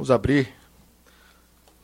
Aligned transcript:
Vamos 0.00 0.10
abrir 0.10 0.48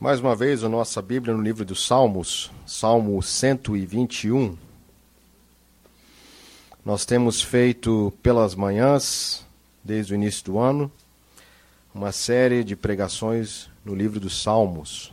mais 0.01 0.21
uma 0.21 0.35
vez 0.35 0.65
a 0.65 0.71
nossa 0.71 1.03
Bíblia 1.03 1.35
no 1.35 1.43
livro 1.43 1.67
dos 1.67 1.87
Salmos, 1.87 2.51
Salmo 2.65 3.23
121. 3.23 4.57
Nós 6.83 7.05
temos 7.05 7.43
feito 7.43 8.11
pelas 8.23 8.55
manhãs, 8.55 9.47
desde 9.85 10.15
o 10.15 10.17
início 10.17 10.43
do 10.47 10.59
ano, 10.59 10.91
uma 11.95 12.11
série 12.11 12.65
de 12.65 12.75
pregações 12.75 13.69
no 13.85 13.95
livro 13.95 14.19
dos 14.19 14.43
Salmos. 14.43 15.13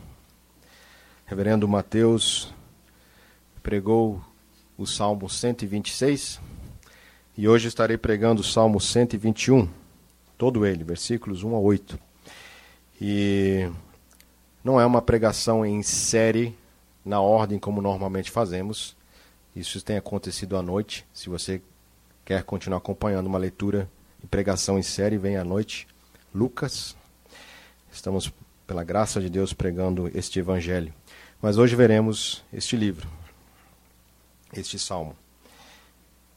Reverendo 1.26 1.68
Mateus 1.68 2.54
pregou 3.62 4.24
o 4.78 4.86
Salmo 4.86 5.28
126 5.28 6.40
e 7.36 7.46
hoje 7.46 7.68
estarei 7.68 7.98
pregando 7.98 8.40
o 8.40 8.44
Salmo 8.44 8.80
121, 8.80 9.68
todo 10.38 10.64
ele, 10.64 10.82
versículos 10.82 11.42
1 11.44 11.54
a 11.54 11.58
8. 11.58 12.13
E 13.00 13.70
não 14.62 14.80
é 14.80 14.86
uma 14.86 15.02
pregação 15.02 15.64
em 15.64 15.82
série, 15.82 16.56
na 17.04 17.20
ordem 17.20 17.58
como 17.58 17.82
normalmente 17.82 18.30
fazemos. 18.30 18.96
Isso 19.54 19.82
tem 19.82 19.96
acontecido 19.96 20.56
à 20.56 20.62
noite. 20.62 21.06
Se 21.12 21.28
você 21.28 21.60
quer 22.24 22.42
continuar 22.42 22.78
acompanhando 22.78 23.26
uma 23.26 23.38
leitura 23.38 23.90
e 24.22 24.26
pregação 24.26 24.78
em 24.78 24.82
série, 24.82 25.18
vem 25.18 25.36
à 25.36 25.44
noite. 25.44 25.86
Lucas. 26.34 26.96
Estamos, 27.92 28.32
pela 28.66 28.82
graça 28.82 29.20
de 29.20 29.30
Deus, 29.30 29.52
pregando 29.52 30.10
este 30.16 30.40
evangelho. 30.40 30.92
Mas 31.40 31.58
hoje 31.58 31.76
veremos 31.76 32.42
este 32.52 32.74
livro, 32.74 33.08
este 34.52 34.78
salmo. 34.78 35.14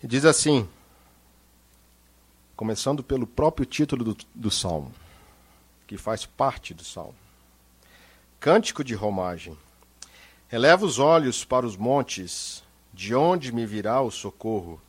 E 0.03 0.05
diz 0.05 0.25
assim, 0.25 0.67
começando 2.55 3.01
pelo 3.01 3.25
próprio 3.25 3.65
título 3.65 4.03
do, 4.03 4.17
do 4.35 4.51
salmo, 4.51 4.91
que 5.87 5.97
faz 5.97 6.25
parte 6.25 6.73
do 6.73 6.83
salmo. 6.83 7.15
Cântico 8.39 8.83
de 8.83 8.93
romagem. 8.93 9.57
Eleva 10.51 10.85
os 10.85 10.99
olhos 10.99 11.43
para 11.43 11.65
os 11.65 11.75
montes, 11.77 12.63
de 12.93 13.15
onde 13.15 13.51
me 13.51 13.65
virá 13.65 14.01
o 14.01 14.11
socorro? 14.11 14.81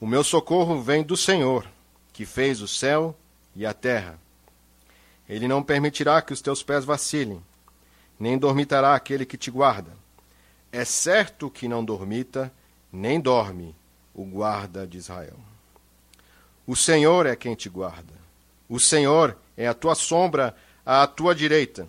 O 0.00 0.06
meu 0.06 0.24
socorro 0.24 0.80
vem 0.80 1.02
do 1.02 1.16
Senhor, 1.16 1.66
que 2.12 2.24
fez 2.24 2.60
o 2.60 2.68
céu 2.68 3.16
e 3.54 3.66
a 3.66 3.74
terra. 3.74 4.18
Ele 5.28 5.46
não 5.46 5.62
permitirá 5.62 6.22
que 6.22 6.32
os 6.32 6.40
teus 6.40 6.62
pés 6.62 6.84
vacilem, 6.84 7.42
nem 8.18 8.38
dormitará 8.38 8.94
aquele 8.94 9.26
que 9.26 9.36
te 9.36 9.50
guarda. 9.50 9.92
É 10.70 10.84
certo 10.84 11.50
que 11.50 11.68
não 11.68 11.84
dormita, 11.84 12.52
nem 12.92 13.20
dorme 13.20 13.74
o 14.14 14.24
guarda 14.24 14.86
de 14.86 14.98
Israel. 14.98 15.38
O 16.66 16.76
Senhor 16.76 17.26
é 17.26 17.36
quem 17.36 17.54
te 17.54 17.68
guarda. 17.68 18.14
O 18.68 18.78
Senhor 18.78 19.36
é 19.56 19.66
a 19.66 19.74
tua 19.74 19.94
sombra 19.94 20.54
à 20.84 21.06
tua 21.06 21.34
direita. 21.34 21.86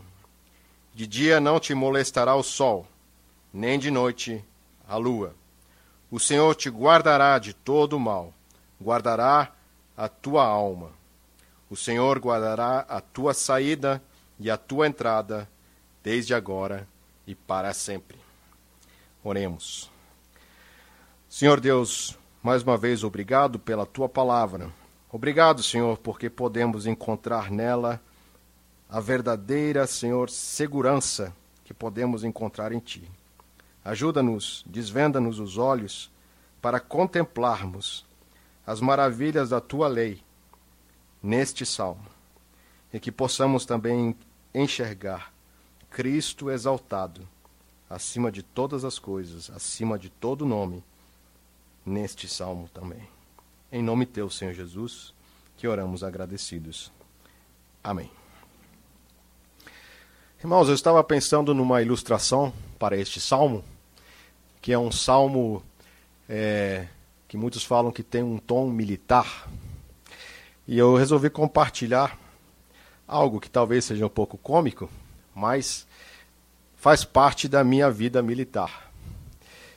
De 0.94 1.08
dia 1.08 1.39
não 1.39 1.59
te 1.59 1.73
molestará 1.73 2.36
o 2.36 2.44
sol, 2.44 2.88
nem 3.52 3.80
de 3.80 3.89
noite 3.89 4.44
a 4.88 4.95
lua. 4.97 5.36
O 6.11 6.19
Senhor 6.19 6.56
te 6.56 6.69
guardará 6.69 7.39
de 7.39 7.53
todo 7.53 7.94
o 7.94 8.00
mal, 8.00 8.34
guardará 8.81 9.52
a 9.97 10.08
tua 10.08 10.45
alma. 10.45 10.91
O 11.69 11.75
Senhor 11.75 12.19
guardará 12.19 12.86
a 12.88 13.02
tua 13.02 13.34
saída 13.34 14.02
e 14.39 14.52
a 14.52 14.58
tua 14.58 14.86
entrada, 14.86 15.50
desde 16.03 16.36
agora 16.36 16.88
e 17.25 17.34
para 17.34 17.73
sempre. 17.73 18.19
Oremos. 19.23 19.89
Senhor 21.28 21.59
Deus, 21.59 22.16
mais 22.44 22.61
uma 22.61 22.78
vez 22.78 23.03
obrigado 23.03 23.58
pela 23.58 23.86
tua 23.86 24.08
palavra. 24.08 24.69
Obrigado, 25.14 25.61
Senhor, 25.61 26.00
porque 26.00 26.28
podemos 26.28 26.88
encontrar 26.88 27.52
nela 27.52 28.02
a 28.89 29.00
verdadeira, 29.00 29.86
Senhor, 29.86 30.28
segurança 30.28 31.31
que 31.64 31.72
podemos 31.72 32.23
encontrar 32.23 32.72
em 32.72 32.80
Ti. 32.80 33.08
Ajuda-nos, 33.86 34.64
desvenda-nos 34.66 35.38
os 35.38 35.56
olhos 35.56 36.09
para 36.59 36.79
contemplarmos 36.79 38.03
as 38.66 38.81
maravilhas 38.81 39.50
da 39.50 39.62
Tua 39.62 39.88
lei 39.88 40.19
neste 41.22 41.63
salmo 41.63 42.07
e 42.91 43.00
que 43.00 43.12
possamos 43.12 43.68
também 43.68 44.16
enxergar 44.52 45.31
Cristo 45.91 46.50
exaltado 46.50 47.22
acima 47.88 48.31
de 48.31 48.41
todas 48.41 48.84
as 48.84 48.97
coisas, 48.97 49.52
acima 49.52 50.00
de 50.00 50.09
todo 50.09 50.44
nome, 50.44 50.84
neste 51.85 52.28
salmo 52.28 52.68
também. 52.73 53.07
Em 53.75 53.81
nome 53.81 54.06
teu, 54.06 54.29
Senhor 54.29 54.53
Jesus, 54.53 55.16
que 55.57 55.67
oramos 55.67 56.03
agradecidos. 56.03 56.91
Amém. 57.84 58.07
Irmãos, 60.39 60.67
eu 60.67 60.75
estava 60.75 61.03
pensando 61.03 61.56
numa 61.56 61.81
ilustração 61.81 62.53
para 62.78 62.95
este 62.95 63.19
salmo, 63.19 63.63
que 64.61 64.72
é 64.72 64.78
um 64.78 64.91
salmo 64.91 65.63
é, 66.29 66.85
que 67.28 67.35
muitos 67.35 67.63
falam 67.63 67.91
que 67.91 68.03
tem 68.03 68.22
um 68.22 68.38
tom 68.38 68.69
militar. 68.69 69.50
E 70.67 70.78
eu 70.78 70.95
resolvi 70.95 71.31
compartilhar 71.31 72.16
algo 73.07 73.40
que 73.40 73.50
talvez 73.50 73.85
seja 73.85 74.05
um 74.05 74.09
pouco 74.09 74.38
cômico, 74.38 74.88
mas 75.34 75.88
faz 76.75 77.03
parte 77.03 77.47
da 77.47 77.63
minha 77.63 77.90
vida 77.90 78.22
militar. 78.22 78.91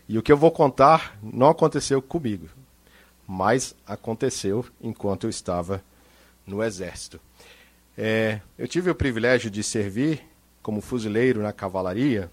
E 0.07 0.19
o 0.19 0.23
que 0.23 0.31
eu 0.31 0.37
vou 0.37 0.51
contar 0.51 1.19
não 1.23 1.49
aconteceu 1.49 2.03
comigo, 2.03 2.51
mas 3.27 3.75
aconteceu 3.87 4.65
enquanto 4.81 5.25
eu 5.25 5.31
estava 5.31 5.83
no 6.47 6.63
Exército. 6.63 7.21
É, 7.99 8.41
eu 8.59 8.69
tive 8.69 8.91
o 8.91 8.95
privilégio 8.95 9.51
de 9.51 9.63
servir 9.63 10.23
como 10.63 10.81
fuzileiro 10.81 11.43
na 11.43 11.53
cavalaria 11.53 12.31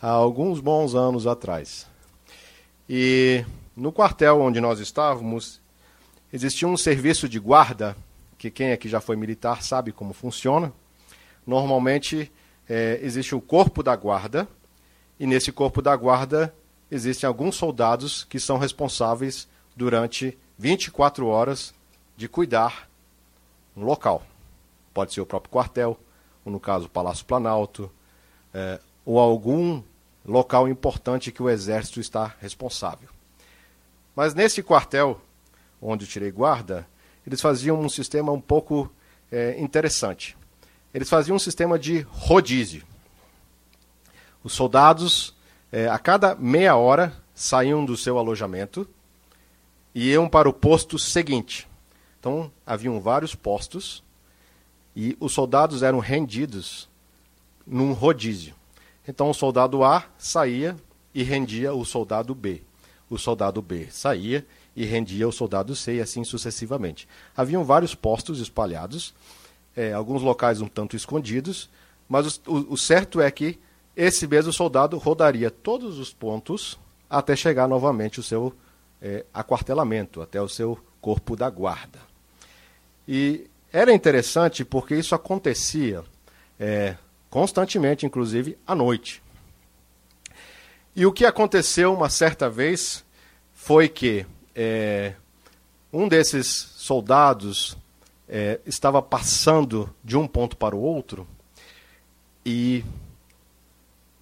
há 0.00 0.08
alguns 0.08 0.60
bons 0.60 0.94
anos 0.94 1.26
atrás. 1.26 1.86
E 2.88 3.44
no 3.76 3.92
quartel 3.92 4.40
onde 4.40 4.60
nós 4.60 4.80
estávamos, 4.80 5.60
existia 6.32 6.66
um 6.66 6.76
serviço 6.76 7.28
de 7.28 7.38
guarda, 7.38 7.96
que 8.36 8.50
quem 8.50 8.72
aqui 8.72 8.88
já 8.88 9.00
foi 9.00 9.16
militar 9.16 9.62
sabe 9.62 9.92
como 9.92 10.12
funciona. 10.12 10.72
Normalmente 11.46 12.30
é, 12.68 12.98
existe 13.02 13.34
o 13.34 13.40
corpo 13.40 13.82
da 13.82 13.94
guarda, 13.94 14.48
e 15.18 15.26
nesse 15.26 15.50
corpo 15.52 15.80
da 15.80 15.94
guarda 15.96 16.54
existem 16.90 17.26
alguns 17.26 17.56
soldados 17.56 18.24
que 18.24 18.40
são 18.40 18.58
responsáveis 18.58 19.48
durante 19.78 20.36
24 20.58 21.24
horas 21.28 21.72
de 22.16 22.28
cuidar 22.28 22.88
um 23.76 23.84
local. 23.84 24.26
Pode 24.92 25.14
ser 25.14 25.20
o 25.20 25.26
próprio 25.26 25.52
quartel, 25.52 25.96
ou 26.44 26.50
no 26.50 26.58
caso 26.58 26.88
Palácio 26.88 27.24
Planalto, 27.24 27.88
é, 28.52 28.80
ou 29.04 29.20
algum 29.20 29.80
local 30.26 30.68
importante 30.68 31.30
que 31.30 31.40
o 31.40 31.48
Exército 31.48 32.00
está 32.00 32.34
responsável. 32.40 33.08
Mas 34.16 34.34
nesse 34.34 34.64
quartel, 34.64 35.20
onde 35.80 36.08
tirei 36.08 36.32
guarda, 36.32 36.84
eles 37.24 37.40
faziam 37.40 37.80
um 37.80 37.88
sistema 37.88 38.32
um 38.32 38.40
pouco 38.40 38.92
é, 39.30 39.60
interessante. 39.60 40.36
Eles 40.92 41.08
faziam 41.08 41.36
um 41.36 41.38
sistema 41.38 41.78
de 41.78 42.00
rodízio. 42.10 42.82
Os 44.42 44.54
soldados, 44.54 45.36
é, 45.70 45.86
a 45.86 46.00
cada 46.00 46.34
meia 46.34 46.74
hora, 46.74 47.16
saíam 47.32 47.84
do 47.84 47.96
seu 47.96 48.18
alojamento 48.18 48.88
e 49.98 50.10
iam 50.10 50.28
para 50.28 50.48
o 50.48 50.52
posto 50.52 50.96
seguinte. 50.96 51.66
Então, 52.20 52.52
haviam 52.64 53.00
vários 53.00 53.34
postos 53.34 54.04
e 54.94 55.16
os 55.18 55.32
soldados 55.32 55.82
eram 55.82 55.98
rendidos 55.98 56.88
num 57.66 57.92
rodízio. 57.92 58.54
Então 59.08 59.28
o 59.28 59.34
soldado 59.34 59.82
A 59.82 60.04
saía 60.16 60.76
e 61.12 61.24
rendia 61.24 61.74
o 61.74 61.84
soldado 61.84 62.32
B. 62.32 62.62
O 63.10 63.18
soldado 63.18 63.60
B 63.60 63.88
saía 63.90 64.46
e 64.76 64.84
rendia 64.84 65.26
o 65.26 65.32
soldado 65.32 65.74
C 65.74 65.96
e 65.96 66.00
assim 66.00 66.22
sucessivamente. 66.22 67.08
Haviam 67.36 67.64
vários 67.64 67.92
postos 67.92 68.38
espalhados, 68.38 69.12
é, 69.74 69.92
alguns 69.92 70.22
locais 70.22 70.60
um 70.60 70.68
tanto 70.68 70.94
escondidos, 70.94 71.68
mas 72.08 72.40
o, 72.46 72.52
o, 72.52 72.74
o 72.74 72.76
certo 72.76 73.20
é 73.20 73.28
que 73.32 73.58
esse 73.96 74.28
mesmo 74.28 74.52
soldado 74.52 74.96
rodaria 74.96 75.50
todos 75.50 75.98
os 75.98 76.12
pontos 76.12 76.78
até 77.10 77.34
chegar 77.34 77.66
novamente 77.66 78.20
o 78.20 78.22
seu 78.22 78.54
é, 79.00 79.24
aquartelamento, 79.32 80.20
até 80.20 80.40
o 80.40 80.48
seu 80.48 80.78
corpo 81.00 81.36
da 81.36 81.48
guarda. 81.48 82.00
E 83.06 83.48
era 83.72 83.92
interessante 83.92 84.64
porque 84.64 84.94
isso 84.94 85.14
acontecia 85.14 86.04
é, 86.58 86.96
constantemente, 87.30 88.06
inclusive 88.06 88.58
à 88.66 88.74
noite. 88.74 89.22
E 90.94 91.06
o 91.06 91.12
que 91.12 91.24
aconteceu 91.24 91.94
uma 91.94 92.10
certa 92.10 92.50
vez 92.50 93.04
foi 93.54 93.88
que 93.88 94.26
é, 94.54 95.14
um 95.92 96.08
desses 96.08 96.46
soldados 96.46 97.76
é, 98.28 98.60
estava 98.66 99.00
passando 99.00 99.94
de 100.02 100.16
um 100.16 100.26
ponto 100.26 100.56
para 100.56 100.74
o 100.74 100.80
outro 100.80 101.26
e 102.44 102.84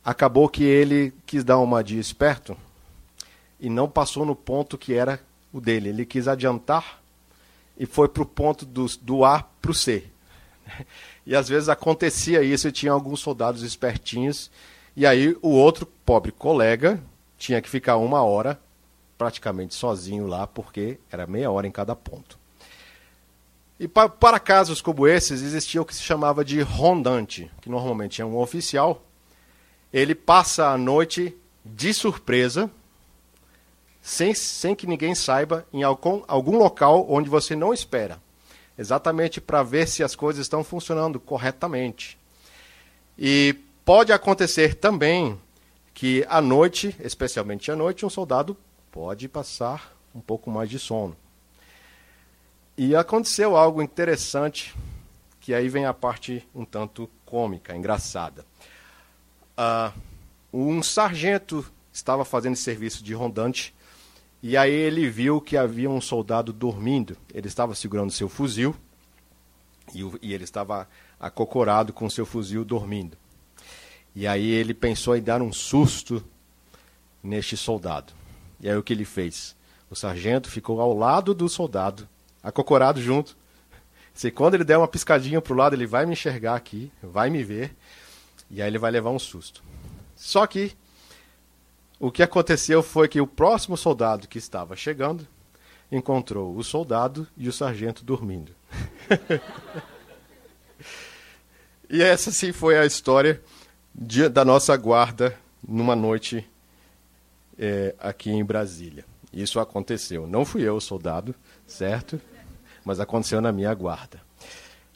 acabou 0.05 0.49
que 0.49 0.63
ele 0.63 1.13
quis 1.25 1.43
dar 1.43 1.59
uma 1.59 1.83
de 1.83 1.99
esperto 1.99 2.57
e 3.61 3.69
não 3.69 3.89
passou 3.89 4.25
no 4.25 4.35
ponto 4.35 4.79
que 4.79 4.95
era 4.95 5.21
o 5.53 5.61
dele. 5.61 5.89
Ele 5.89 6.07
quis 6.07 6.29
adiantar 6.29 7.01
e 7.79 7.87
foi 7.87 8.09
para 8.09 8.23
o 8.23 8.27
ponto 8.27 8.65
do, 8.65 8.87
do 9.01 9.25
A 9.25 9.43
para 9.61 9.71
o 9.71 9.75
C. 9.75 10.05
E 11.29 11.35
às 11.35 11.49
vezes 11.49 11.69
acontecia 11.69 12.41
isso 12.41 12.69
e 12.69 12.73
tinha 12.73 12.93
alguns 12.93 13.19
soldados 13.19 13.65
espertinhos. 13.65 14.49
E 14.97 15.05
aí 15.05 15.37
o 15.43 15.49
outro 15.49 15.85
pobre 15.85 16.31
colega 16.31 17.03
tinha 17.37 17.61
que 17.61 17.69
ficar 17.69 17.97
uma 17.97 18.23
hora 18.23 18.61
praticamente 19.19 19.75
sozinho 19.75 20.29
lá, 20.29 20.47
porque 20.47 20.99
era 21.11 21.27
meia 21.27 21.51
hora 21.51 21.67
em 21.67 21.73
cada 21.73 21.97
ponto. 21.97 22.39
E 23.79 23.87
para, 23.87 24.09
para 24.09 24.39
casos 24.39 24.81
como 24.81 25.07
esses, 25.07 25.43
existia 25.43 25.83
o 25.83 25.85
que 25.85 25.95
se 25.95 26.03
chamava 26.03 26.45
de 26.45 26.61
rondante, 26.61 27.51
que 27.61 27.69
normalmente 27.69 28.23
é 28.23 28.25
um 28.25 28.39
oficial. 28.39 29.03
Ele 29.93 30.15
passa 30.15 30.69
a 30.69 30.79
noite 30.79 31.37
de 31.65 31.93
surpresa, 31.93 32.71
sem, 34.07 34.33
sem 34.35 34.73
que 34.73 34.87
ninguém 34.87 35.17
saiba, 35.17 35.67
em 35.73 35.83
algum, 35.83 36.23
algum 36.29 36.57
local 36.57 37.05
onde 37.11 37.29
você 37.29 37.57
não 37.57 37.75
espera. 37.75 38.23
Exatamente 38.79 39.41
para 39.41 39.65
ver 39.65 39.89
se 39.89 40.05
as 40.05 40.15
coisas 40.15 40.43
estão 40.43 40.63
funcionando 40.63 41.19
corretamente. 41.19 42.17
E 43.19 43.57
pode 43.85 44.13
acontecer 44.13 44.77
também 44.77 45.37
que 45.93 46.25
à 46.29 46.41
noite, 46.41 46.95
especialmente 47.01 47.69
à 47.69 47.75
noite, 47.75 48.07
um 48.07 48.09
soldado 48.09 48.57
pode 48.93 49.27
passar 49.27 49.93
um 50.15 50.21
pouco 50.21 50.53
mais 50.53 50.71
de 50.71 50.79
sono. 50.79 51.17
E 52.79 52.95
aconteceu 52.95 53.57
algo 53.57 53.83
interessante, 53.83 54.73
que 55.41 55.53
aí 55.53 55.69
vem 55.69 55.85
a 55.85 55.93
parte 55.93 56.47
um 56.55 56.65
tanto 56.65 57.11
cômica, 57.25 57.75
engraçada. 57.75 58.47
Uh, 59.59 60.01
um 60.53 60.81
sargento 60.81 61.67
estava 61.93 62.25
fazendo 62.25 62.55
serviço 62.55 63.03
de 63.03 63.13
rondante 63.13 63.75
e 64.49 64.57
aí 64.57 64.71
ele 64.71 65.11
viu 65.11 65.41
que 65.41 65.57
havia 65.57 65.91
um 65.91 66.01
soldado 66.01 66.53
dormindo. 66.53 67.17
Ele 67.35 67.49
estava 67.49 67.75
segurando 67.75 68.13
seu 68.13 68.29
fuzil 68.29 68.77
e, 69.93 70.05
o, 70.05 70.17
e 70.23 70.33
ele 70.33 70.45
estava 70.45 70.89
acocorado 71.19 71.93
com 71.93 72.09
seu 72.09 72.25
fuzil 72.25 72.65
dormindo. 72.65 73.19
E 74.15 74.25
aí 74.25 74.49
ele 74.49 74.73
pensou 74.73 75.17
em 75.17 75.21
dar 75.21 75.43
um 75.43 75.53
susto 75.53 76.25
neste 77.21 77.57
soldado. 77.57 78.13
E 78.61 78.69
aí 78.71 78.77
o 78.77 78.85
que 78.85 78.93
ele 78.93 79.05
fez? 79.05 79.57
O 79.91 79.97
sargento 79.97 80.49
ficou 80.49 80.81
ao 80.81 80.97
lado 80.97 81.35
do 81.35 81.49
soldado 81.49 82.09
acocorado 82.41 83.03
junto. 83.03 83.37
Se 84.15 84.31
quando 84.31 84.55
ele 84.55 84.63
der 84.63 84.79
uma 84.79 84.87
piscadinha 84.87 85.43
para 85.43 85.53
o 85.53 85.57
lado, 85.57 85.75
ele 85.75 85.89
vai 85.89 86.07
me 86.07 86.13
enxergar 86.13 86.55
aqui, 86.55 86.93
vai 87.03 87.31
me 87.31 87.43
ver, 87.43 87.77
e 88.49 88.63
aí 88.63 88.69
ele 88.69 88.79
vai 88.79 88.93
levar 88.93 89.11
um 89.11 89.19
susto. 89.19 89.61
Só 90.15 90.47
que 90.47 90.73
o 91.99 92.11
que 92.11 92.23
aconteceu 92.23 92.83
foi 92.83 93.09
que 93.09 93.21
o 93.21 93.27
próximo 93.27 93.77
soldado 93.77 94.29
que 94.29 94.39
estava 94.39 94.77
chegando 94.77 95.27
encontrou 95.91 96.57
o 96.57 96.65
soldado 96.65 97.27
e 97.37 97.49
o 97.49 97.53
sargento 97.53 98.05
dormindo. 98.05 98.53
e 101.89 102.03
essa 102.03 102.31
sim 102.31 102.53
foi 102.53 102.79
a 102.79 102.85
história 102.85 103.43
de, 103.95 104.29
da 104.29 104.45
nossa 104.45 104.77
guarda 104.77 105.39
numa 105.67 105.97
noite 105.97 106.47
é, 107.59 107.95
aqui 107.99 108.31
em 108.31 108.45
Brasília. 108.45 109.05
Isso 109.33 109.61
aconteceu. 109.61 110.27
Não 110.27 110.45
fui 110.45 110.63
eu 110.63 110.77
o 110.77 110.81
soldado, 110.81 111.35
certo? 111.67 112.21
mas 112.87 113.01
aconteceu 113.01 113.41
na 113.41 113.51
minha 113.51 113.75
guarda. 113.75 114.21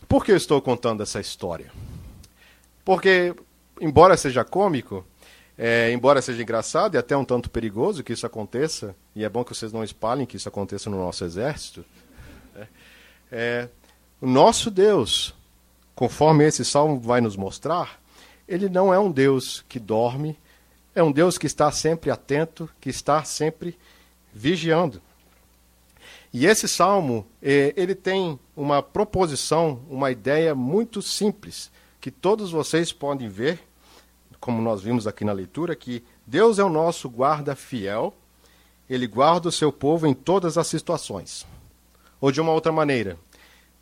Por 0.07 0.25
que 0.25 0.31
eu 0.31 0.37
estou 0.37 0.63
contando 0.63 1.03
essa 1.03 1.19
história? 1.19 1.73
Porque, 2.85 3.35
embora 3.81 4.17
seja 4.17 4.45
cômico, 4.45 5.05
é, 5.63 5.93
embora 5.93 6.23
seja 6.23 6.43
engraçado 6.43 6.95
e 6.95 6.97
até 6.97 7.15
um 7.15 7.23
tanto 7.23 7.51
perigoso 7.51 8.03
que 8.03 8.15
isso 8.15 8.25
aconteça, 8.25 8.97
e 9.15 9.23
é 9.23 9.29
bom 9.29 9.45
que 9.45 9.55
vocês 9.55 9.71
não 9.71 9.85
espalhem 9.85 10.25
que 10.25 10.39
isso 10.39 10.49
aconteça 10.49 10.89
no 10.89 10.97
nosso 10.97 11.23
exército, 11.23 11.85
é, 12.57 12.67
é, 13.31 13.69
o 14.23 14.27
nosso 14.27 14.71
Deus, 14.71 15.35
conforme 15.95 16.47
esse 16.47 16.65
salmo 16.65 16.99
vai 16.99 17.21
nos 17.21 17.37
mostrar, 17.37 18.01
ele 18.49 18.71
não 18.71 18.93
é 18.93 18.99
um 18.99 19.13
Deus 19.13 19.63
que 19.69 19.79
dorme, 19.79 20.35
é 20.95 21.03
um 21.03 21.13
Deus 21.13 21.37
que 21.37 21.47
está 21.47 21.71
sempre 21.71 22.11
atento, 22.11 22.67
que 22.81 22.89
está 22.89 23.23
sempre 23.23 23.79
vigiando. 24.33 25.03
E 26.33 26.47
esse 26.47 26.67
salmo, 26.67 27.27
eh, 27.43 27.75
ele 27.77 27.95
tem 27.95 28.41
uma 28.57 28.83
proposição, 28.83 29.83
uma 29.91 30.11
ideia 30.11 30.55
muito 30.55 31.03
simples, 31.03 31.71
que 32.01 32.11
todos 32.11 32.51
vocês 32.51 32.95
podem 32.95 33.29
ver, 33.29 33.61
como 34.41 34.63
nós 34.63 34.81
vimos 34.81 35.07
aqui 35.07 35.25
na 35.25 35.33
leitura, 35.33 35.77
que 35.77 36.03
Deus 36.27 36.59
é 36.59 36.65
o 36.65 36.71
nosso 36.71 37.09
guarda 37.09 37.55
fiel, 37.55 38.15
ele 38.89 39.07
guarda 39.07 39.49
o 39.49 39.53
seu 39.53 39.71
povo 39.71 40.07
em 40.07 40.15
todas 40.15 40.57
as 40.57 40.67
situações. 40.67 41.47
Ou 42.21 42.33
de 42.33 42.41
uma 42.41 42.53
outra 42.53 42.73
maneira, 42.73 43.19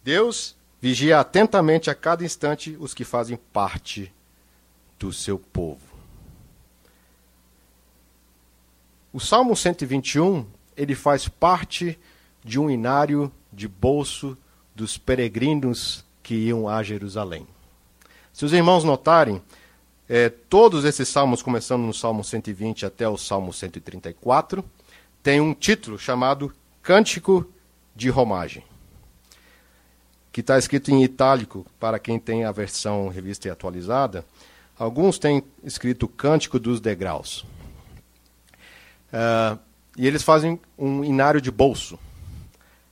Deus 0.02 0.56
vigia 0.80 1.20
atentamente 1.20 1.88
a 1.90 1.94
cada 1.94 2.24
instante 2.24 2.76
os 2.78 2.92
que 2.92 3.04
fazem 3.04 3.38
parte 3.52 4.12
do 4.98 5.12
seu 5.12 5.38
povo. 5.38 5.80
O 9.12 9.20
Salmo 9.20 9.56
121, 9.56 10.46
ele 10.76 10.94
faz 10.94 11.28
parte 11.28 11.98
de 12.44 12.58
um 12.58 12.68
inário 12.68 13.32
de 13.52 13.66
bolso 13.66 14.36
dos 14.74 14.98
peregrinos 14.98 16.04
que 16.22 16.34
iam 16.34 16.68
a 16.68 16.82
Jerusalém. 16.82 17.46
Se 18.32 18.44
os 18.44 18.52
irmãos 18.52 18.84
notarem, 18.84 19.42
é, 20.08 20.28
todos 20.28 20.84
esses 20.84 21.08
salmos, 21.08 21.42
começando 21.42 21.82
no 21.82 21.92
Salmo 21.92 22.24
120 22.24 22.86
até 22.86 23.08
o 23.08 23.16
Salmo 23.16 23.52
134, 23.52 24.64
tem 25.22 25.40
um 25.40 25.52
título 25.52 25.98
chamado 25.98 26.52
Cântico 26.82 27.46
de 27.94 28.08
Romagem, 28.08 28.64
que 30.32 30.40
está 30.40 30.58
escrito 30.58 30.90
em 30.90 31.02
itálico 31.02 31.66
para 31.78 31.98
quem 31.98 32.18
tem 32.18 32.44
a 32.44 32.52
versão 32.52 33.08
revista 33.08 33.48
e 33.48 33.50
atualizada. 33.50 34.24
Alguns 34.78 35.18
têm 35.18 35.42
escrito 35.62 36.06
Cântico 36.06 36.58
dos 36.58 36.80
Degraus. 36.80 37.44
Uh, 39.12 39.58
e 39.96 40.06
eles 40.06 40.22
fazem 40.22 40.60
um 40.78 41.02
inário 41.02 41.40
de 41.40 41.50
bolso 41.50 41.98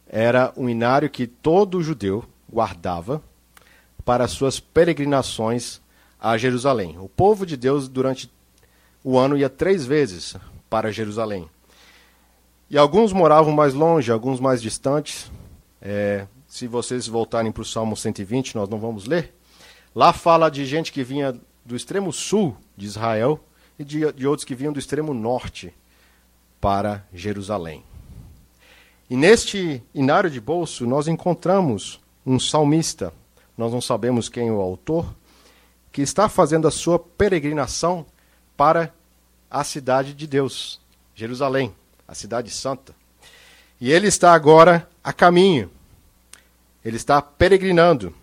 era 0.09 0.53
um 0.57 0.69
inário 0.69 1.11
que 1.11 1.27
todo 1.27 1.83
judeu 1.83 2.25
guardava 2.51 3.23
para 4.05 4.29
suas 4.29 4.61
peregrinações 4.61 5.81
a 6.21 6.37
Jerusalém. 6.37 6.97
O 6.99 7.09
povo 7.09 7.45
de 7.45 7.57
Deus, 7.57 7.89
durante 7.89 8.31
o 9.03 9.19
ano, 9.19 9.37
ia 9.37 9.49
três 9.49 9.87
vezes 9.87 10.37
para 10.69 10.93
Jerusalém. 10.93 11.49
E 12.69 12.77
alguns 12.77 13.13
moravam 13.13 13.53
mais 13.53 13.75
longe, 13.75 14.11
alguns 14.11 14.41
mais 14.41 14.61
distantes. 14.61 15.31
É, 15.81 16.27
se 16.49 16.67
vocês 16.67 17.07
voltarem 17.07 17.53
para 17.53 17.63
o 17.63 17.65
Salmo 17.65 17.97
120, 17.97 18.57
nós 18.57 18.69
não 18.69 18.79
vamos 18.79 19.07
ler. 19.07 19.35
Lá 19.95 20.13
fala 20.13 20.51
de 20.51 20.65
gente 20.65 20.93
que 20.93 21.05
vinha 21.05 21.39
do 21.65 21.77
extremo 21.77 22.13
sul 22.13 22.57
de 22.77 22.87
Israel 22.87 23.41
e 23.79 23.85
de, 23.85 24.13
de 24.13 24.27
outros 24.27 24.45
que 24.45 24.55
vinham 24.55 24.73
do 24.73 24.79
extremo 24.79 25.15
norte 25.15 25.73
para 26.61 27.05
Jerusalém. 27.13 27.85
E 29.09 29.17
neste 29.17 29.83
inário 29.95 30.29
de 30.29 30.41
bolso 30.41 30.87
nós 30.87 31.07
encontramos 31.07 32.01
um 32.25 32.41
salmista, 32.41 33.13
nós 33.57 33.73
não 33.73 33.81
sabemos 33.81 34.29
quem 34.29 34.49
é 34.49 34.53
o 34.53 34.61
autor, 34.61 35.15
que 35.97 36.03
está 36.03 36.29
fazendo 36.29 36.69
a 36.69 36.71
sua 36.71 36.99
peregrinação 36.99 38.05
para 38.55 38.93
a 39.51 39.65
cidade 39.65 40.13
de 40.13 40.27
Deus, 40.27 40.79
Jerusalém, 41.15 41.75
a 42.07 42.15
cidade 42.15 42.51
santa. 42.51 42.95
E 43.81 43.91
ele 43.91 44.07
está 44.07 44.35
agora 44.35 44.87
a 45.03 45.11
caminho. 45.11 45.71
Ele 46.85 46.99
está 46.99 47.23
peregrinando. 47.23 48.15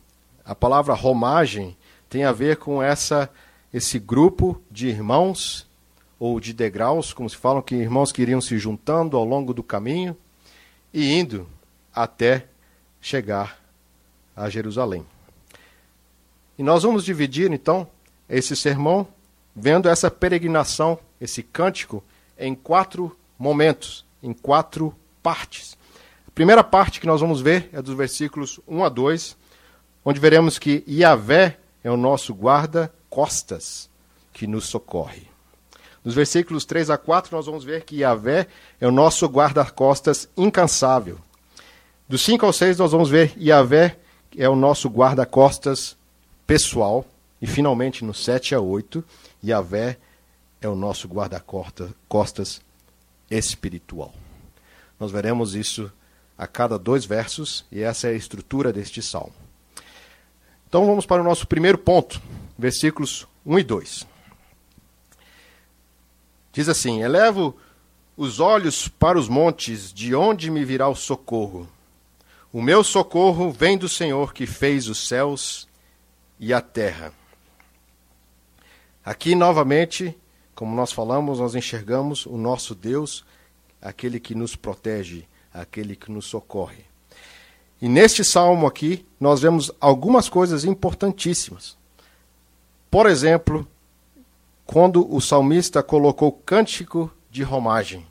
A 0.45 0.53
palavra 0.53 0.93
romagem 0.93 1.75
tem 2.07 2.25
a 2.25 2.31
ver 2.31 2.57
com 2.57 2.83
essa 2.83 3.27
esse 3.73 3.97
grupo 3.97 4.61
de 4.69 4.89
irmãos 4.89 5.67
ou 6.19 6.39
de 6.39 6.53
degraus, 6.53 7.11
como 7.11 7.27
se 7.27 7.37
falam 7.37 7.63
que 7.63 7.73
irmãos 7.73 8.11
que 8.11 8.21
iriam 8.21 8.39
se 8.39 8.55
juntando 8.59 9.17
ao 9.17 9.25
longo 9.25 9.51
do 9.51 9.63
caminho 9.63 10.15
e 10.93 11.11
indo 11.11 11.49
até 11.91 12.45
chegar 13.01 13.59
a 14.35 14.47
Jerusalém. 14.47 15.03
E 16.57 16.63
nós 16.63 16.83
vamos 16.83 17.03
dividir 17.03 17.51
então 17.51 17.87
esse 18.29 18.55
sermão, 18.55 19.07
vendo 19.55 19.89
essa 19.89 20.09
peregrinação, 20.09 20.99
esse 21.19 21.41
cântico, 21.41 22.03
em 22.37 22.53
quatro 22.53 23.15
momentos, 23.37 24.05
em 24.21 24.33
quatro 24.33 24.95
partes. 25.21 25.77
A 26.27 26.31
primeira 26.31 26.63
parte 26.63 26.99
que 26.99 27.07
nós 27.07 27.21
vamos 27.21 27.41
ver 27.41 27.69
é 27.73 27.81
dos 27.81 27.95
versículos 27.95 28.59
1 28.67 28.83
a 28.83 28.89
2, 28.89 29.37
onde 30.05 30.19
veremos 30.19 30.59
que 30.59 30.83
Yahvé 30.87 31.57
é 31.83 31.91
o 31.91 31.97
nosso 31.97 32.33
guarda-costas 32.33 33.89
que 34.31 34.47
nos 34.47 34.65
socorre. 34.65 35.27
Nos 36.03 36.15
versículos 36.15 36.65
3 36.65 36.89
a 36.89 36.97
4, 36.97 37.35
nós 37.35 37.45
vamos 37.45 37.63
ver 37.63 37.83
que 37.83 37.97
Yahvé 37.97 38.47
é 38.79 38.87
o 38.87 38.91
nosso 38.91 39.25
guarda-costas 39.27 40.27
incansável. 40.35 41.17
Do 42.09 42.17
5 42.17 42.45
ao 42.45 42.51
6, 42.51 42.77
nós 42.77 42.91
vamos 42.91 43.09
ver 43.09 43.33
Yahvé 43.37 43.97
é 44.37 44.49
o 44.49 44.55
nosso 44.55 44.89
guarda-costas 44.89 45.95
pessoal. 46.53 47.03
E 47.41 47.47
finalmente, 47.47 48.05
no 48.05 48.13
7 48.13 48.53
a 48.53 48.61
8, 48.61 49.03
Yahvé 49.43 49.97
é 50.61 50.67
o 50.67 50.75
nosso 50.75 51.07
guarda-costas 51.07 52.61
espiritual. 53.29 54.13
Nós 54.99 55.11
veremos 55.11 55.55
isso 55.55 55.91
a 56.37 56.45
cada 56.45 56.77
dois 56.77 57.05
versos, 57.05 57.65
e 57.71 57.81
essa 57.81 58.07
é 58.07 58.11
a 58.11 58.15
estrutura 58.15 58.71
deste 58.71 59.01
salmo. 59.01 59.33
Então 60.69 60.85
vamos 60.85 61.07
para 61.07 61.23
o 61.23 61.25
nosso 61.25 61.47
primeiro 61.47 61.79
ponto, 61.79 62.21
versículos 62.55 63.27
1 63.43 63.57
e 63.59 63.63
2. 63.63 64.07
Diz 66.53 66.69
assim: 66.69 67.01
Elevo 67.01 67.57
os 68.15 68.39
olhos 68.39 68.87
para 68.87 69.17
os 69.17 69.27
montes, 69.27 69.91
de 69.91 70.13
onde 70.13 70.51
me 70.51 70.63
virá 70.63 70.87
o 70.87 70.95
socorro? 70.95 71.67
O 72.53 72.61
meu 72.61 72.83
socorro 72.83 73.51
vem 73.51 73.75
do 73.75 73.89
Senhor 73.89 74.35
que 74.35 74.45
fez 74.45 74.87
os 74.87 75.07
céus 75.07 75.67
e 76.39 76.53
a 76.53 76.61
terra. 76.61 77.13
Aqui, 79.03 79.35
novamente, 79.35 80.17
como 80.55 80.75
nós 80.75 80.91
falamos, 80.91 81.39
nós 81.39 81.55
enxergamos 81.55 82.25
o 82.25 82.37
nosso 82.37 82.73
Deus, 82.73 83.25
aquele 83.81 84.19
que 84.19 84.35
nos 84.35 84.55
protege, 84.55 85.27
aquele 85.53 85.95
que 85.95 86.11
nos 86.11 86.25
socorre. 86.25 86.85
E 87.81 87.89
neste 87.89 88.23
salmo 88.23 88.65
aqui, 88.65 89.05
nós 89.19 89.41
vemos 89.41 89.71
algumas 89.79 90.29
coisas 90.29 90.63
importantíssimas. 90.63 91.77
Por 92.89 93.07
exemplo, 93.07 93.67
quando 94.65 95.13
o 95.13 95.19
salmista 95.19 95.83
colocou 95.83 96.31
cântico 96.31 97.11
de 97.29 97.43
romagem. 97.43 98.05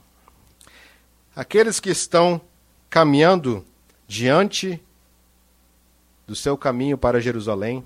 Aqueles 1.35 1.79
que 1.79 1.89
estão 1.89 2.39
caminhando 2.89 3.65
diante 4.07 4.81
do 6.27 6.35
seu 6.35 6.57
caminho 6.57 6.97
para 6.97 7.19
Jerusalém, 7.19 7.83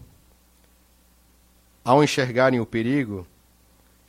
ao 1.88 2.04
enxergarem 2.04 2.60
o 2.60 2.66
perigo, 2.66 3.26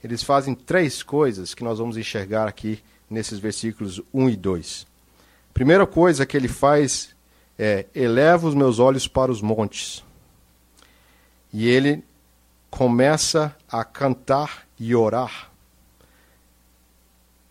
eles 0.03 0.21
fazem 0.21 0.53
três 0.53 1.01
coisas 1.01 1.55
que 1.55 1.63
nós 1.63 1.79
vamos 1.79 1.97
enxergar 1.97 2.49
aqui 2.49 2.83
nesses 3.09 3.39
versículos 3.39 4.03
1 4.13 4.31
e 4.31 4.37
2. 4.37 4.85
Primeira 5.55 5.87
coisa 5.87 6.27
que 6.27 6.37
ele 6.37 6.49
faz 6.49 7.15
é: 7.57 7.87
eleva 7.95 8.49
os 8.49 8.55
meus 8.57 8.81
olhos 8.81 9.07
para 9.07 9.31
os 9.31 9.41
montes. 9.41 10.05
E 11.53 11.69
ele 11.69 12.03
começa 12.69 13.57
a 13.71 13.85
cantar 13.85 14.67
e 14.77 14.93
orar. 14.93 15.53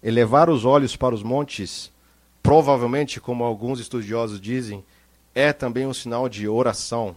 Elevar 0.04 0.50
os 0.50 0.66
olhos 0.66 0.94
para 0.98 1.16
os 1.16 1.24
montes, 1.24 1.90
provavelmente, 2.44 3.22
como 3.22 3.46
alguns 3.46 3.80
estudiosos 3.80 4.42
dizem, 4.42 4.84
é 5.34 5.54
também 5.54 5.88
um 5.88 5.94
sinal 5.94 6.28
de 6.28 6.50
oração. 6.50 7.16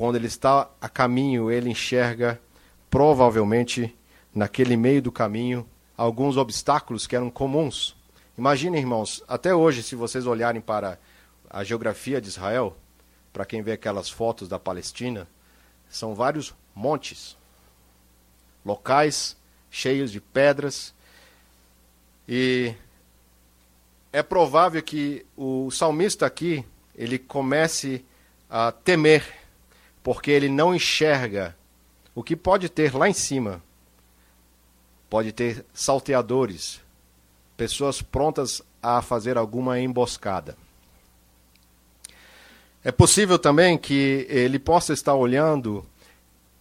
Quando 0.00 0.16
ele 0.16 0.28
está 0.28 0.66
a 0.80 0.88
caminho, 0.88 1.50
ele 1.50 1.68
enxerga, 1.68 2.40
provavelmente, 2.88 3.94
naquele 4.34 4.74
meio 4.74 5.02
do 5.02 5.12
caminho, 5.12 5.68
alguns 5.94 6.38
obstáculos 6.38 7.06
que 7.06 7.14
eram 7.14 7.28
comuns. 7.28 7.94
Imaginem, 8.38 8.80
irmãos, 8.80 9.22
até 9.28 9.54
hoje, 9.54 9.82
se 9.82 9.94
vocês 9.94 10.26
olharem 10.26 10.62
para 10.62 10.98
a 11.50 11.62
geografia 11.62 12.18
de 12.18 12.28
Israel, 12.28 12.74
para 13.30 13.44
quem 13.44 13.60
vê 13.60 13.72
aquelas 13.72 14.08
fotos 14.08 14.48
da 14.48 14.58
Palestina, 14.58 15.28
são 15.90 16.14
vários 16.14 16.54
montes, 16.74 17.36
locais 18.64 19.36
cheios 19.70 20.10
de 20.10 20.18
pedras. 20.18 20.94
E 22.26 22.74
é 24.14 24.22
provável 24.22 24.82
que 24.82 25.26
o 25.36 25.70
salmista 25.70 26.24
aqui 26.24 26.64
ele 26.94 27.18
comece 27.18 28.02
a 28.48 28.72
temer, 28.72 29.39
porque 30.02 30.30
ele 30.30 30.48
não 30.48 30.74
enxerga 30.74 31.56
o 32.14 32.22
que 32.22 32.36
pode 32.36 32.68
ter 32.68 32.94
lá 32.94 33.08
em 33.08 33.12
cima. 33.12 33.62
Pode 35.08 35.32
ter 35.32 35.64
salteadores, 35.74 36.80
pessoas 37.56 38.00
prontas 38.00 38.62
a 38.82 39.02
fazer 39.02 39.36
alguma 39.36 39.78
emboscada. 39.80 40.56
É 42.82 42.90
possível 42.90 43.38
também 43.38 43.76
que 43.76 44.26
ele 44.30 44.58
possa 44.58 44.92
estar 44.92 45.14
olhando 45.14 45.84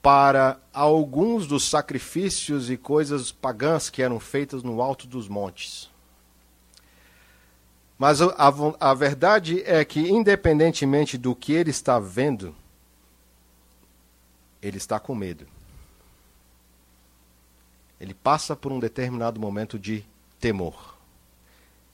para 0.02 0.60
alguns 0.74 1.48
dos 1.48 1.70
sacrifícios 1.70 2.70
e 2.70 2.78
coisas 2.78 3.32
pagãs 3.32 3.90
que 3.90 4.02
eram 4.02 4.20
feitas 4.20 4.64
no 4.64 4.82
alto 4.82 5.08
dos 5.08 5.28
montes. 5.28 5.90
Mas 7.98 8.22
a, 8.22 8.34
a, 8.80 8.94
verdade 8.94 9.62
é 9.66 9.84
que, 9.84 10.00
independentemente 10.00 11.18
do 11.18 11.36
que 11.36 11.52
ele 11.52 11.70
está 11.70 12.00
vendo, 12.00 12.56
ele 14.62 14.78
está 14.78 15.00
com 15.00 15.16
medo. 15.16 15.48
Ele 18.00 18.14
passa 18.14 18.56
por 18.56 18.72
um 18.72 18.80
determinado 18.80 19.40
momento 19.40 19.78
de 19.78 20.06
temor. 20.40 20.98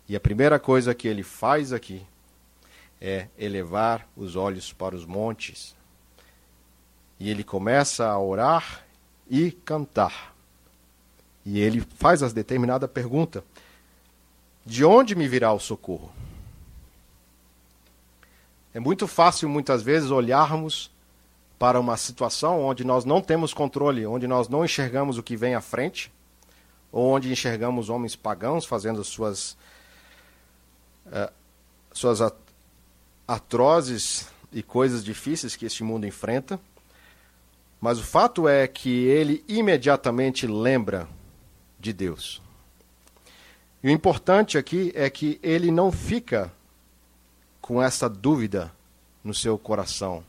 E 0.07 0.15
a 0.15 0.19
primeira 0.19 0.60
coisa 0.60 0.93
que 0.93 1.07
ele 1.07 1.24
faz 1.24 1.74
aqui 1.74 2.05
é 3.01 3.27
elevar 3.38 4.07
os 4.15 4.36
olhos 4.36 4.72
para 4.72 4.95
os 4.95 5.05
montes. 5.05 5.75
E 7.19 7.29
ele 7.29 7.43
começa 7.43 8.07
a 8.07 8.19
orar 8.19 8.86
e 9.29 9.51
cantar. 9.51 10.36
E 11.43 11.60
ele 11.60 11.81
faz 11.98 12.22
a 12.22 12.27
determinada 12.27 12.88
pergunta: 12.88 13.43
De 14.65 14.86
onde 14.86 15.15
me 15.15 15.27
virá 15.27 15.51
o 15.53 15.60
socorro? 15.60 16.12
É 18.74 18.79
muito 18.79 19.07
fácil, 19.07 19.48
muitas 19.48 19.81
vezes, 19.81 20.12
olharmos 20.12 20.91
para 21.57 21.79
uma 21.79 21.95
situação 21.97 22.62
onde 22.62 22.83
nós 22.83 23.05
não 23.05 23.21
temos 23.21 23.53
controle, 23.53 24.05
onde 24.05 24.27
nós 24.27 24.50
não 24.50 24.65
enxergamos 24.65 25.17
o 25.17 25.24
que 25.24 25.35
vem 25.35 25.55
à 25.55 25.62
frente, 25.62 26.12
ou 26.91 27.13
onde 27.13 27.31
enxergamos 27.31 27.89
homens 27.89 28.15
pagãos 28.15 28.65
fazendo 28.65 29.03
suas, 29.03 29.57
uh, 31.07 31.31
suas 31.91 32.19
atrozes 33.27 34.27
e 34.51 34.62
coisas 34.62 35.03
difíceis 35.03 35.55
que 35.55 35.65
este 35.65 35.83
mundo 35.83 36.05
enfrenta, 36.05 36.59
mas 37.81 38.00
o 38.00 38.03
fato 38.03 38.47
é 38.47 38.67
que 38.67 39.05
ele 39.05 39.43
imediatamente 39.47 40.47
lembra 40.47 41.07
de 41.79 41.93
Deus. 41.93 42.41
E 43.83 43.88
o 43.88 43.91
importante 43.91 44.57
aqui 44.57 44.91
é 44.95 45.09
que 45.09 45.39
ele 45.43 45.69
não 45.69 45.91
fica 45.91 46.51
com 47.62 47.81
essa 47.81 48.09
dúvida 48.09 48.71
no 49.24 49.33
seu 49.33 49.57
coração. 49.57 50.24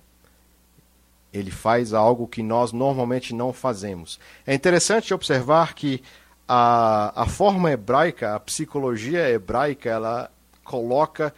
Ele 1.37 1.50
faz 1.50 1.93
algo 1.93 2.26
que 2.26 2.43
nós 2.43 2.73
normalmente 2.73 3.35
não 3.35 3.52
fazemos. 3.52 4.19
É 4.47 4.55
interessante 4.55 5.12
observar 5.12 5.75
que 5.75 6.02
a, 6.49 7.23
a 7.23 7.26
forma 7.26 7.71
hebraica, 7.71 8.35
a 8.35 8.40
psicologia 8.40 9.28
hebraica, 9.28 9.90
ela 9.90 10.31
coloca 10.64 11.35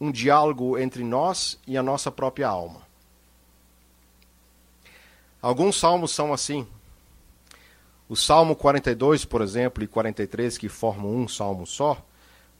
um 0.00 0.10
diálogo 0.10 0.78
entre 0.78 1.04
nós 1.04 1.58
e 1.66 1.76
a 1.76 1.82
nossa 1.82 2.10
própria 2.10 2.48
alma. 2.48 2.80
Alguns 5.40 5.78
salmos 5.78 6.12
são 6.12 6.32
assim. 6.32 6.66
O 8.08 8.14
Salmo 8.14 8.54
42, 8.54 9.24
por 9.24 9.40
exemplo, 9.40 9.82
e 9.82 9.86
43, 9.86 10.58
que 10.58 10.68
formam 10.68 11.14
um 11.14 11.26
salmo 11.26 11.66
só, 11.66 11.96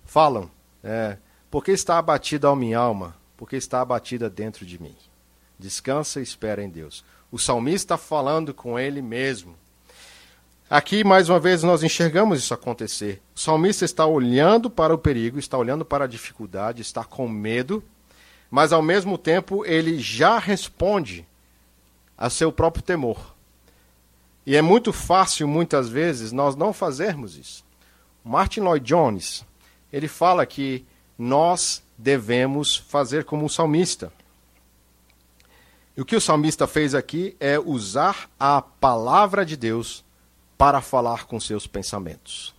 falam: 0.05 0.51
é, 0.83 1.17
Porque 1.51 1.73
está 1.73 1.99
abatida 1.99 2.49
a 2.49 2.57
minha 2.57 2.79
alma, 2.79 3.15
porque 3.37 3.57
está 3.57 3.81
abatida 3.81 4.31
dentro 4.31 4.65
de 4.65 4.81
mim. 4.83 4.97
Descansa 5.63 6.19
e 6.19 6.25
espera 6.25 6.61
em 6.61 6.69
Deus. 6.69 7.05
O 7.31 7.39
salmista 7.39 7.97
falando 7.97 8.53
com 8.53 8.77
ele 8.77 9.01
mesmo. 9.01 9.57
Aqui, 10.69 11.05
mais 11.05 11.29
uma 11.29 11.39
vez, 11.39 11.63
nós 11.63 11.85
enxergamos 11.85 12.41
isso 12.41 12.53
acontecer. 12.53 13.23
O 13.33 13.39
salmista 13.39 13.85
está 13.85 14.05
olhando 14.05 14.69
para 14.69 14.93
o 14.93 14.99
perigo, 14.99 15.39
está 15.39 15.57
olhando 15.57 15.85
para 15.85 16.05
a 16.05 16.09
dificuldade, 16.09 16.83
está 16.83 17.05
com 17.05 17.29
medo, 17.29 17.85
mas 18.51 18.73
ao 18.73 18.83
mesmo 18.83 19.17
tempo 19.17 19.65
ele 19.65 20.01
já 20.01 20.37
responde 20.37 21.25
a 22.19 22.29
seu 22.29 22.51
próprio 22.51 22.83
temor. 22.83 23.37
E 24.45 24.57
é 24.57 24.63
muito 24.63 24.93
fácil, 24.93 25.47
muitas 25.47 25.89
vezes, 25.89 26.33
nós 26.33 26.57
não 26.57 26.73
fazermos 26.73 27.37
isso. 27.37 27.65
Martin 28.25 28.61
Lloyd 28.61 28.85
Jones, 28.85 29.45
ele 29.93 30.09
fala 30.09 30.45
que 30.45 30.85
nós 31.17 31.83
devemos 31.97 32.77
fazer 32.77 33.25
como 33.25 33.47
o 33.47 33.51
salmista. 33.51 34.13
O 35.97 36.05
que 36.05 36.17
o 36.17 36.21
salmista 36.21 36.67
fez 36.67 36.95
aqui 36.95 37.37
é 37.39 37.59
usar 37.59 38.31
a 38.41 38.63
palavra 38.63 39.45
de 39.45 39.57
Deus 39.57 40.03
para 40.57 40.81
falar 40.81 41.27
com 41.27 41.39
seus 41.39 41.67
pensamentos. 41.67 42.55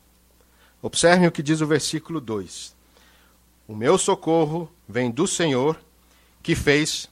Observem 0.81 1.27
o 1.27 1.31
que 1.31 1.41
diz 1.41 1.59
o 1.59 1.65
versículo 1.65 2.21
2: 2.21 2.75
O 3.67 3.75
meu 3.75 3.97
socorro 3.97 4.69
vem 4.87 5.09
do 5.09 5.25
Senhor, 5.25 5.79
que 6.43 6.55
fez 6.55 7.09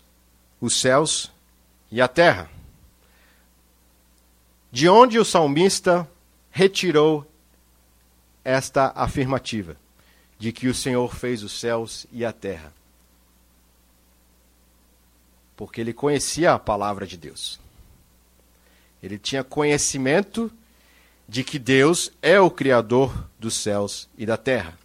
os 0.59 0.79
céus 0.79 1.31
e 1.91 1.99
a 1.99 2.07
terra. 2.07 2.49
De 4.71 4.87
onde 4.87 5.17
o 5.17 5.25
salmista 5.25 6.07
retirou 6.51 7.25
esta 8.43 8.91
afirmativa 8.95 9.75
de 10.37 10.51
que 10.51 10.67
o 10.67 10.73
Senhor 10.73 11.15
fez 11.15 11.41
os 11.41 11.59
céus 11.59 12.05
e 12.11 12.23
a 12.23 12.31
terra? 12.31 12.71
Porque 15.62 15.80
ele 15.80 15.94
conhecia 15.94 16.53
a 16.53 16.58
palavra 16.58 17.06
de 17.06 17.15
Deus. 17.15 17.60
Ele 19.03 19.20
tinha 19.20 19.44
conhecimento 19.44 20.51
de 21.30 21.44
que 21.44 21.60
Deus 21.60 22.12
é 22.20 22.39
o 22.39 22.50
Criador 22.50 23.30
dos 23.38 23.53
céus 23.58 24.10
e 24.18 24.25
da 24.25 24.38
terra. 24.38 24.75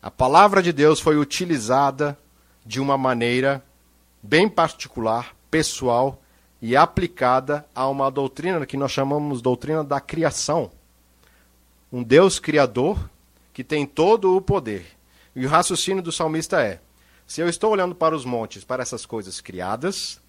A 0.00 0.08
palavra 0.08 0.62
de 0.62 0.72
Deus 0.72 1.00
foi 1.00 1.16
utilizada 1.16 2.16
de 2.64 2.78
uma 2.80 2.96
maneira 2.96 3.64
bem 4.22 4.48
particular, 4.48 5.34
pessoal 5.50 6.22
e 6.62 6.76
aplicada 6.76 7.66
a 7.74 7.88
uma 7.88 8.12
doutrina 8.12 8.64
que 8.64 8.76
nós 8.76 8.92
chamamos 8.92 9.42
doutrina 9.42 9.82
da 9.82 10.00
criação. 10.00 10.70
Um 11.92 12.04
Deus 12.04 12.38
criador 12.38 13.10
que 13.52 13.64
tem 13.64 13.84
todo 13.84 14.36
o 14.36 14.40
poder. 14.40 14.86
E 15.34 15.44
o 15.44 15.48
raciocínio 15.48 16.00
do 16.00 16.12
salmista 16.12 16.62
é: 16.62 16.80
se 17.30 17.40
eu 17.40 17.48
estou 17.48 17.70
olhando 17.70 17.94
para 17.94 18.12
os 18.12 18.24
montes, 18.24 18.64
para 18.64 18.82
essas 18.82 19.06
coisas 19.06 19.40
criadas, 19.40 20.20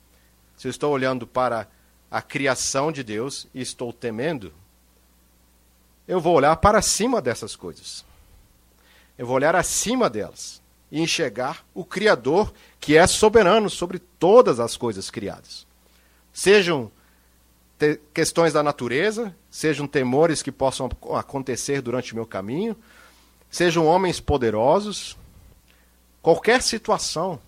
se 0.55 0.67
eu 0.67 0.69
estou 0.69 0.93
olhando 0.93 1.25
para 1.25 1.67
a 2.11 2.21
criação 2.21 2.91
de 2.91 3.03
Deus 3.03 3.47
e 3.55 3.59
estou 3.59 3.91
temendo, 3.91 4.53
eu 6.07 6.21
vou 6.21 6.35
olhar 6.35 6.55
para 6.57 6.79
cima 6.79 7.19
dessas 7.19 7.55
coisas. 7.55 8.05
Eu 9.17 9.25
vou 9.25 9.35
olhar 9.35 9.55
acima 9.55 10.11
delas 10.11 10.61
e 10.91 11.01
enxergar 11.01 11.65
o 11.73 11.83
Criador 11.83 12.53
que 12.79 12.95
é 12.95 13.07
soberano 13.07 13.67
sobre 13.67 13.97
todas 13.97 14.59
as 14.59 14.77
coisas 14.77 15.09
criadas. 15.09 15.65
Sejam 16.31 16.91
questões 18.13 18.53
da 18.53 18.61
natureza, 18.61 19.35
sejam 19.49 19.87
temores 19.87 20.43
que 20.43 20.51
possam 20.51 20.87
acontecer 21.17 21.81
durante 21.81 22.13
o 22.13 22.15
meu 22.15 22.27
caminho, 22.27 22.77
sejam 23.49 23.87
homens 23.87 24.19
poderosos, 24.19 25.17
qualquer 26.21 26.61
situação, 26.61 27.39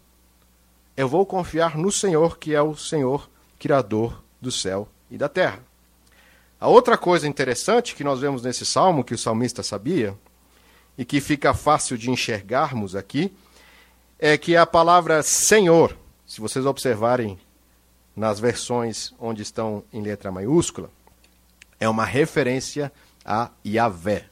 eu 0.96 1.08
vou 1.08 1.26
confiar 1.26 1.78
no 1.78 1.92
Senhor, 1.92 2.38
que 2.38 2.54
é 2.54 2.62
o 2.62 2.76
Senhor 2.76 3.30
Criador 3.60 4.24
do 4.42 4.52
céu 4.52 4.88
e 5.10 5.18
da 5.18 5.30
terra. 5.30 5.60
A 6.60 6.68
outra 6.68 6.98
coisa 6.98 7.28
interessante 7.28 7.96
que 7.96 8.04
nós 8.04 8.20
vemos 8.20 8.44
nesse 8.44 8.66
salmo, 8.66 9.04
que 9.04 9.14
o 9.14 9.18
salmista 9.18 9.64
sabia, 9.64 10.18
e 10.98 11.04
que 11.04 11.20
fica 11.20 11.54
fácil 11.54 11.98
de 11.98 12.10
enxergarmos 12.10 12.96
aqui, 12.96 13.34
é 14.20 14.38
que 14.38 14.56
a 14.56 14.66
palavra 14.66 15.22
Senhor, 15.24 15.98
se 16.26 16.40
vocês 16.40 16.66
observarem 16.66 17.40
nas 18.16 18.40
versões 18.40 19.14
onde 19.20 19.42
estão 19.42 19.84
em 19.92 20.02
letra 20.02 20.32
maiúscula, 20.32 20.90
é 21.80 21.90
uma 21.90 22.06
referência 22.06 22.92
a 23.26 23.50
Yahvé, 23.66 24.26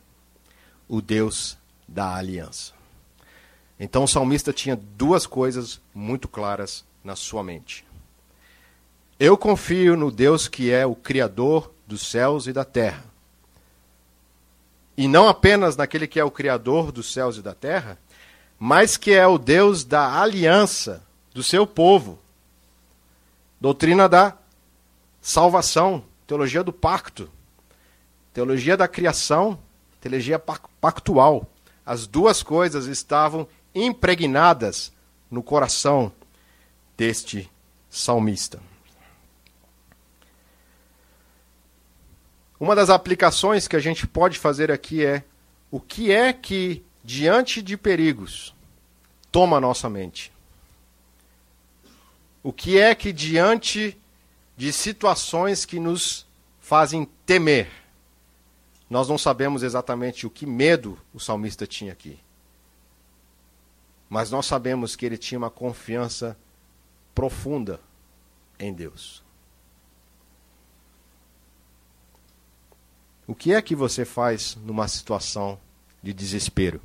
o 0.88 1.02
Deus 1.02 1.58
da 1.88 2.16
aliança. 2.16 2.81
Então 3.84 4.04
o 4.04 4.08
salmista 4.08 4.54
tinha 4.54 4.76
duas 4.76 5.26
coisas 5.26 5.82
muito 5.92 6.28
claras 6.28 6.86
na 7.04 7.16
sua 7.16 7.44
mente. 7.44 7.84
Eu 9.20 9.36
confio 9.36 9.98
no 9.98 10.12
Deus 10.12 10.48
que 10.48 10.72
é 10.72 10.86
o 10.86 10.94
Criador 10.94 11.74
dos 11.88 12.06
céus 12.06 12.46
e 12.46 12.54
da 12.54 12.64
terra. 12.64 13.04
E 14.96 15.08
não 15.08 15.28
apenas 15.28 15.76
naquele 15.76 16.06
que 16.06 16.20
é 16.20 16.24
o 16.24 16.30
Criador 16.30 16.92
dos 16.92 17.12
céus 17.12 17.38
e 17.38 17.42
da 17.42 17.56
terra, 17.56 17.98
mas 18.60 18.98
que 18.98 19.14
é 19.14 19.26
o 19.26 19.40
Deus 19.40 19.84
da 19.84 20.22
aliança 20.22 21.02
do 21.34 21.42
seu 21.42 21.66
povo. 21.66 22.20
Doutrina 23.60 24.08
da 24.08 24.38
salvação, 25.20 26.04
teologia 26.28 26.64
do 26.64 26.72
pacto, 26.72 27.28
teologia 28.32 28.78
da 28.78 28.88
criação, 28.88 29.58
teologia 30.00 30.38
pactual. 30.38 31.48
As 31.84 32.06
duas 32.06 32.44
coisas 32.44 32.86
estavam 32.86 33.48
impregnadas 33.74 34.92
no 35.30 35.42
coração 35.42 36.12
deste 36.98 37.50
salmista. 37.90 38.60
Uma 42.60 42.76
das 42.76 42.90
aplicações 42.90 43.68
que 43.68 43.76
a 43.76 43.80
gente 43.80 44.06
pode 44.06 44.38
fazer 44.38 44.72
aqui 44.72 45.04
é 45.04 45.24
o 45.72 45.80
que 45.80 46.12
é 46.12 46.32
que, 46.32 46.84
diante 47.04 47.62
de 47.62 47.76
perigos, 47.76 48.54
toma 49.32 49.58
a 49.58 49.62
nossa 49.62 49.90
mente? 49.90 50.32
O 52.44 52.54
que 52.54 52.78
é 52.78 52.94
que, 52.94 53.12
diante 53.12 53.98
de 54.56 54.72
situações 54.72 55.66
que 55.66 55.80
nos 55.80 56.28
fazem 56.60 57.08
temer, 57.26 57.68
nós 58.90 59.08
não 59.10 59.18
sabemos 59.18 59.64
exatamente 59.64 60.28
o 60.28 60.30
que 60.30 60.46
medo 60.46 61.00
o 61.14 61.20
salmista 61.20 61.66
tinha 61.66 61.94
aqui. 61.94 62.20
Mas 64.12 64.30
nós 64.30 64.46
sabemos 64.46 64.94
que 64.94 65.06
ele 65.06 65.18
tinha 65.18 65.38
uma 65.38 65.50
confiança 65.50 66.38
profunda 67.16 67.80
em 68.60 68.74
Deus. 68.74 69.24
O 73.26 73.34
que 73.34 73.54
é 73.54 73.62
que 73.62 73.74
você 73.74 74.04
faz 74.04 74.58
numa 74.66 74.86
situação 74.90 75.58
de 76.04 76.12
desespero? 76.12 76.82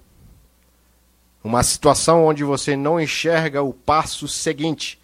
Uma 1.42 1.64
situação 1.64 2.24
onde 2.24 2.44
você 2.44 2.76
não 2.76 3.00
enxerga 3.00 3.60
o 3.60 3.74
passo 3.74 4.28
seguinte. 4.28 4.96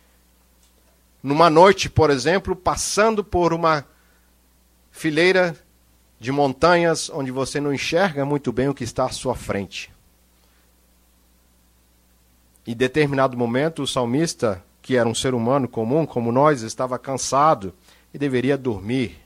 Numa 1.20 1.50
noite, 1.50 1.90
por 1.90 2.08
exemplo, 2.08 2.54
passando 2.54 3.24
por 3.24 3.52
uma 3.52 3.84
fileira 4.92 5.56
de 6.20 6.30
montanhas 6.30 7.10
onde 7.10 7.32
você 7.32 7.60
não 7.60 7.74
enxerga 7.74 8.24
muito 8.24 8.52
bem 8.52 8.68
o 8.68 8.74
que 8.74 8.84
está 8.84 9.06
à 9.06 9.10
sua 9.10 9.34
frente. 9.34 9.91
Em 12.66 12.76
determinado 12.76 13.36
momento, 13.36 13.82
o 13.82 13.86
salmista, 13.86 14.62
que 14.80 14.96
era 14.96 15.08
um 15.08 15.14
ser 15.14 15.34
humano 15.34 15.66
comum 15.66 16.06
como 16.06 16.30
nós, 16.30 16.62
estava 16.62 16.98
cansado 16.98 17.74
e 18.14 18.18
deveria 18.18 18.56
dormir 18.56 19.20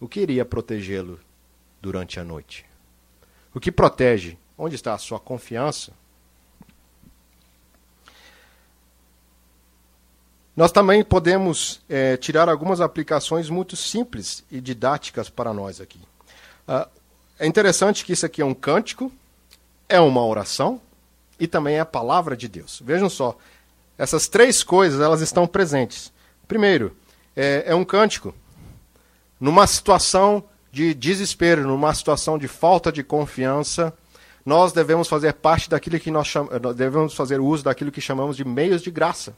o 0.00 0.06
que 0.06 0.20
iria 0.20 0.44
protegê-lo 0.44 1.18
durante 1.80 2.20
a 2.20 2.24
noite? 2.24 2.64
O 3.52 3.58
que 3.58 3.72
protege? 3.72 4.38
Onde 4.56 4.76
está 4.76 4.94
a 4.94 4.98
sua 4.98 5.18
confiança? 5.18 5.92
Nós 10.56 10.70
também 10.72 11.04
podemos 11.04 11.80
é, 11.88 12.16
tirar 12.16 12.48
algumas 12.48 12.80
aplicações 12.80 13.48
muito 13.48 13.76
simples 13.76 14.44
e 14.50 14.60
didáticas 14.60 15.28
para 15.28 15.52
nós 15.52 15.80
aqui. 15.80 16.00
Uh, 16.66 16.88
é 17.38 17.46
interessante 17.46 18.04
que 18.04 18.12
isso 18.12 18.26
aqui 18.26 18.42
é 18.42 18.44
um 18.44 18.54
cântico, 18.54 19.12
é 19.88 20.00
uma 20.00 20.24
oração 20.24 20.80
e 21.38 21.46
também 21.46 21.76
é 21.76 21.80
a 21.80 21.86
palavra 21.86 22.36
de 22.36 22.48
Deus. 22.48 22.82
Vejam 22.84 23.08
só, 23.08 23.36
essas 23.96 24.28
três 24.28 24.62
coisas 24.62 25.00
elas 25.00 25.20
estão 25.20 25.46
presentes. 25.46 26.12
Primeiro, 26.46 26.96
é, 27.36 27.64
é 27.66 27.74
um 27.74 27.84
cântico 27.84 28.34
numa 29.38 29.66
situação 29.66 30.44
de 30.72 30.94
desespero, 30.94 31.66
numa 31.66 31.94
situação 31.94 32.38
de 32.38 32.48
falta 32.48 32.90
de 32.90 33.02
confiança, 33.02 33.94
nós 34.44 34.72
devemos 34.72 35.08
fazer 35.08 35.34
parte 35.34 35.68
daquilo 35.68 36.00
que 36.00 36.10
nós 36.10 36.26
chamamos, 36.26 36.74
devemos 36.74 37.14
fazer 37.14 37.38
uso 37.38 37.64
daquilo 37.64 37.92
que 37.92 38.00
chamamos 38.00 38.36
de 38.36 38.44
meios 38.44 38.82
de 38.82 38.90
graça. 38.90 39.36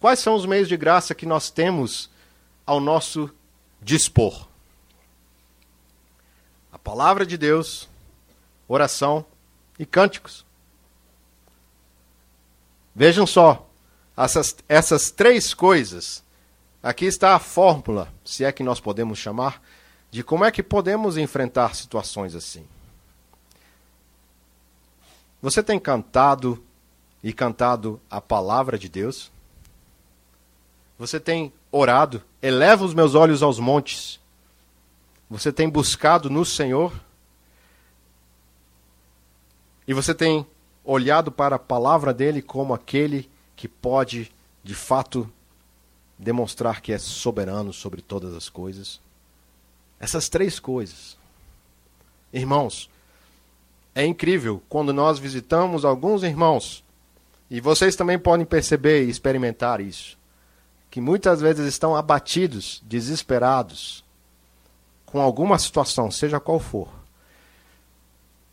Quais 0.00 0.20
são 0.20 0.34
os 0.34 0.46
meios 0.46 0.68
de 0.68 0.76
graça 0.76 1.14
que 1.14 1.26
nós 1.26 1.50
temos 1.50 2.08
ao 2.64 2.80
nosso 2.80 3.28
dispor? 3.82 4.46
A 6.72 6.78
palavra 6.78 7.26
de 7.26 7.36
Deus, 7.36 7.88
oração 8.68 9.24
e 9.78 9.84
cânticos. 9.84 10.45
Vejam 12.96 13.26
só, 13.26 13.68
essas, 14.16 14.56
essas 14.68 15.12
três 15.12 15.54
coisas 15.54 16.24
Aqui 16.86 17.04
está 17.04 17.34
a 17.34 17.40
fórmula, 17.40 18.08
se 18.24 18.44
é 18.44 18.52
que 18.52 18.62
nós 18.62 18.78
podemos 18.78 19.18
chamar, 19.18 19.60
de 20.08 20.22
como 20.22 20.44
é 20.44 20.52
que 20.52 20.62
podemos 20.62 21.16
enfrentar 21.16 21.74
situações 21.74 22.32
assim. 22.32 22.64
Você 25.42 25.64
tem 25.64 25.80
cantado 25.80 26.62
e 27.24 27.32
cantado 27.32 28.00
a 28.08 28.20
palavra 28.20 28.78
de 28.78 28.88
Deus? 28.88 29.32
Você 30.96 31.18
tem 31.18 31.52
orado? 31.72 32.22
Eleva 32.40 32.84
os 32.84 32.94
meus 32.94 33.16
olhos 33.16 33.42
aos 33.42 33.58
montes. 33.58 34.20
Você 35.28 35.52
tem 35.52 35.68
buscado 35.68 36.30
no 36.30 36.44
Senhor? 36.44 36.92
E 39.88 39.92
você 39.92 40.14
tem 40.14 40.46
olhado 40.86 41.32
para 41.32 41.56
a 41.56 41.58
palavra 41.58 42.14
dele 42.14 42.40
como 42.40 42.72
aquele 42.72 43.28
que 43.56 43.66
pode, 43.66 44.30
de 44.62 44.74
fato, 44.74 45.30
demonstrar 46.16 46.80
que 46.80 46.92
é 46.92 46.98
soberano 46.98 47.72
sobre 47.72 48.00
todas 48.00 48.32
as 48.34 48.48
coisas. 48.48 49.00
Essas 49.98 50.28
três 50.28 50.60
coisas. 50.60 51.16
Irmãos, 52.32 52.88
é 53.94 54.04
incrível 54.04 54.62
quando 54.68 54.92
nós 54.92 55.18
visitamos 55.18 55.84
alguns 55.84 56.22
irmãos, 56.22 56.84
e 57.50 57.60
vocês 57.60 57.96
também 57.96 58.18
podem 58.18 58.44
perceber 58.44 59.04
e 59.04 59.10
experimentar 59.10 59.80
isso, 59.80 60.18
que 60.90 61.00
muitas 61.00 61.40
vezes 61.40 61.66
estão 61.66 61.96
abatidos, 61.96 62.82
desesperados, 62.84 64.04
com 65.04 65.20
alguma 65.20 65.58
situação, 65.58 66.10
seja 66.10 66.40
qual 66.40 66.58
for. 66.58 66.88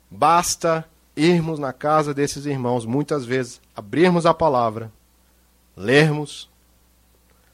Basta 0.10 0.88
irmos 1.16 1.60
na 1.60 1.72
casa 1.72 2.14
desses 2.14 2.46
irmãos, 2.46 2.86
muitas 2.86 3.26
vezes, 3.26 3.62
abrirmos 3.76 4.26
a 4.26 4.34
palavra, 4.34 4.92
lermos, 5.76 6.50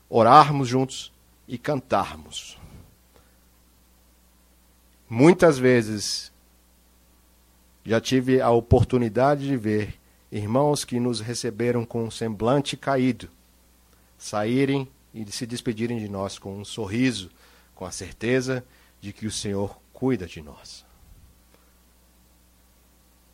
orarmos 0.09 0.67
juntos 0.67 1.11
e 1.47 1.57
cantarmos. 1.57 2.57
Muitas 5.09 5.57
vezes 5.57 6.31
já 7.83 7.99
tive 7.99 8.39
a 8.39 8.51
oportunidade 8.51 9.47
de 9.47 9.57
ver 9.57 9.99
irmãos 10.31 10.85
que 10.85 10.99
nos 10.99 11.19
receberam 11.19 11.85
com 11.85 12.03
um 12.03 12.11
semblante 12.11 12.77
caído, 12.77 13.29
saírem 14.17 14.87
e 15.13 15.25
se 15.31 15.47
despedirem 15.47 15.97
de 15.97 16.07
nós 16.07 16.37
com 16.37 16.55
um 16.55 16.65
sorriso, 16.65 17.31
com 17.73 17.85
a 17.85 17.91
certeza 17.91 18.63
de 19.01 19.11
que 19.11 19.25
o 19.25 19.31
Senhor 19.31 19.79
cuida 19.91 20.27
de 20.27 20.41
nós. 20.41 20.85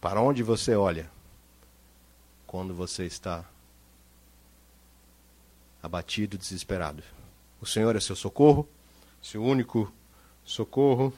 Para 0.05 0.21
onde 0.21 0.43
você 0.43 0.75
olha 0.75 1.09
quando 2.45 2.75
você 2.75 3.07
está 3.07 3.43
abatido, 5.81 6.37
desesperado? 6.37 7.01
O 7.59 7.65
Senhor 7.65 7.95
é 7.95 7.99
seu 7.99 8.15
socorro, 8.15 8.69
seu 9.19 9.43
único 9.43 9.91
socorro. 10.43 11.11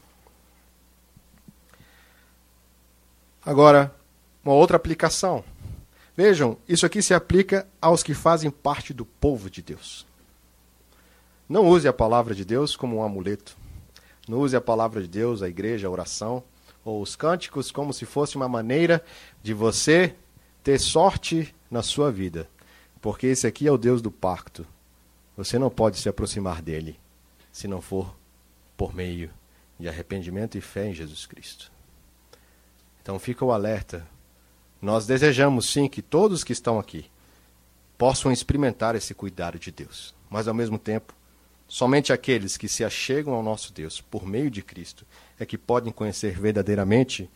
Agora, 3.45 3.93
uma 4.41 4.53
outra 4.53 4.77
aplicação. 4.77 5.43
Vejam, 6.15 6.57
isso 6.65 6.85
aqui 6.85 7.01
se 7.01 7.13
aplica 7.13 7.67
aos 7.81 8.01
que 8.01 8.13
fazem 8.13 8.49
parte 8.49 8.93
do 8.93 9.05
povo 9.05 9.49
de 9.49 9.61
Deus. 9.61 10.07
Não 11.49 11.67
use 11.67 11.89
a 11.89 11.93
palavra 11.93 12.33
de 12.33 12.45
Deus 12.45 12.73
como 12.77 12.95
um 12.95 13.03
amuleto. 13.03 13.57
Não 14.29 14.37
use 14.37 14.55
a 14.55 14.61
palavra 14.61 15.01
de 15.01 15.09
Deus, 15.09 15.41
a 15.41 15.49
igreja, 15.49 15.89
a 15.89 15.91
oração 15.91 16.41
ou 16.87 17.01
os 17.01 17.17
cânticos 17.17 17.69
como 17.69 17.91
se 17.91 18.05
fosse 18.05 18.37
uma 18.37 18.47
maneira 18.47 19.03
de 19.43 19.53
você 19.53 20.15
ter 20.63 20.79
sorte 20.79 21.53
na 21.69 21.83
sua 21.83 22.11
vida. 22.11 22.49
Porque 23.01 23.27
esse 23.27 23.45
aqui 23.45 23.67
é 23.67 23.71
o 23.71 23.77
Deus 23.77 24.01
do 24.01 24.09
pacto. 24.09 24.65
Você 25.35 25.59
não 25.59 25.69
pode 25.69 25.97
se 25.97 26.07
aproximar 26.07 26.61
dele 26.61 26.97
se 27.51 27.67
não 27.67 27.81
for 27.81 28.15
por 28.77 28.95
meio 28.95 29.29
de 29.79 29.89
arrependimento 29.89 30.57
e 30.57 30.61
fé 30.61 30.87
em 30.87 30.93
Jesus 30.93 31.25
Cristo. 31.25 31.71
Então 33.01 33.19
fica 33.19 33.43
o 33.43 33.51
alerta. 33.51 34.07
Nós 34.81 35.05
desejamos 35.05 35.69
sim 35.71 35.89
que 35.89 36.01
todos 36.01 36.43
que 36.43 36.53
estão 36.53 36.79
aqui 36.79 37.09
possam 37.97 38.31
experimentar 38.31 38.95
esse 38.95 39.13
cuidado 39.13 39.57
de 39.59 39.71
Deus, 39.71 40.13
mas 40.29 40.47
ao 40.47 40.53
mesmo 40.53 40.77
tempo, 40.77 41.13
somente 41.67 42.13
aqueles 42.13 42.57
que 42.57 42.67
se 42.67 42.83
achegam 42.83 43.33
ao 43.33 43.43
nosso 43.43 43.73
Deus 43.73 43.99
por 44.01 44.25
meio 44.25 44.49
de 44.49 44.61
Cristo 44.61 45.05
é 45.39 45.45
que 45.45 45.57
podem 45.57 45.91
conhecer 45.91 46.39
verdadeiramente 46.39 47.29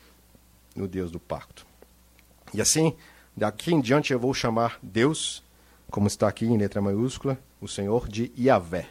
o 0.76 0.88
Deus 0.88 1.12
do 1.12 1.20
pacto. 1.20 1.66
E 2.54 2.62
assim, 2.62 2.96
daqui 3.36 3.74
em 3.74 3.82
diante 3.82 4.14
eu 4.14 4.20
vou 4.20 4.34
chamar 4.34 4.80
Deus, 4.82 5.44
como 5.90 6.08
está 6.08 6.28
aqui 6.28 6.46
em 6.46 6.58
letra 6.58 6.82
maiúscula, 6.82 7.38
o 7.60 7.68
Senhor 7.68 8.08
de 8.08 8.32
Yahvé. 8.38 8.88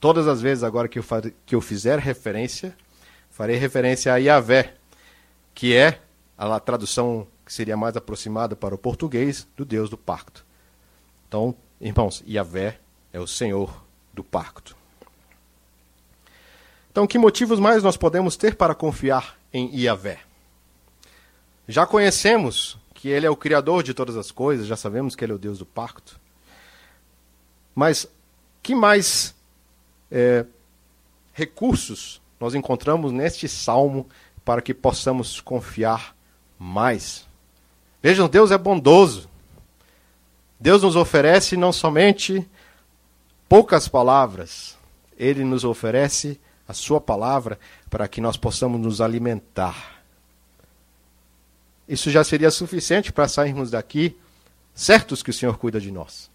Todas 0.00 0.28
as 0.28 0.40
vezes 0.40 0.62
agora 0.62 0.88
que 0.88 0.98
eu, 0.98 1.04
que 1.46 1.54
eu 1.54 1.60
fizer 1.60 1.98
referência, 1.98 2.76
farei 3.30 3.56
referência 3.56 4.12
a 4.12 4.16
Yahvé, 4.16 4.74
que 5.54 5.74
é 5.74 6.00
a 6.36 6.60
tradução 6.60 7.26
que 7.44 7.52
seria 7.52 7.76
mais 7.76 7.96
aproximada 7.96 8.54
para 8.54 8.74
o 8.74 8.78
português 8.78 9.46
do 9.56 9.64
Deus 9.64 9.88
do 9.90 9.96
pacto. 9.96 10.44
Então, 11.26 11.54
irmãos, 11.80 12.22
Yahvé 12.28 12.78
é 13.12 13.18
o 13.18 13.26
Senhor 13.26 13.87
do 14.18 14.24
pacto. 14.24 14.76
Então, 16.90 17.06
que 17.06 17.18
motivos 17.18 17.60
mais 17.60 17.84
nós 17.84 17.96
podemos 17.96 18.36
ter 18.36 18.56
para 18.56 18.74
confiar 18.74 19.38
em 19.52 19.72
Yahvé? 19.78 20.18
Já 21.68 21.86
conhecemos 21.86 22.76
que 22.92 23.08
ele 23.08 23.26
é 23.26 23.30
o 23.30 23.36
criador 23.36 23.84
de 23.84 23.94
todas 23.94 24.16
as 24.16 24.32
coisas, 24.32 24.66
já 24.66 24.76
sabemos 24.76 25.14
que 25.14 25.24
ele 25.24 25.30
é 25.30 25.34
o 25.36 25.38
Deus 25.38 25.58
do 25.58 25.66
pacto. 25.66 26.18
Mas 27.74 28.08
que 28.60 28.74
mais 28.74 29.36
é, 30.10 30.44
recursos 31.32 32.20
nós 32.40 32.56
encontramos 32.56 33.12
neste 33.12 33.48
salmo 33.48 34.08
para 34.44 34.60
que 34.60 34.74
possamos 34.74 35.40
confiar 35.40 36.16
mais. 36.58 37.24
Vejam, 38.02 38.28
Deus 38.28 38.50
é 38.50 38.58
bondoso. 38.58 39.30
Deus 40.58 40.82
nos 40.82 40.96
oferece 40.96 41.56
não 41.56 41.72
somente 41.72 42.44
poucas 43.48 43.88
palavras, 43.88 44.76
Ele 45.16 45.44
nos 45.44 45.64
oferece 45.64 46.40
a 46.66 46.74
Sua 46.74 47.00
palavra 47.00 47.58
para 47.88 48.06
que 48.06 48.20
nós 48.20 48.36
possamos 48.36 48.80
nos 48.80 49.00
alimentar. 49.00 50.02
Isso 51.88 52.10
já 52.10 52.22
seria 52.22 52.50
suficiente 52.50 53.10
para 53.12 53.26
sairmos 53.26 53.70
daqui 53.70 54.16
certos 54.74 55.22
que 55.22 55.30
o 55.30 55.34
Senhor 55.34 55.56
cuida 55.56 55.80
de 55.80 55.90
nós. 55.90 56.30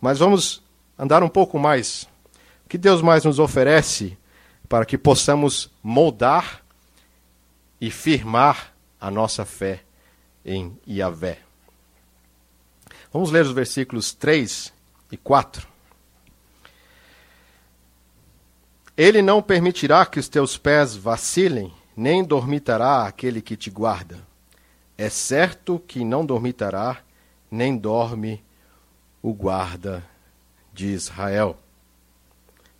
Mas 0.00 0.18
vamos 0.18 0.62
andar 0.98 1.22
um 1.22 1.28
pouco 1.28 1.58
mais. 1.58 2.08
O 2.64 2.68
que 2.68 2.76
Deus 2.76 3.00
mais 3.00 3.24
nos 3.24 3.38
oferece 3.38 4.18
para 4.68 4.84
que 4.84 4.98
possamos 4.98 5.70
moldar 5.82 6.62
e 7.80 7.90
firmar 7.90 8.74
a 9.00 9.10
nossa 9.10 9.44
fé 9.44 9.82
em 10.44 10.76
Yahvé. 10.88 11.38
Vamos 13.12 13.30
ler 13.30 13.44
os 13.44 13.52
versículos 13.52 14.12
3 14.12 14.72
e 14.72 14.75
4. 15.14 15.68
Ele 18.96 19.20
não 19.20 19.42
permitirá 19.42 20.06
que 20.06 20.18
os 20.18 20.26
teus 20.26 20.56
pés 20.56 20.96
vacilem, 20.96 21.70
nem 21.94 22.24
dormitará 22.24 23.06
aquele 23.06 23.42
que 23.42 23.54
te 23.54 23.68
guarda. 23.68 24.18
É 24.96 25.10
certo 25.10 25.78
que 25.78 26.02
não 26.02 26.24
dormitará, 26.24 27.02
nem 27.50 27.76
dorme 27.76 28.42
o 29.22 29.34
guarda 29.34 30.02
de 30.72 30.86
Israel. 30.86 31.58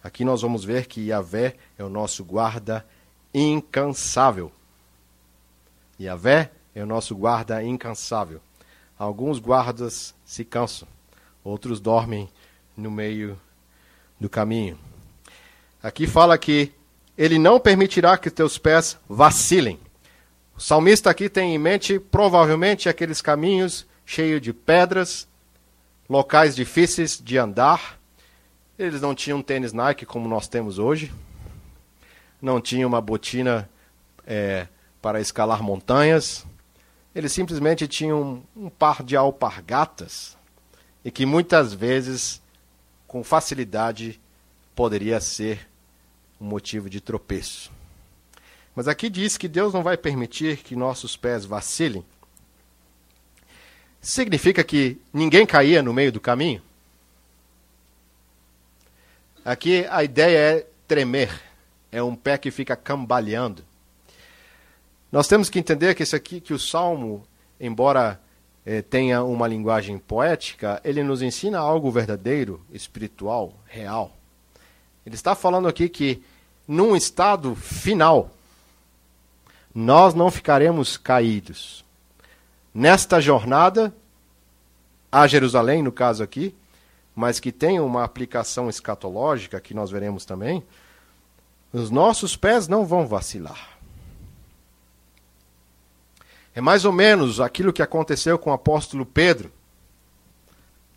Aqui 0.03 0.25
nós 0.25 0.41
vamos 0.41 0.65
ver 0.65 0.87
que 0.87 1.09
Yahvé 1.09 1.57
é 1.77 1.85
o 1.85 1.91
nosso 1.91 2.25
guarda 2.25 2.87
incansável. 3.35 4.51
Yahvé 6.01 6.51
é 6.75 6.83
o 6.83 6.87
nosso 6.87 7.15
guarda 7.15 7.63
incansável. 7.63 8.41
Alguns 8.99 9.39
guardas 9.39 10.15
se 10.25 10.45
cansam, 10.45 10.89
outros 11.47 11.81
dormem 11.81 12.29
no 12.77 12.91
meio 12.91 13.41
do 14.19 14.29
caminho. 14.29 14.79
Aqui 15.83 16.07
fala 16.07 16.37
que 16.37 16.73
ele 17.17 17.39
não 17.39 17.61
permitirá 17.61 18.19
que 18.19 18.31
teus 18.31 18.59
pés 18.59 18.99
vacilem. 19.09 19.79
O 20.57 20.61
salmista 20.61 21.11
aqui 21.11 21.29
tem 21.29 21.55
em 21.55 21.59
mente 21.59 21.99
provavelmente 21.99 22.89
aqueles 22.89 23.23
caminhos 23.23 23.87
cheios 24.05 24.41
de 24.41 24.53
pedras, 24.53 25.29
locais 26.09 26.55
difíceis 26.55 27.21
de 27.23 27.39
andar, 27.39 27.99
eles 28.79 29.01
não 29.01 29.15
tinham 29.15 29.43
tênis 29.43 29.73
Nike 29.73 30.07
como 30.07 30.29
nós 30.29 30.47
temos 30.47 30.79
hoje, 30.79 31.13
não 32.41 32.61
tinham 32.61 32.89
uma 32.89 33.01
botina 33.01 33.69
é, 34.27 34.69
para 35.03 35.21
escalar 35.21 35.63
montanhas, 35.63 36.47
eles 37.15 37.33
simplesmente 37.33 37.89
tinham 37.89 38.43
um 38.55 38.69
par 38.69 39.03
de 39.03 39.17
alpargatas 39.17 40.36
e 41.07 41.11
que 41.13 41.25
muitas 41.25 41.73
vezes, 41.73 42.43
com 43.07 43.23
facilidade, 43.23 44.21
poderia 44.75 45.21
ser 45.21 45.69
um 46.41 46.47
motivo 46.47 46.91
de 46.91 47.01
tropeço. 47.01 47.71
Mas 48.75 48.89
aqui 48.89 49.09
diz 49.09 49.39
que 49.39 49.47
Deus 49.47 49.73
não 49.73 49.85
vai 49.85 49.97
permitir 49.97 50.57
que 50.57 50.75
nossos 50.75 51.17
pés 51.17 51.45
vacilem. 51.45 52.05
Significa 54.01 54.65
que 54.65 55.01
ninguém 55.13 55.47
caía 55.47 55.81
no 55.81 55.95
meio 55.95 56.11
do 56.11 56.19
caminho? 56.19 56.61
Aqui 59.45 59.87
a 59.89 60.03
ideia 60.03 60.37
é 60.37 60.67
tremer, 60.89 61.41
é 61.93 62.03
um 62.03 62.17
pé 62.17 62.37
que 62.37 62.51
fica 62.51 62.75
cambaleando. 62.75 63.65
Nós 65.13 65.29
temos 65.29 65.49
que 65.49 65.61
entender 65.61 65.95
que 65.95 66.03
isso 66.03 66.17
aqui, 66.17 66.41
que 66.41 66.53
o 66.53 66.59
salmo, 66.59 67.25
embora 67.61 68.21
eh, 68.67 68.83
tenha 68.83 69.23
uma 69.23 69.47
linguagem 69.47 69.97
poética, 69.97 70.81
ele 70.85 71.05
nos 71.05 71.23
ensina 71.23 71.61
algo 71.61 71.89
verdadeiro, 71.89 72.61
espiritual, 72.73 73.55
real. 73.65 74.11
Ele 75.07 75.15
está 75.15 75.37
falando 75.37 75.69
aqui 75.69 75.89
que 75.89 76.21
num 76.67 76.97
estado 76.97 77.55
final, 77.55 78.31
nós 79.73 80.15
não 80.15 80.33
ficaremos 80.33 80.97
caídos. 80.97 81.85
Nesta 82.75 83.21
jornada 83.21 83.95
a 85.13 85.27
Jerusalém, 85.29 85.83
no 85.83 85.93
caso 85.93 86.25
aqui, 86.25 86.53
mas 87.15 87.39
que 87.39 87.53
tem 87.53 87.79
uma 87.79 88.03
aplicação 88.03 88.69
escatológica, 88.69 89.61
que 89.61 89.73
nós 89.73 89.91
veremos 89.91 90.25
também, 90.25 90.63
os 91.73 91.91
nossos 91.91 92.37
pés 92.37 92.67
não 92.67 92.85
vão 92.85 93.07
vacilar. 93.07 93.76
É 96.57 96.61
mais 96.63 96.87
ou 96.87 96.93
menos 96.93 97.39
aquilo 97.39 97.71
que 97.71 97.83
aconteceu 97.83 98.39
com 98.39 98.49
o 98.49 98.55
apóstolo 98.55 99.05
Pedro, 99.05 99.53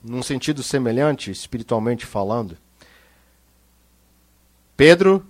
num 0.02 0.24
sentido 0.24 0.64
semelhante, 0.64 1.30
espiritualmente 1.32 2.06
falando. 2.06 2.58
Pedro, 4.78 5.28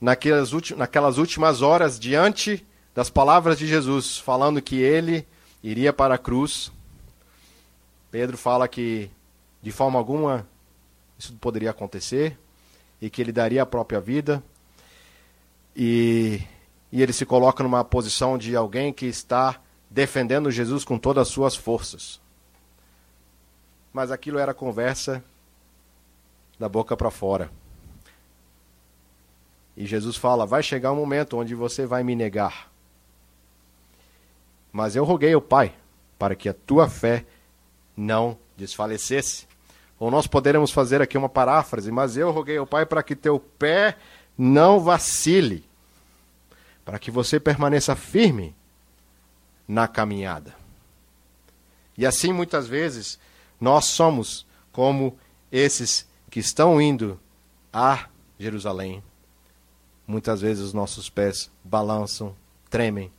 naquelas, 0.00 0.52
naquelas 0.76 1.18
últimas 1.18 1.60
horas, 1.60 1.98
diante 1.98 2.64
das 2.94 3.10
palavras 3.10 3.58
de 3.58 3.66
Jesus, 3.66 4.16
falando 4.16 4.62
que 4.62 4.76
ele 4.76 5.26
iria 5.60 5.92
para 5.92 6.14
a 6.14 6.18
cruz, 6.18 6.70
Pedro 8.12 8.38
fala 8.38 8.68
que 8.68 9.10
de 9.60 9.72
forma 9.72 9.98
alguma 9.98 10.46
isso 11.18 11.32
poderia 11.32 11.70
acontecer 11.70 12.38
e 13.02 13.10
que 13.10 13.20
ele 13.20 13.32
daria 13.32 13.64
a 13.64 13.66
própria 13.66 14.00
vida. 14.00 14.40
E, 15.74 16.40
e 16.90 17.02
ele 17.02 17.12
se 17.12 17.26
coloca 17.26 17.62
numa 17.62 17.84
posição 17.84 18.38
de 18.38 18.56
alguém 18.56 18.92
que 18.92 19.06
está 19.06 19.60
defendendo 19.90 20.50
Jesus 20.50 20.84
com 20.84 20.98
todas 20.98 21.28
as 21.28 21.28
suas 21.28 21.56
forças. 21.56 22.20
mas 23.92 24.10
aquilo 24.10 24.38
era 24.38 24.54
conversa 24.54 25.24
da 26.58 26.68
boca 26.68 26.96
para 26.96 27.10
fora. 27.10 27.50
E 29.76 29.86
Jesus 29.86 30.16
fala: 30.16 30.46
vai 30.46 30.62
chegar 30.62 30.92
um 30.92 30.96
momento 30.96 31.36
onde 31.36 31.54
você 31.54 31.86
vai 31.86 32.02
me 32.02 32.14
negar. 32.14 32.70
Mas 34.72 34.96
eu 34.96 35.04
roguei 35.04 35.32
ao 35.32 35.40
Pai 35.40 35.74
para 36.18 36.34
que 36.34 36.48
a 36.48 36.54
tua 36.54 36.88
fé 36.88 37.24
não 37.96 38.36
desfalecesse. 38.56 39.46
Ou 39.98 40.10
nós 40.10 40.26
poderemos 40.26 40.70
fazer 40.70 41.00
aqui 41.02 41.16
uma 41.18 41.28
paráfrase, 41.28 41.90
mas 41.90 42.16
eu 42.16 42.30
roguei 42.30 42.56
ao 42.56 42.66
Pai 42.66 42.86
para 42.86 43.02
que 43.02 43.16
teu 43.16 43.40
pé 43.40 43.96
não 44.36 44.78
vacile, 44.78 45.67
para 46.88 46.98
que 46.98 47.10
você 47.10 47.38
permaneça 47.38 47.94
firme 47.94 48.56
na 49.68 49.86
caminhada. 49.86 50.56
E 51.98 52.06
assim, 52.06 52.32
muitas 52.32 52.66
vezes, 52.66 53.18
nós 53.60 53.84
somos 53.84 54.46
como 54.72 55.14
esses 55.52 56.08
que 56.30 56.40
estão 56.40 56.80
indo 56.80 57.20
a 57.70 58.08
Jerusalém. 58.38 59.04
Muitas 60.06 60.40
vezes 60.40 60.64
os 60.64 60.72
nossos 60.72 61.10
pés 61.10 61.50
balançam, 61.62 62.34
tremem, 62.70 63.12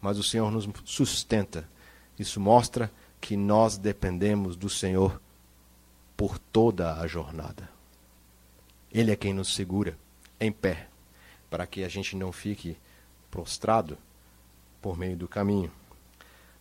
mas 0.00 0.16
o 0.16 0.22
Senhor 0.22 0.48
nos 0.52 0.68
sustenta. 0.84 1.68
Isso 2.16 2.38
mostra 2.38 2.92
que 3.20 3.36
nós 3.36 3.76
dependemos 3.76 4.54
do 4.54 4.70
Senhor 4.70 5.20
por 6.16 6.38
toda 6.38 6.94
a 7.00 7.08
jornada. 7.08 7.68
Ele 8.92 9.10
é 9.10 9.16
quem 9.16 9.34
nos 9.34 9.52
segura 9.52 9.98
em 10.38 10.52
pé, 10.52 10.86
para 11.50 11.66
que 11.66 11.84
a 11.84 11.88
gente 11.88 12.16
não 12.16 12.32
fique 12.32 12.76
prostrado 13.30 13.98
por 14.80 14.96
meio 14.96 15.16
do 15.16 15.28
caminho. 15.28 15.70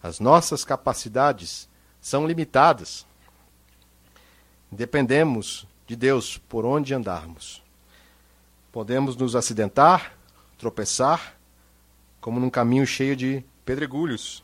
As 0.01 0.19
nossas 0.19 0.63
capacidades 0.63 1.67
são 1.99 2.27
limitadas. 2.27 3.05
Dependemos 4.71 5.65
de 5.85 5.95
Deus 5.95 6.37
por 6.37 6.65
onde 6.65 6.93
andarmos. 6.93 7.63
Podemos 8.71 9.15
nos 9.15 9.35
acidentar, 9.35 10.13
tropeçar, 10.57 11.35
como 12.19 12.39
num 12.39 12.49
caminho 12.49 12.85
cheio 12.85 13.15
de 13.15 13.43
pedregulhos. 13.65 14.43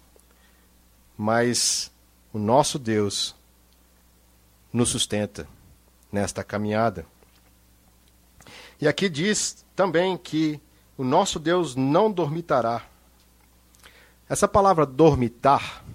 Mas 1.17 1.91
o 2.31 2.39
nosso 2.39 2.79
Deus 2.79 3.35
nos 4.71 4.89
sustenta 4.89 5.47
nesta 6.11 6.43
caminhada. 6.43 7.05
E 8.83 8.87
aqui 8.89 9.07
diz 9.07 9.63
também 9.77 10.17
que 10.17 10.59
o 10.97 11.05
nosso 11.05 11.39
Deus 11.39 11.73
não 11.73 12.11
dormitará. 12.11 12.85
Essa 14.27 14.45
palavra 14.45 14.85
dormitar, 14.85 15.85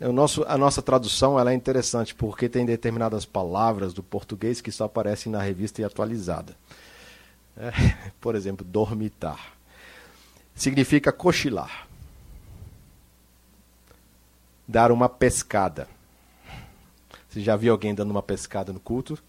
o 0.00 0.12
nosso, 0.12 0.42
a 0.48 0.56
nossa 0.56 0.80
tradução 0.80 1.38
ela 1.38 1.52
é 1.52 1.54
interessante 1.54 2.14
porque 2.14 2.48
tem 2.48 2.64
determinadas 2.64 3.26
palavras 3.26 3.92
do 3.92 4.02
português 4.02 4.62
que 4.62 4.72
só 4.72 4.84
aparecem 4.84 5.30
na 5.30 5.42
revista 5.42 5.82
e 5.82 5.84
atualizada. 5.84 6.56
É, 7.54 7.70
por 8.18 8.34
exemplo, 8.34 8.64
dormitar. 8.64 9.52
Significa 10.54 11.12
cochilar. 11.12 11.86
Dar 14.66 14.90
uma 14.90 15.10
pescada. 15.10 15.86
Você 17.28 17.42
já 17.42 17.56
viu 17.56 17.74
alguém 17.74 17.94
dando 17.94 18.10
uma 18.10 18.22
pescada 18.22 18.72
no 18.72 18.80
culto? 18.80 19.22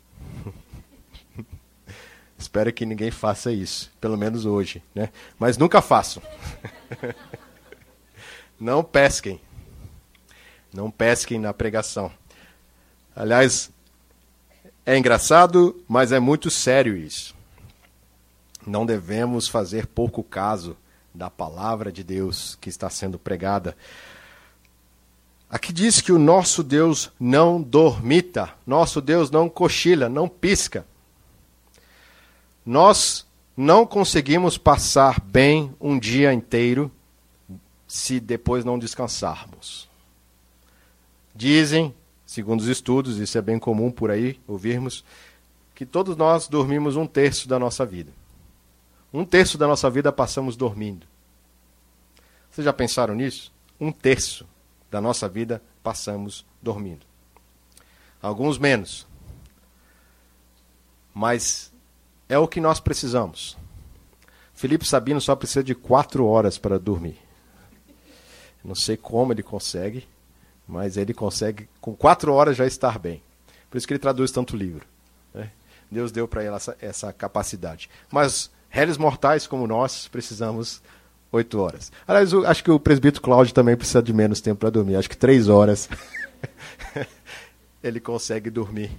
Espero 2.37 2.71
que 2.71 2.85
ninguém 2.85 3.09
faça 3.09 3.51
isso, 3.51 3.91
pelo 3.99 4.17
menos 4.17 4.45
hoje, 4.45 4.83
né? 4.93 5.09
Mas 5.39 5.57
nunca 5.57 5.81
façam. 5.81 6.21
Não 8.59 8.83
pesquem. 8.83 9.39
Não 10.73 10.91
pesquem 10.91 11.39
na 11.39 11.53
pregação. 11.53 12.11
Aliás, 13.15 13.71
é 14.85 14.97
engraçado, 14.97 15.83
mas 15.87 16.11
é 16.11 16.19
muito 16.19 16.49
sério 16.49 16.95
isso. 16.95 17.35
Não 18.65 18.85
devemos 18.85 19.47
fazer 19.47 19.87
pouco 19.87 20.23
caso 20.23 20.77
da 21.13 21.29
palavra 21.29 21.91
de 21.91 22.03
Deus 22.03 22.57
que 22.61 22.69
está 22.69 22.89
sendo 22.89 23.17
pregada. 23.17 23.75
Aqui 25.49 25.71
diz 25.71 26.01
que 26.01 26.11
o 26.11 26.19
nosso 26.19 26.61
Deus 26.61 27.11
não 27.19 27.61
dormita, 27.61 28.53
nosso 28.65 29.01
Deus 29.01 29.31
não 29.31 29.49
cochila, 29.49 30.09
não 30.09 30.27
pisca. 30.27 30.85
Nós 32.67 33.25
não 33.55 33.85
conseguimos 33.85 34.57
passar 34.57 35.21
bem 35.21 35.73
um 35.79 35.97
dia 35.97 36.33
inteiro 36.33 36.91
se 37.87 38.19
depois 38.19 38.65
não 38.65 38.77
descansarmos. 38.77 39.87
Dizem, 41.33 41.95
segundo 42.25 42.59
os 42.59 42.67
estudos, 42.67 43.19
isso 43.19 43.37
é 43.37 43.41
bem 43.41 43.57
comum 43.57 43.89
por 43.89 44.11
aí 44.11 44.37
ouvirmos, 44.45 45.05
que 45.73 45.85
todos 45.85 46.17
nós 46.17 46.49
dormimos 46.49 46.97
um 46.97 47.07
terço 47.07 47.47
da 47.47 47.57
nossa 47.57 47.85
vida. 47.85 48.11
Um 49.13 49.23
terço 49.23 49.57
da 49.57 49.65
nossa 49.65 49.89
vida 49.89 50.11
passamos 50.11 50.57
dormindo. 50.57 51.07
Vocês 52.51 52.65
já 52.65 52.73
pensaram 52.73 53.15
nisso? 53.15 53.49
Um 53.79 53.93
terço 53.93 54.45
da 54.91 54.99
nossa 54.99 55.29
vida 55.29 55.63
passamos 55.81 56.45
dormindo. 56.61 57.05
Alguns 58.21 58.57
menos. 58.57 59.07
Mas 61.13 61.71
é 62.29 62.37
o 62.37 62.47
que 62.47 62.59
nós 62.59 62.79
precisamos. 62.79 63.57
Felipe 64.53 64.87
Sabino 64.87 65.21
só 65.21 65.35
precisa 65.35 65.63
de 65.63 65.75
quatro 65.75 66.25
horas 66.25 66.57
para 66.57 66.79
dormir. 66.79 67.17
Não 68.63 68.75
sei 68.75 68.97
como 68.97 69.31
ele 69.31 69.43
consegue, 69.43 70.07
mas 70.67 70.97
ele 70.97 71.13
consegue, 71.13 71.69
com 71.79 71.95
quatro 71.95 72.33
horas, 72.33 72.57
já 72.57 72.65
estar 72.65 72.99
bem. 72.99 73.21
Por 73.69 73.77
isso 73.77 73.87
que 73.87 73.93
ele 73.93 73.99
traduz 73.99 74.31
tanto 74.31 74.57
livro. 74.57 74.85
Né? 75.33 75.51
Deus 75.89 76.11
deu 76.11 76.27
para 76.27 76.43
ele 76.43 76.55
essa, 76.55 76.75
essa 76.81 77.13
capacidade. 77.13 77.89
Mas 78.11 78.51
réis 78.69 78.97
mortais 78.97 79.47
como 79.47 79.67
nós 79.67 80.07
precisamos 80.07 80.81
oito 81.31 81.59
horas. 81.59 81.91
Aliás, 82.07 82.33
eu 82.33 82.45
acho 82.45 82.63
que 82.63 82.71
o 82.71 82.79
presbítero 82.79 83.21
Cláudio 83.21 83.53
também 83.53 83.77
precisa 83.77 84.01
de 84.01 84.11
menos 84.11 84.41
tempo 84.41 84.59
para 84.59 84.69
dormir. 84.69 84.95
Acho 84.95 85.09
que 85.09 85.17
três 85.17 85.47
horas 85.47 85.87
ele 87.83 87.99
consegue 87.99 88.49
dormir 88.49 88.91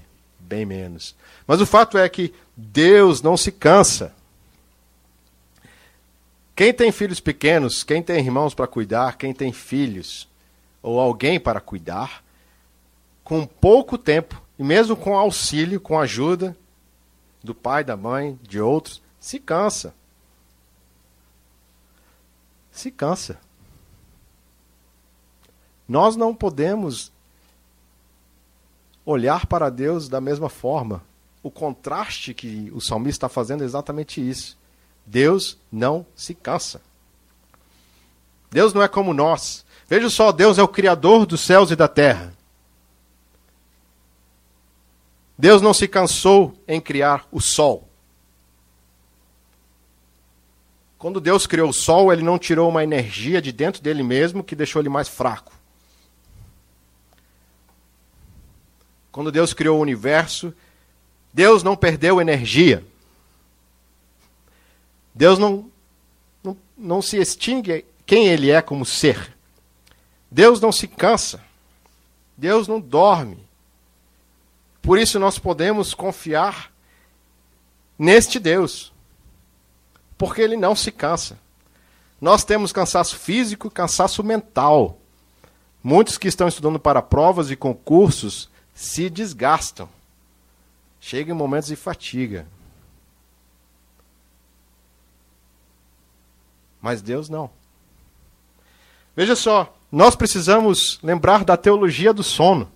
bem 0.48 0.64
menos. 0.64 1.14
Mas 1.46 1.60
o 1.60 1.66
fato 1.66 1.98
é 1.98 2.08
que 2.08 2.34
Deus 2.56 3.20
não 3.22 3.36
se 3.36 3.52
cansa. 3.52 4.14
Quem 6.56 6.72
tem 6.72 6.90
filhos 6.90 7.20
pequenos, 7.20 7.84
quem 7.84 8.02
tem 8.02 8.18
irmãos 8.18 8.54
para 8.54 8.66
cuidar, 8.66 9.16
quem 9.16 9.32
tem 9.32 9.52
filhos 9.52 10.26
ou 10.82 10.98
alguém 10.98 11.38
para 11.38 11.60
cuidar, 11.60 12.24
com 13.22 13.46
pouco 13.46 13.98
tempo, 13.98 14.42
e 14.58 14.64
mesmo 14.64 14.96
com 14.96 15.16
auxílio, 15.16 15.80
com 15.80 15.98
ajuda 16.00 16.56
do 17.44 17.54
pai, 17.54 17.84
da 17.84 17.96
mãe, 17.96 18.38
de 18.42 18.60
outros, 18.60 19.02
se 19.20 19.38
cansa. 19.38 19.94
Se 22.72 22.90
cansa. 22.90 23.38
Nós 25.86 26.16
não 26.16 26.34
podemos 26.34 27.12
olhar 29.10 29.46
para 29.46 29.70
Deus 29.70 30.06
da 30.06 30.20
mesma 30.20 30.50
forma. 30.50 31.02
O 31.42 31.50
contraste 31.50 32.34
que 32.34 32.70
o 32.74 32.80
salmista 32.80 33.26
está 33.26 33.28
fazendo 33.28 33.62
é 33.62 33.64
exatamente 33.64 34.20
isso. 34.20 34.58
Deus 35.06 35.56
não 35.72 36.04
se 36.14 36.34
cansa. 36.34 36.82
Deus 38.50 38.74
não 38.74 38.82
é 38.82 38.88
como 38.88 39.14
nós. 39.14 39.64
Veja 39.88 40.10
só, 40.10 40.30
Deus 40.30 40.58
é 40.58 40.62
o 40.62 40.68
Criador 40.68 41.24
dos 41.24 41.40
céus 41.40 41.70
e 41.70 41.76
da 41.76 41.88
terra. 41.88 42.34
Deus 45.38 45.62
não 45.62 45.72
se 45.72 45.88
cansou 45.88 46.54
em 46.66 46.78
criar 46.78 47.26
o 47.32 47.40
sol. 47.40 47.88
Quando 50.98 51.18
Deus 51.20 51.46
criou 51.46 51.70
o 51.70 51.72
sol, 51.72 52.12
ele 52.12 52.22
não 52.22 52.38
tirou 52.38 52.68
uma 52.68 52.84
energia 52.84 53.40
de 53.40 53.52
dentro 53.52 53.80
dele 53.80 54.02
mesmo 54.02 54.44
que 54.44 54.56
deixou 54.56 54.82
ele 54.82 54.90
mais 54.90 55.08
fraco. 55.08 55.57
Quando 59.10 59.32
Deus 59.32 59.52
criou 59.52 59.78
o 59.78 59.82
universo, 59.82 60.54
Deus 61.32 61.62
não 61.62 61.76
perdeu 61.76 62.20
energia. 62.20 62.84
Deus 65.14 65.38
não, 65.38 65.70
não, 66.42 66.56
não 66.76 67.02
se 67.02 67.16
extingue 67.16 67.84
quem 68.06 68.28
Ele 68.28 68.50
é 68.50 68.62
como 68.62 68.84
ser. 68.84 69.36
Deus 70.30 70.60
não 70.60 70.70
se 70.70 70.86
cansa. 70.86 71.42
Deus 72.36 72.68
não 72.68 72.80
dorme. 72.80 73.38
Por 74.80 74.98
isso 74.98 75.18
nós 75.18 75.38
podemos 75.38 75.92
confiar 75.92 76.72
neste 77.98 78.38
Deus. 78.38 78.92
Porque 80.16 80.40
Ele 80.40 80.56
não 80.56 80.74
se 80.76 80.92
cansa. 80.92 81.38
Nós 82.20 82.44
temos 82.44 82.72
cansaço 82.72 83.16
físico 83.16 83.68
e 83.68 83.70
cansaço 83.70 84.22
mental. 84.22 84.98
Muitos 85.82 86.18
que 86.18 86.28
estão 86.28 86.48
estudando 86.48 86.78
para 86.78 87.02
provas 87.02 87.50
e 87.50 87.56
concursos 87.56 88.48
se 88.78 89.10
desgastam. 89.10 89.88
Chegam 91.00 91.36
momentos 91.36 91.68
de 91.68 91.74
fatiga. 91.74 92.46
Mas 96.80 97.02
Deus 97.02 97.28
não. 97.28 97.50
Veja 99.16 99.34
só, 99.34 99.76
nós 99.90 100.14
precisamos 100.14 101.00
lembrar 101.02 101.44
da 101.44 101.56
teologia 101.56 102.12
do 102.12 102.22
sono. 102.22 102.70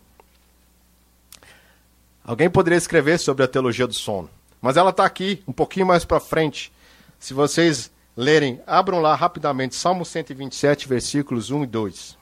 Alguém 2.25 2.51
poderia 2.51 2.77
escrever 2.79 3.19
sobre 3.19 3.45
a 3.45 3.49
teologia 3.49 3.87
do 3.87 3.95
sono, 3.95 4.29
mas 4.61 4.77
ela 4.77 4.91
está 4.91 5.05
aqui, 5.05 5.41
um 5.47 5.53
pouquinho 5.53 5.87
mais 5.87 6.05
para 6.05 6.19
frente. 6.19 6.73
Se 7.21 7.33
vocês 7.33 7.93
lerem, 8.17 8.61
abram 8.67 9.01
lá 9.01 9.15
rapidamente, 9.15 9.77
Salmo 9.77 10.05
127, 10.05 10.89
versículos 10.89 11.53
1 11.53 11.63
e 11.63 11.67
2. 11.69 12.22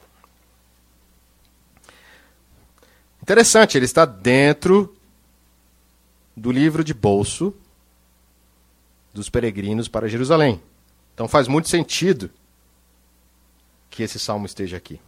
Interessante, 3.31 3.77
ele 3.77 3.85
está 3.85 4.03
dentro 4.03 4.93
do 6.35 6.51
livro 6.51 6.83
de 6.83 6.93
bolso 6.93 7.53
dos 9.13 9.29
peregrinos 9.29 9.87
para 9.87 10.09
Jerusalém. 10.09 10.61
Então 11.13 11.29
faz 11.29 11.47
muito 11.47 11.69
sentido 11.69 12.29
que 13.89 14.03
esse 14.03 14.19
salmo 14.19 14.45
esteja 14.45 14.75
aqui. 14.75 14.99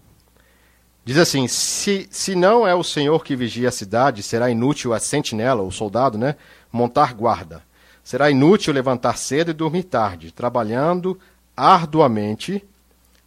Diz 1.03 1.17
assim: 1.17 1.49
se, 1.49 2.07
se 2.09 2.33
não 2.33 2.65
é 2.65 2.73
o 2.73 2.81
Senhor 2.81 3.25
que 3.25 3.35
vigia 3.35 3.67
a 3.67 3.73
cidade, 3.73 4.23
será 4.23 4.49
inútil 4.49 4.93
a 4.93 5.01
sentinela, 5.01 5.61
o 5.61 5.69
soldado, 5.69 6.17
né, 6.17 6.37
montar 6.71 7.13
guarda. 7.13 7.61
Será 8.05 8.31
inútil 8.31 8.73
levantar 8.73 9.17
cedo 9.17 9.51
e 9.51 9.53
dormir 9.53 9.83
tarde, 9.83 10.31
trabalhando 10.31 11.19
arduamente 11.57 12.65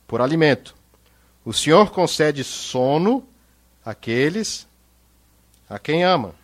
por 0.09 0.23
alimento. 0.23 0.75
O 1.45 1.53
Senhor 1.53 1.91
concede 1.91 2.43
sono 2.43 3.23
àqueles 3.85 4.66
a 5.69 5.79
quem 5.79 6.05
ama. 6.05 6.35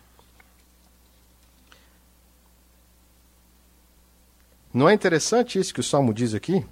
Não 4.73 4.89
é 4.89 4.93
interessante 4.93 5.59
isso 5.59 5.73
que 5.73 5.79
o 5.79 5.83
Salmo 5.83 6.13
diz 6.13 6.33
aqui? 6.33 6.65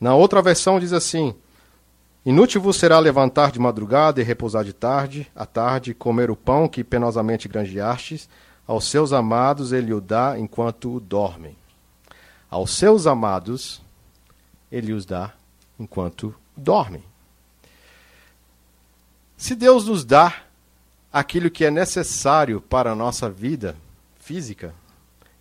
Na 0.00 0.14
outra 0.14 0.42
versão 0.42 0.80
diz 0.80 0.92
assim: 0.92 1.34
Inútil 2.26 2.60
vos 2.60 2.76
será 2.76 2.98
levantar 2.98 3.52
de 3.52 3.60
madrugada 3.60 4.20
e 4.20 4.24
repousar 4.24 4.64
de 4.64 4.72
tarde, 4.72 5.30
à 5.36 5.46
tarde, 5.46 5.94
comer 5.94 6.30
o 6.30 6.36
pão 6.36 6.66
que 6.66 6.82
penosamente 6.82 7.46
granjeastes, 7.46 8.28
aos 8.66 8.88
seus 8.88 9.12
amados 9.12 9.72
ele 9.72 9.92
o 9.92 10.00
dá 10.00 10.38
enquanto 10.38 10.98
dormem. 10.98 11.56
Aos 12.50 12.72
seus 12.72 13.06
amados 13.06 13.80
ele 14.70 14.92
os 14.92 15.06
dá 15.06 15.32
enquanto 15.78 16.34
dormem. 16.56 17.04
Se 19.36 19.54
Deus 19.54 19.86
nos 19.86 20.04
dá 20.04 20.42
aquilo 21.12 21.50
que 21.50 21.64
é 21.64 21.70
necessário 21.70 22.60
para 22.60 22.92
a 22.92 22.94
nossa 22.94 23.28
vida 23.28 23.76
física, 24.20 24.74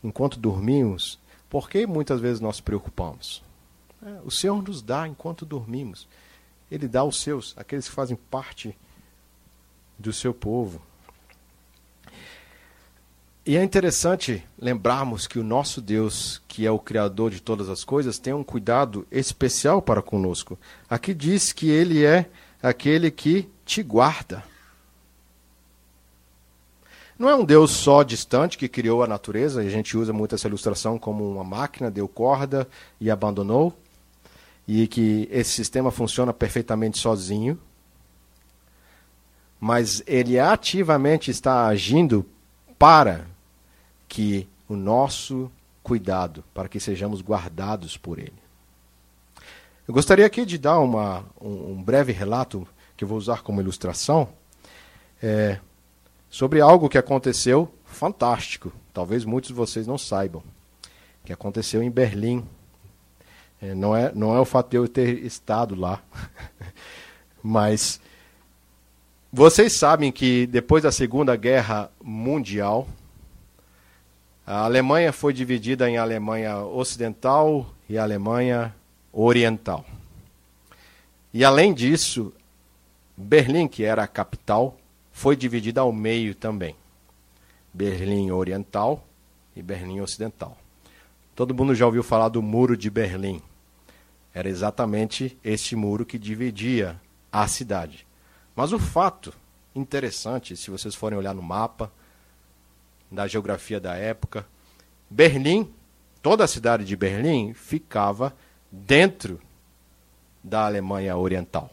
enquanto 0.03 0.39
dormimos, 0.39 1.19
por 1.49 1.69
que 1.69 1.85
muitas 1.85 2.19
vezes 2.19 2.39
nós 2.39 2.59
preocupamos? 2.59 3.43
É, 4.05 4.19
o 4.25 4.31
Senhor 4.31 4.61
nos 4.61 4.81
dá 4.81 5.07
enquanto 5.07 5.45
dormimos. 5.45 6.07
Ele 6.69 6.87
dá 6.87 7.01
aos 7.01 7.21
seus, 7.21 7.53
aqueles 7.55 7.87
que 7.87 7.93
fazem 7.93 8.17
parte 8.17 8.75
do 9.97 10.11
seu 10.11 10.33
povo. 10.33 10.81
E 13.45 13.57
é 13.57 13.63
interessante 13.63 14.43
lembrarmos 14.57 15.27
que 15.27 15.37
o 15.37 15.43
nosso 15.43 15.81
Deus, 15.81 16.41
que 16.47 16.65
é 16.65 16.71
o 16.71 16.79
Criador 16.79 17.29
de 17.29 17.41
todas 17.41 17.69
as 17.69 17.83
coisas, 17.83 18.17
tem 18.17 18.33
um 18.33 18.43
cuidado 18.43 19.05
especial 19.11 19.81
para 19.81 20.01
conosco. 20.01 20.57
Aqui 20.89 21.13
diz 21.13 21.51
que 21.51 21.69
Ele 21.69 22.05
é 22.05 22.29
aquele 22.63 23.11
que 23.11 23.49
te 23.65 23.83
guarda. 23.83 24.43
Não 27.19 27.29
é 27.29 27.35
um 27.35 27.45
Deus 27.45 27.71
só 27.71 28.01
distante 28.01 28.57
que 28.57 28.67
criou 28.67 29.03
a 29.03 29.07
natureza, 29.07 29.63
e 29.63 29.67
a 29.67 29.69
gente 29.69 29.95
usa 29.97 30.11
muito 30.11 30.33
essa 30.33 30.47
ilustração 30.47 30.97
como 30.97 31.29
uma 31.29 31.43
máquina, 31.43 31.91
deu 31.91 32.07
corda 32.07 32.67
e 32.99 33.11
abandonou, 33.11 33.77
e 34.67 34.87
que 34.87 35.27
esse 35.31 35.51
sistema 35.51 35.91
funciona 35.91 36.33
perfeitamente 36.33 36.97
sozinho, 36.97 37.59
mas 39.59 40.01
ele 40.07 40.39
ativamente 40.39 41.29
está 41.29 41.67
agindo 41.67 42.25
para 42.79 43.27
que 44.07 44.47
o 44.67 44.75
nosso 44.75 45.51
cuidado, 45.81 46.43
para 46.53 46.67
que 46.67 46.79
sejamos 46.79 47.21
guardados 47.21 47.95
por 47.95 48.17
ele. 48.19 48.42
Eu 49.85 49.93
gostaria 49.93 50.25
aqui 50.25 50.45
de 50.45 50.57
dar 50.57 50.79
uma, 50.79 51.25
um, 51.41 51.73
um 51.73 51.83
breve 51.83 52.13
relato 52.13 52.65
que 52.95 53.03
eu 53.03 53.07
vou 53.07 53.17
usar 53.17 53.41
como 53.41 53.59
ilustração. 53.59 54.29
É, 55.21 55.59
sobre 56.29 56.61
algo 56.61 56.87
que 56.87 56.97
aconteceu 56.97 57.69
fantástico. 57.83 58.71
Talvez 58.93 59.25
muitos 59.25 59.49
de 59.49 59.53
vocês 59.53 59.85
não 59.85 59.97
saibam. 59.97 60.41
Que 61.25 61.33
aconteceu 61.33 61.83
em 61.83 61.91
Berlim. 61.91 62.45
É, 63.61 63.75
não, 63.75 63.93
é, 63.93 64.09
não 64.15 64.33
é 64.33 64.39
o 64.39 64.45
fato 64.45 64.69
de 64.69 64.77
eu 64.77 64.87
ter 64.87 65.23
estado 65.25 65.75
lá. 65.75 66.01
Mas 67.43 67.99
vocês 69.33 69.77
sabem 69.77 70.13
que 70.13 70.47
depois 70.47 70.83
da 70.83 70.93
Segunda 70.93 71.35
Guerra 71.35 71.91
Mundial, 72.01 72.87
a 74.47 74.63
Alemanha 74.63 75.11
foi 75.11 75.33
dividida 75.33 75.89
em 75.89 75.97
Alemanha 75.97 76.59
Ocidental 76.59 77.65
e 77.89 77.97
Alemanha 77.97 78.73
Oriental. 79.13 79.85
E 81.31 81.45
além 81.45 81.73
disso, 81.73 82.33
Berlim, 83.15 83.67
que 83.67 83.83
era 83.83 84.03
a 84.03 84.07
capital, 84.07 84.75
foi 85.11 85.35
dividida 85.35 85.81
ao 85.81 85.93
meio 85.93 86.33
também. 86.33 86.75
Berlim 87.71 88.31
Oriental 88.31 89.05
e 89.55 89.61
Berlim 89.61 90.01
Ocidental. 90.01 90.57
Todo 91.35 91.53
mundo 91.53 91.75
já 91.75 91.85
ouviu 91.85 92.03
falar 92.03 92.29
do 92.29 92.41
Muro 92.41 92.75
de 92.75 92.89
Berlim. 92.89 93.41
Era 94.33 94.49
exatamente 94.49 95.37
este 95.43 95.75
muro 95.75 96.05
que 96.05 96.17
dividia 96.17 96.99
a 97.31 97.47
cidade. 97.47 98.05
Mas 98.55 98.73
o 98.73 98.79
fato 98.79 99.33
interessante, 99.75 100.57
se 100.57 100.71
vocês 100.71 100.95
forem 100.95 101.17
olhar 101.17 101.33
no 101.33 101.41
mapa 101.41 101.91
da 103.11 103.27
geografia 103.27 103.79
da 103.79 103.95
época, 103.95 104.45
Berlim, 105.09 105.71
toda 106.21 106.43
a 106.43 106.47
cidade 106.47 106.83
de 106.83 106.95
Berlim 106.95 107.53
ficava 107.53 108.35
dentro 108.73 109.39
da 110.43 110.65
Alemanha 110.65 111.15
Oriental. 111.15 111.69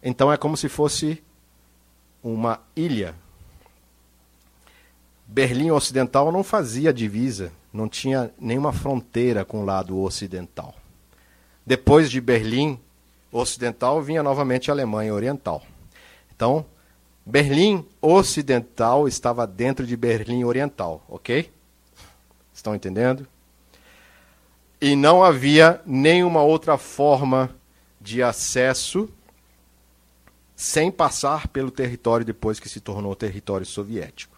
Então 0.00 0.32
é 0.32 0.36
como 0.36 0.56
se 0.56 0.68
fosse 0.68 1.20
uma 2.22 2.60
ilha. 2.76 3.16
Berlim 5.26 5.72
Ocidental 5.72 6.30
não 6.30 6.44
fazia 6.44 6.92
divisa, 6.92 7.52
não 7.72 7.88
tinha 7.88 8.30
nenhuma 8.38 8.72
fronteira 8.72 9.44
com 9.44 9.62
o 9.62 9.64
lado 9.64 9.98
ocidental. 10.00 10.74
Depois 11.66 12.08
de 12.08 12.20
Berlim 12.20 12.78
Ocidental 13.32 14.00
vinha 14.00 14.22
novamente 14.22 14.70
a 14.70 14.74
Alemanha 14.74 15.12
Oriental. 15.12 15.62
Então, 16.34 16.64
Berlim 17.26 17.84
Ocidental 18.00 19.08
estava 19.08 19.46
dentro 19.46 19.84
de 19.84 19.96
Berlim 19.96 20.44
Oriental, 20.44 21.04
ok? 21.08 21.52
Estão 22.54 22.74
entendendo? 22.74 23.26
E 24.80 24.94
não 24.94 25.24
havia 25.24 25.80
nenhuma 25.84 26.42
outra 26.42 26.78
forma 26.78 27.54
de 28.00 28.22
acesso 28.22 29.08
sem 30.54 30.90
passar 30.90 31.48
pelo 31.48 31.70
território 31.70 32.24
depois 32.24 32.58
que 32.58 32.68
se 32.68 32.80
tornou 32.80 33.14
território 33.14 33.66
soviético. 33.66 34.36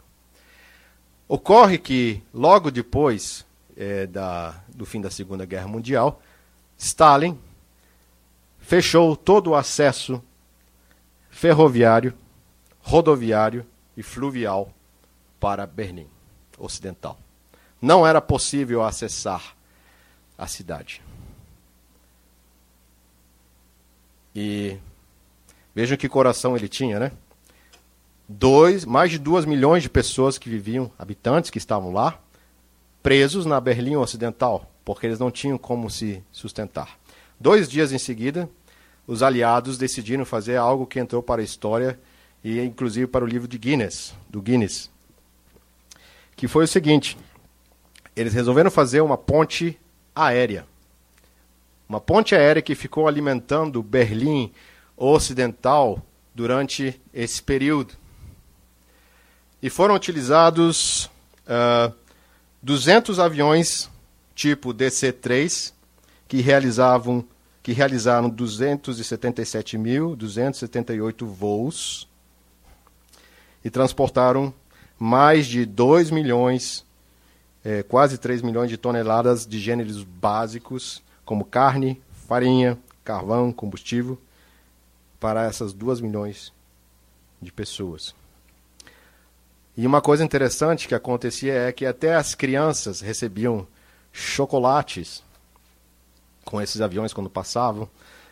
Ocorre 1.28 1.78
que, 1.78 2.22
logo 2.32 2.70
depois 2.70 3.46
é, 3.76 4.06
da, 4.06 4.62
do 4.68 4.84
fim 4.84 5.00
da 5.00 5.10
Segunda 5.10 5.46
Guerra 5.46 5.68
Mundial, 5.68 6.20
Stalin 6.76 7.38
fechou 8.58 9.16
todo 9.16 9.50
o 9.50 9.54
acesso 9.54 10.22
ferroviário, 11.30 12.14
rodoviário 12.80 13.64
e 13.96 14.02
fluvial 14.02 14.72
para 15.38 15.66
Berlim 15.66 16.08
Ocidental. 16.58 17.18
Não 17.80 18.06
era 18.06 18.20
possível 18.20 18.82
acessar 18.82 19.56
a 20.40 20.46
cidade. 20.46 21.02
E 24.34 24.78
Vejam 25.74 25.96
que 25.96 26.08
coração 26.08 26.56
ele 26.56 26.68
tinha, 26.68 26.98
né? 26.98 27.12
Dois, 28.28 28.84
mais 28.84 29.10
de 29.10 29.18
duas 29.18 29.44
milhões 29.44 29.82
de 29.82 29.88
pessoas 29.88 30.36
que 30.36 30.48
viviam, 30.48 30.90
habitantes 30.98 31.50
que 31.50 31.58
estavam 31.58 31.92
lá, 31.92 32.18
presos 33.02 33.46
na 33.46 33.60
Berlim 33.60 33.96
Ocidental, 33.96 34.70
porque 34.84 35.06
eles 35.06 35.18
não 35.18 35.30
tinham 35.30 35.56
como 35.56 35.88
se 35.88 36.22
sustentar. 36.32 36.98
Dois 37.38 37.68
dias 37.68 37.92
em 37.92 37.98
seguida, 37.98 38.48
os 39.06 39.22
aliados 39.22 39.78
decidiram 39.78 40.24
fazer 40.24 40.56
algo 40.56 40.86
que 40.86 41.00
entrou 41.00 41.22
para 41.22 41.40
a 41.40 41.44
história 41.44 41.98
e 42.42 42.60
inclusive 42.60 43.06
para 43.06 43.24
o 43.24 43.28
livro 43.28 43.48
de 43.48 43.58
Guinness, 43.58 44.14
do 44.28 44.42
Guinness, 44.42 44.90
que 46.36 46.46
foi 46.46 46.64
o 46.64 46.68
seguinte: 46.68 47.16
eles 48.14 48.34
resolveram 48.34 48.70
fazer 48.70 49.00
uma 49.00 49.16
ponte 49.16 49.78
aérea, 50.26 50.66
uma 51.88 52.00
ponte 52.00 52.34
aérea 52.34 52.62
que 52.62 52.74
ficou 52.74 53.08
alimentando 53.08 53.82
Berlim 53.82 54.52
ocidental 54.96 56.02
durante 56.34 57.00
esse 57.12 57.42
período. 57.42 57.94
E 59.62 59.68
foram 59.68 59.94
utilizados 59.94 61.04
uh, 61.04 61.10
ah, 61.48 61.92
200 62.62 63.18
aviões 63.18 63.90
tipo 64.34 64.72
DC-3 64.72 65.74
que 66.28 66.40
realizavam 66.40 67.22
que 67.62 67.72
realizaram 67.72 68.30
277.278 68.30 71.26
voos 71.26 72.08
e 73.62 73.68
transportaram 73.68 74.54
mais 74.98 75.46
de 75.46 75.66
2 75.66 76.10
milhões, 76.10 76.86
é, 77.64 77.82
quase 77.82 78.18
3 78.18 78.42
milhões 78.42 78.70
de 78.70 78.76
toneladas 78.76 79.46
de 79.46 79.58
gêneros 79.58 80.02
básicos, 80.02 81.02
como 81.24 81.44
carne, 81.44 82.00
farinha, 82.26 82.78
carvão, 83.04 83.52
combustível, 83.52 84.18
para 85.18 85.44
essas 85.44 85.72
2 85.72 86.00
milhões 86.00 86.52
de 87.40 87.52
pessoas. 87.52 88.14
E 89.76 89.86
uma 89.86 90.00
coisa 90.00 90.24
interessante 90.24 90.88
que 90.88 90.94
acontecia 90.94 91.54
é 91.54 91.72
que 91.72 91.86
até 91.86 92.14
as 92.14 92.34
crianças 92.34 93.00
recebiam 93.00 93.66
chocolates 94.12 95.22
com 96.44 96.60
esses 96.60 96.80
aviões 96.80 97.12
quando 97.12 97.30
passavam. 97.30 97.88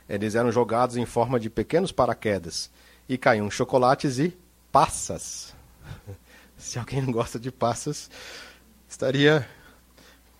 Eles 0.08 0.34
eram 0.34 0.50
jogados 0.50 0.96
em 0.96 1.06
forma 1.06 1.38
de 1.38 1.48
pequenos 1.48 1.92
paraquedas 1.92 2.70
e 3.08 3.16
caíam 3.16 3.50
chocolates 3.50 4.18
e 4.18 4.36
passas. 4.72 5.54
Se 6.58 6.78
alguém 6.78 7.02
não 7.02 7.12
gosta 7.12 7.38
de 7.38 7.52
passas, 7.52 8.10
estaria 8.88 9.46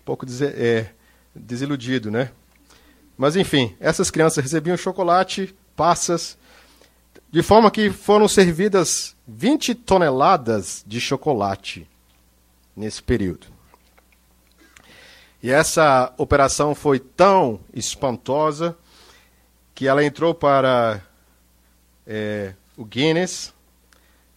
um 0.01 0.03
pouco 0.03 0.25
é, 0.41 0.87
desiludido, 1.35 2.09
né? 2.09 2.31
Mas 3.17 3.35
enfim, 3.35 3.75
essas 3.79 4.09
crianças 4.09 4.43
recebiam 4.43 4.77
chocolate, 4.77 5.55
passas, 5.75 6.37
de 7.31 7.43
forma 7.43 7.69
que 7.69 7.89
foram 7.91 8.27
servidas 8.27 9.15
20 9.27 9.75
toneladas 9.75 10.83
de 10.87 10.99
chocolate 10.99 11.87
nesse 12.75 13.03
período. 13.03 13.47
E 15.41 15.51
essa 15.51 16.13
operação 16.17 16.73
foi 16.73 16.99
tão 16.99 17.59
espantosa 17.73 18.77
que 19.73 19.87
ela 19.87 20.03
entrou 20.03 20.33
para 20.33 21.01
é, 22.05 22.53
o 22.75 22.83
Guinness. 22.83 23.53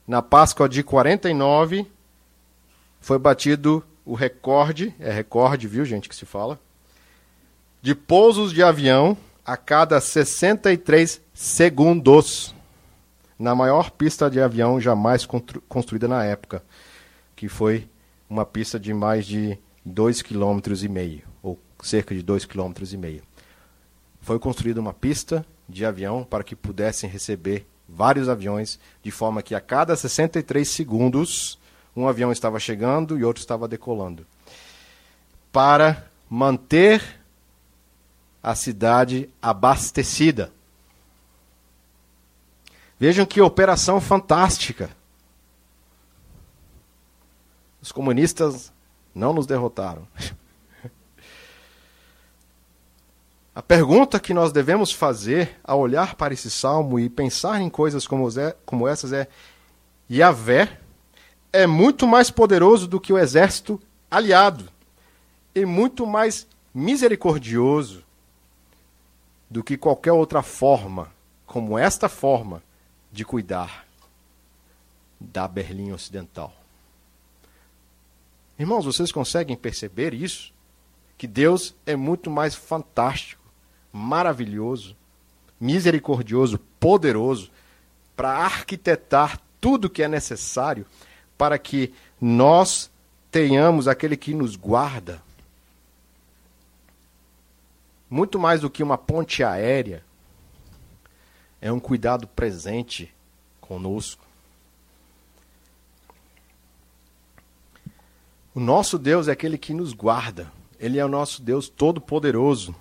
Na 0.07 0.21
Páscoa 0.21 0.69
de 0.69 0.83
49, 0.83 1.91
foi 3.01 3.19
batido 3.19 3.85
o 4.05 4.15
recorde, 4.15 4.95
é 4.99 5.11
recorde, 5.11 5.69
viu, 5.69 5.85
gente, 5.85 6.09
que 6.09 6.17
se 6.17 6.27
fala, 6.27 6.59
de 7.81 7.95
pousos 7.95 8.53
de 8.53 8.63
avião 8.63 9.17
a 9.45 9.57
cada 9.57 10.01
63 10.01 11.21
segundos 11.35 12.55
na 13.39 13.55
maior 13.55 13.91
pista 13.91 14.31
de 14.31 14.41
avião 14.41 14.81
jamais 14.81 15.27
construída 15.69 16.07
na 16.07 16.25
época, 16.25 16.63
que 17.35 17.49
foi 17.49 17.89
uma 18.31 18.47
pista 18.47 18.79
de 18.79 18.95
mais 18.95 19.27
de 19.27 19.59
2,5 19.87 20.63
km, 20.63 21.25
ou 21.43 21.59
cerca 21.83 22.15
de 22.15 22.23
2,5 22.23 22.75
km. 22.75 23.25
Foi 24.21 24.39
construída 24.39 24.81
uma 24.81 24.93
pista 24.93 25.45
de 25.69 25.85
avião 25.85 26.23
para 26.23 26.45
que 26.45 26.55
pudessem 26.55 27.11
receber 27.11 27.67
vários 27.89 28.29
aviões, 28.29 28.79
de 29.03 29.11
forma 29.11 29.43
que 29.43 29.55
a 29.55 29.61
cada 29.61 29.97
63 29.97 30.67
segundos 30.69 31.59
um 31.95 32.09
avião 32.09 32.33
estava 32.33 32.59
chegando 32.59 33.19
e 33.19 33.25
outro 33.25 33.41
estava 33.41 33.69
decolando. 33.69 34.27
Para 35.53 36.07
manter 36.29 37.21
a 38.43 38.55
cidade 38.55 39.29
abastecida. 39.41 40.53
Vejam 42.99 43.27
que 43.27 43.41
operação 43.41 44.01
fantástica. 44.01 44.91
Os 47.81 47.93
comunistas 47.93 48.73
não 49.15 49.33
nos 49.33 49.47
derrotaram. 49.47 50.07
A 53.55 53.61
pergunta 53.61 54.19
que 54.19 54.33
nós 54.33 54.51
devemos 54.51 54.93
fazer 54.93 55.61
ao 55.63 55.79
olhar 55.79 56.15
para 56.15 56.33
esse 56.33 56.51
salmo 56.51 56.99
e 56.99 57.11
pensar 57.11 57.61
em 57.61 57.69
coisas 57.69 58.07
como, 58.07 58.89
essas 58.89 59.13
é: 59.13 59.29
Yahvé 60.11 60.81
é 61.53 61.67
muito 61.67 62.07
mais 62.07 62.31
poderoso 62.31 62.89
do 62.89 62.99
que 62.99 63.13
o 63.13 63.19
exército 63.19 63.81
aliado 64.11 64.69
e 65.55 65.67
muito 65.67 66.07
mais 66.07 66.47
misericordioso 66.75 68.03
do 69.51 69.63
que 69.63 69.77
qualquer 69.77 70.13
outra 70.13 70.43
forma, 70.43 71.13
como 71.45 71.79
esta 71.79 72.09
forma 72.09 72.63
de 73.13 73.25
cuidar 73.25 73.87
da 75.21 75.47
Berlim 75.47 75.93
Ocidental. 75.93 76.55
Irmãos, 78.59 78.87
vocês 78.87 79.13
conseguem 79.13 79.57
perceber 79.57 80.15
isso? 80.15 80.53
Que 81.19 81.27
Deus 81.27 81.75
é 81.85 81.95
muito 81.95 82.31
mais 82.31 82.55
fantástico, 82.55 83.43
maravilhoso, 83.93 84.97
misericordioso, 85.61 86.59
poderoso 86.81 87.51
para 88.17 88.31
arquitetar 88.31 89.39
tudo 89.61 89.91
que 89.91 90.03
é 90.03 90.09
necessário 90.09 90.87
para 91.43 91.59
que 91.59 91.93
nós 92.21 92.89
tenhamos 93.29 93.89
aquele 93.89 94.17
que 94.17 94.33
nos 94.33 94.55
guarda. 94.55 95.21
Muito 98.09 98.39
mais 98.39 98.61
do 98.61 98.71
que 98.71 98.81
uma 98.81 98.97
ponte 98.97 99.43
aérea, 99.43 100.05
é 101.61 101.73
um 101.73 101.81
cuidado 101.81 102.29
presente 102.29 103.13
conosco. 103.61 104.25
O 108.55 108.61
nosso 108.61 108.97
Deus 108.97 109.27
é 109.27 109.33
aquele 109.33 109.59
que 109.59 109.75
nos 109.75 109.93
guarda. 109.93 110.47
Ele 110.79 111.01
é 111.01 111.05
o 111.05 111.09
nosso 111.09 111.43
Deus 111.43 111.69
todo-poderoso. 111.69 112.73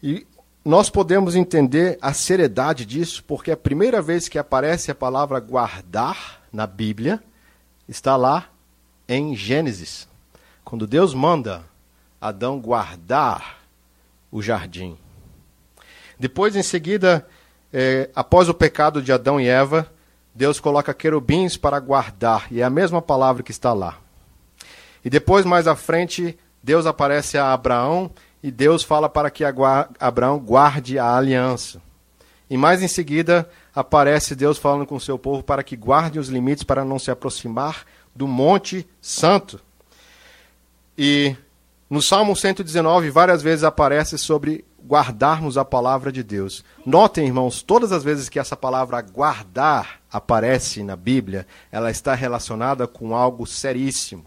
E 0.00 0.24
nós 0.64 0.88
podemos 0.88 1.34
entender 1.34 1.98
a 2.00 2.12
seriedade 2.12 2.86
disso, 2.86 3.24
porque 3.26 3.50
a 3.50 3.56
primeira 3.56 4.00
vez 4.00 4.28
que 4.28 4.38
aparece 4.38 4.92
a 4.92 4.94
palavra 4.94 5.40
guardar 5.40 6.46
na 6.52 6.64
Bíblia 6.64 7.20
está 7.88 8.16
lá 8.16 8.48
em 9.08 9.34
Gênesis, 9.34 10.06
quando 10.64 10.86
Deus 10.86 11.14
manda 11.14 11.64
Adão 12.20 12.60
guardar 12.60 13.58
o 14.30 14.42
jardim. 14.42 14.98
Depois, 16.18 16.54
em 16.54 16.62
seguida, 16.62 17.26
é, 17.72 18.10
após 18.14 18.48
o 18.48 18.54
pecado 18.54 19.00
de 19.00 19.12
Adão 19.12 19.40
e 19.40 19.48
Eva, 19.48 19.90
Deus 20.34 20.60
coloca 20.60 20.92
querubins 20.92 21.56
para 21.56 21.80
guardar, 21.80 22.46
e 22.50 22.60
é 22.60 22.64
a 22.64 22.70
mesma 22.70 23.00
palavra 23.00 23.42
que 23.42 23.50
está 23.50 23.72
lá. 23.72 23.98
E 25.04 25.08
depois, 25.08 25.46
mais 25.46 25.66
à 25.66 25.74
frente, 25.74 26.38
Deus 26.62 26.86
aparece 26.86 27.38
a 27.38 27.52
Abraão 27.52 28.10
e 28.42 28.50
Deus 28.50 28.82
fala 28.82 29.08
para 29.08 29.30
que 29.30 29.44
Abraão 29.44 30.38
guarde 30.38 30.98
a 30.98 31.16
aliança. 31.16 31.80
E 32.50 32.56
mais 32.56 32.82
em 32.82 32.88
seguida, 32.88 33.48
aparece 33.78 34.34
Deus 34.34 34.58
falando 34.58 34.84
com 34.84 34.96
o 34.96 35.00
seu 35.00 35.16
povo 35.16 35.40
para 35.40 35.62
que 35.62 35.76
guarde 35.76 36.18
os 36.18 36.28
limites 36.28 36.64
para 36.64 36.84
não 36.84 36.98
se 36.98 37.12
aproximar 37.12 37.86
do 38.12 38.26
Monte 38.26 38.84
Santo. 39.00 39.60
E 40.96 41.36
no 41.88 42.02
Salmo 42.02 42.34
119, 42.34 43.08
várias 43.08 43.40
vezes 43.40 43.62
aparece 43.62 44.18
sobre 44.18 44.64
guardarmos 44.84 45.56
a 45.56 45.64
palavra 45.64 46.10
de 46.10 46.24
Deus. 46.24 46.64
Notem, 46.84 47.28
irmãos, 47.28 47.62
todas 47.62 47.92
as 47.92 48.02
vezes 48.02 48.28
que 48.28 48.40
essa 48.40 48.56
palavra 48.56 49.00
guardar 49.00 50.00
aparece 50.10 50.82
na 50.82 50.96
Bíblia, 50.96 51.46
ela 51.70 51.88
está 51.88 52.16
relacionada 52.16 52.84
com 52.88 53.14
algo 53.14 53.46
seríssimo. 53.46 54.26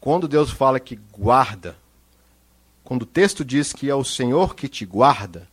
Quando 0.00 0.26
Deus 0.26 0.50
fala 0.50 0.80
que 0.80 0.98
guarda, 1.12 1.76
quando 2.82 3.02
o 3.02 3.06
texto 3.06 3.44
diz 3.44 3.74
que 3.74 3.90
é 3.90 3.94
o 3.94 4.02
Senhor 4.02 4.54
que 4.54 4.66
te 4.66 4.86
guarda, 4.86 5.46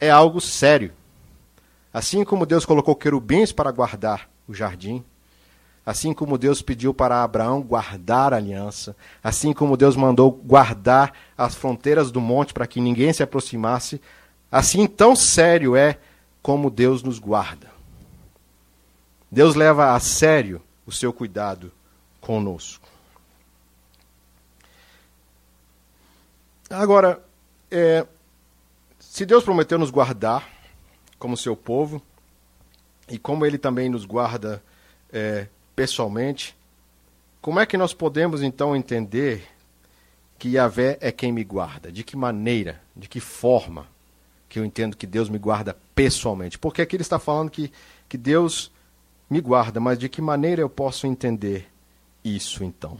é 0.00 0.10
algo 0.10 0.40
sério. 0.40 0.92
Assim 1.92 2.24
como 2.24 2.46
Deus 2.46 2.64
colocou 2.64 2.96
querubins 2.96 3.52
para 3.52 3.70
guardar 3.70 4.28
o 4.48 4.54
jardim, 4.54 5.04
Assim 5.84 6.12
como 6.12 6.36
Deus 6.36 6.60
pediu 6.60 6.92
para 6.92 7.24
Abraão 7.24 7.62
guardar 7.62 8.32
a 8.32 8.36
aliança, 8.36 8.94
assim 9.24 9.52
como 9.52 9.76
Deus 9.76 9.96
mandou 9.96 10.30
guardar 10.30 11.12
as 11.36 11.54
fronteiras 11.54 12.12
do 12.12 12.20
monte 12.20 12.52
para 12.52 12.66
que 12.66 12.80
ninguém 12.80 13.12
se 13.12 13.22
aproximasse, 13.22 14.00
assim 14.52 14.86
tão 14.86 15.16
sério 15.16 15.74
é 15.74 15.98
como 16.42 16.70
Deus 16.70 17.02
nos 17.02 17.18
guarda. 17.18 17.68
Deus 19.30 19.54
leva 19.54 19.94
a 19.94 20.00
sério 20.00 20.62
o 20.86 20.92
seu 20.92 21.12
cuidado 21.12 21.72
conosco. 22.20 22.86
Agora, 26.68 27.20
é, 27.70 28.06
se 29.10 29.26
Deus 29.26 29.42
prometeu 29.42 29.76
nos 29.76 29.90
guardar 29.90 30.48
como 31.18 31.36
seu 31.36 31.56
povo, 31.56 32.00
e 33.08 33.18
como 33.18 33.44
Ele 33.44 33.58
também 33.58 33.88
nos 33.88 34.04
guarda 34.04 34.62
é, 35.12 35.48
pessoalmente, 35.74 36.56
como 37.42 37.58
é 37.58 37.66
que 37.66 37.76
nós 37.76 37.92
podemos 37.92 38.40
então 38.40 38.76
entender 38.76 39.48
que 40.38 40.50
Yahvé 40.50 40.96
é 41.00 41.10
quem 41.10 41.32
me 41.32 41.42
guarda? 41.42 41.90
De 41.90 42.04
que 42.04 42.16
maneira, 42.16 42.80
de 42.94 43.08
que 43.08 43.18
forma 43.18 43.88
que 44.48 44.60
eu 44.60 44.64
entendo 44.64 44.96
que 44.96 45.08
Deus 45.08 45.28
me 45.28 45.38
guarda 45.38 45.76
pessoalmente? 45.92 46.56
Porque 46.56 46.80
aqui 46.80 46.94
ele 46.94 47.02
está 47.02 47.18
falando 47.18 47.50
que, 47.50 47.72
que 48.08 48.16
Deus 48.16 48.70
me 49.28 49.40
guarda, 49.40 49.80
mas 49.80 49.98
de 49.98 50.08
que 50.08 50.22
maneira 50.22 50.62
eu 50.62 50.70
posso 50.70 51.08
entender 51.08 51.68
isso 52.24 52.62
então? 52.62 52.96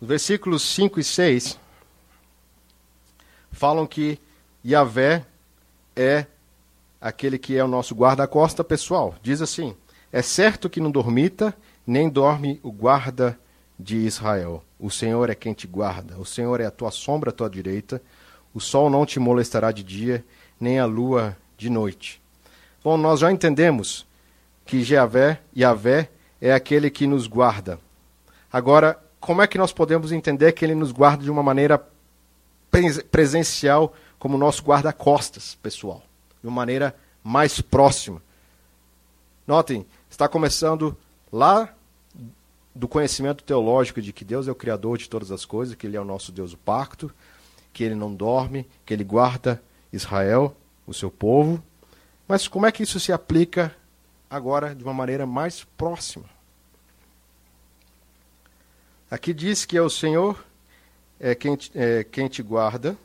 Os 0.00 0.08
versículos 0.08 0.62
5 0.62 0.98
e 1.00 1.04
6 1.04 1.60
falam 3.52 3.86
que 3.86 4.18
Yahvé 4.64 5.24
é 5.94 6.26
aquele 7.00 7.38
que 7.38 7.56
é 7.56 7.64
o 7.64 7.68
nosso 7.68 7.94
guarda-costa 7.94 8.64
pessoal. 8.64 9.14
Diz 9.22 9.40
assim: 9.40 9.76
É 10.12 10.22
certo 10.22 10.70
que 10.70 10.80
não 10.80 10.90
dormita, 10.90 11.54
nem 11.86 12.08
dorme 12.08 12.58
o 12.62 12.72
guarda 12.72 13.38
de 13.78 13.98
Israel. 13.98 14.64
O 14.78 14.90
Senhor 14.90 15.30
é 15.30 15.34
quem 15.34 15.52
te 15.52 15.66
guarda, 15.66 16.18
o 16.18 16.24
Senhor 16.24 16.60
é 16.60 16.66
a 16.66 16.70
tua 16.70 16.90
sombra 16.90 17.30
à 17.30 17.32
tua 17.32 17.48
direita. 17.48 18.02
O 18.54 18.60
sol 18.60 18.90
não 18.90 19.06
te 19.06 19.18
molestará 19.18 19.72
de 19.72 19.82
dia, 19.82 20.24
nem 20.60 20.78
a 20.78 20.84
lua 20.84 21.36
de 21.56 21.70
noite. 21.70 22.20
Bom, 22.84 22.96
nós 22.96 23.20
já 23.20 23.32
entendemos 23.32 24.06
que 24.66 24.82
Javé, 24.82 25.40
Yahvé, 25.56 26.10
é 26.40 26.52
aquele 26.52 26.90
que 26.90 27.06
nos 27.06 27.26
guarda. 27.26 27.78
Agora, 28.52 28.98
como 29.18 29.40
é 29.40 29.46
que 29.46 29.56
nós 29.56 29.72
podemos 29.72 30.12
entender 30.12 30.52
que 30.52 30.64
ele 30.64 30.74
nos 30.74 30.92
guarda 30.92 31.22
de 31.24 31.30
uma 31.30 31.42
maneira 31.42 31.82
presencial, 33.10 33.94
como 34.18 34.38
nosso 34.38 34.62
guarda-costas 34.62 35.56
pessoal? 35.62 36.02
De 36.40 36.48
uma 36.48 36.56
maneira 36.56 36.96
mais 37.22 37.60
próxima. 37.60 38.22
Notem, 39.46 39.86
está 40.10 40.28
começando 40.28 40.96
lá 41.30 41.72
do 42.74 42.88
conhecimento 42.88 43.44
teológico 43.44 44.00
de 44.00 44.12
que 44.12 44.24
Deus 44.24 44.48
é 44.48 44.50
o 44.50 44.54
Criador 44.54 44.96
de 44.96 45.08
todas 45.08 45.30
as 45.30 45.44
coisas, 45.44 45.74
que 45.74 45.86
Ele 45.86 45.96
é 45.96 46.00
o 46.00 46.04
nosso 46.04 46.32
Deus 46.32 46.52
do 46.52 46.56
pacto, 46.56 47.12
que 47.72 47.84
Ele 47.84 47.94
não 47.94 48.14
dorme, 48.14 48.66
que 48.86 48.94
Ele 48.94 49.04
guarda 49.04 49.62
Israel, 49.92 50.56
o 50.86 50.94
seu 50.94 51.10
povo. 51.10 51.62
Mas 52.26 52.48
como 52.48 52.66
é 52.66 52.72
que 52.72 52.82
isso 52.82 52.98
se 52.98 53.12
aplica 53.12 53.74
agora 54.30 54.74
de 54.74 54.82
uma 54.82 54.94
maneira 54.94 55.26
mais 55.26 55.64
próxima? 55.76 56.24
Aqui 59.10 59.34
diz 59.34 59.66
que 59.66 59.76
é 59.76 59.82
o 59.82 59.90
Senhor 59.90 60.42
é 61.22 61.36
quem, 61.36 61.56
é 61.76 62.02
quem 62.02 62.26
te 62.26 62.42
guarda, 62.42 62.98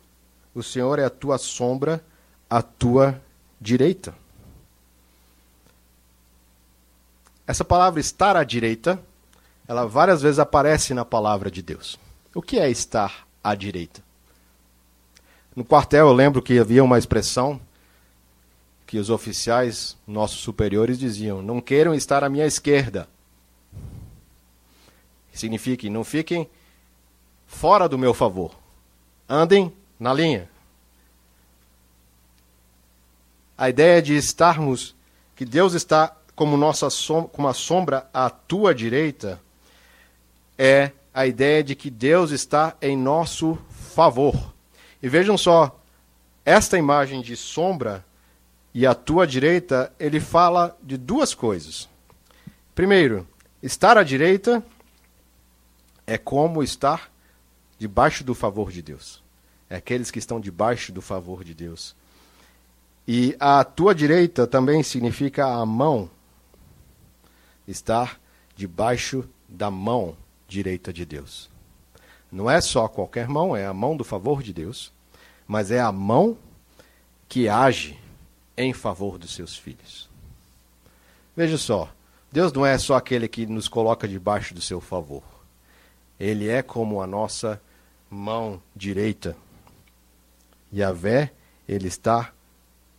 o 0.55 0.63
Senhor 0.63 0.97
é 0.97 1.05
a 1.05 1.09
tua 1.09 1.38
sombra, 1.38 2.03
a 2.49 2.63
tua 2.63 3.22
direita. 3.61 4.15
Essa 7.45 7.63
palavra 7.63 7.99
estar 7.99 8.36
à 8.36 8.43
direita 8.43 8.99
ela 9.68 9.86
várias 9.86 10.22
vezes 10.22 10.39
aparece 10.39 10.93
na 10.93 11.03
palavra 11.03 11.51
de 11.51 11.61
Deus. 11.61 11.99
O 12.34 12.41
que 12.41 12.57
é 12.57 12.70
estar 12.70 13.28
à 13.43 13.53
direita? 13.53 14.01
No 15.55 15.65
quartel 15.65 16.07
eu 16.07 16.13
lembro 16.13 16.41
que 16.41 16.57
havia 16.57 16.84
uma 16.84 16.97
expressão 16.97 17.59
que 18.86 18.97
os 18.97 19.09
oficiais, 19.09 19.97
nossos 20.07 20.39
superiores, 20.39 20.97
diziam: 20.97 21.41
não 21.41 21.59
queiram 21.59 21.93
estar 21.93 22.24
à 22.24 22.30
minha 22.30 22.45
esquerda. 22.45 23.09
Significa, 25.34 25.88
não 25.89 26.03
fiquem 26.03 26.49
fora 27.48 27.89
do 27.89 27.98
meu 27.98 28.14
favor. 28.14 28.54
Andem 29.28 29.74
na 30.00 30.14
linha. 30.14 30.48
A 33.58 33.70
ideia 33.70 34.02
de 34.02 34.16
estarmos, 34.16 34.95
que 35.36 35.43
Deus 35.43 35.74
está 35.74 36.16
como 36.36 36.56
nossa 36.56 36.89
som, 36.91 37.24
como 37.24 37.48
a 37.48 37.54
sombra 37.54 38.08
à 38.14 38.30
tua 38.30 38.76
direita, 38.76 39.41
é 40.56 40.91
a 41.12 41.26
ideia 41.26 41.64
de 41.64 41.74
que 41.74 41.89
Deus 41.89 42.30
está 42.30 42.76
em 42.80 42.95
nosso 42.95 43.58
favor. 43.70 44.54
E 45.02 45.10
vejam 45.10 45.36
só, 45.36 45.80
esta 46.45 46.78
imagem 46.78 47.22
de 47.22 47.36
sombra 47.36 48.06
e 48.74 48.86
a 48.86 48.93
tua 48.93 49.26
direita, 49.26 49.91
ele 50.00 50.20
fala 50.20 50.78
de 50.84 50.98
duas 50.98 51.34
coisas. 51.34 51.89
Primeiro, 52.76 53.28
estar 53.64 53.98
à 53.98 54.04
direita 54.04 54.64
é 56.06 56.18
como 56.18 56.62
estar 56.62 57.10
debaixo 57.78 58.23
do 58.23 58.34
favor 58.34 58.71
de 58.71 58.82
Deus. 58.82 59.23
É 59.69 59.75
aqueles 59.75 60.09
que 60.11 60.19
estão 60.19 60.39
debaixo 60.39 60.91
do 60.91 61.01
favor 61.01 61.43
de 61.43 61.53
Deus. 61.53 61.95
E 63.07 63.36
a 63.39 63.63
tua 63.63 63.93
direita 63.93 64.47
também 64.47 64.84
significa 64.84 65.45
a 65.45 65.65
mão. 65.65 66.09
Estar 67.67 68.19
debaixo 68.55 69.28
da 69.47 69.69
mão 69.69 70.15
direita 70.47 70.91
de 70.91 71.05
Deus. 71.05 71.49
Não 72.32 72.49
é 72.49 72.59
só 72.59 72.88
qualquer 72.88 73.28
mão, 73.28 73.55
é 73.55 73.65
a 73.65 73.73
mão 73.73 73.95
do 73.95 74.03
favor 74.03 74.43
de 74.43 74.51
Deus, 74.53 74.91
mas 75.47 75.71
é 75.71 75.80
a 75.80 75.91
mão 75.91 76.38
que 77.28 77.47
age 77.47 77.97
em 78.57 78.73
favor 78.73 79.17
dos 79.17 79.34
seus 79.34 79.55
filhos. 79.55 80.09
Veja 81.36 81.57
só, 81.57 81.89
Deus 82.32 82.51
não 82.51 82.65
é 82.65 82.78
só 82.78 82.95
aquele 82.95 83.28
que 83.28 83.45
nos 83.45 83.67
coloca 83.67 84.07
debaixo 84.07 84.53
do 84.53 84.61
seu 84.61 84.82
favor. 84.82 85.23
Ele 86.19 86.47
é 86.47 86.61
como 86.61 87.01
a 87.01 87.07
nossa 87.07 87.61
mão 88.10 88.62
direita. 88.76 89.36
Yahvé, 90.74 91.32
ele 91.68 91.88
está 91.88 92.34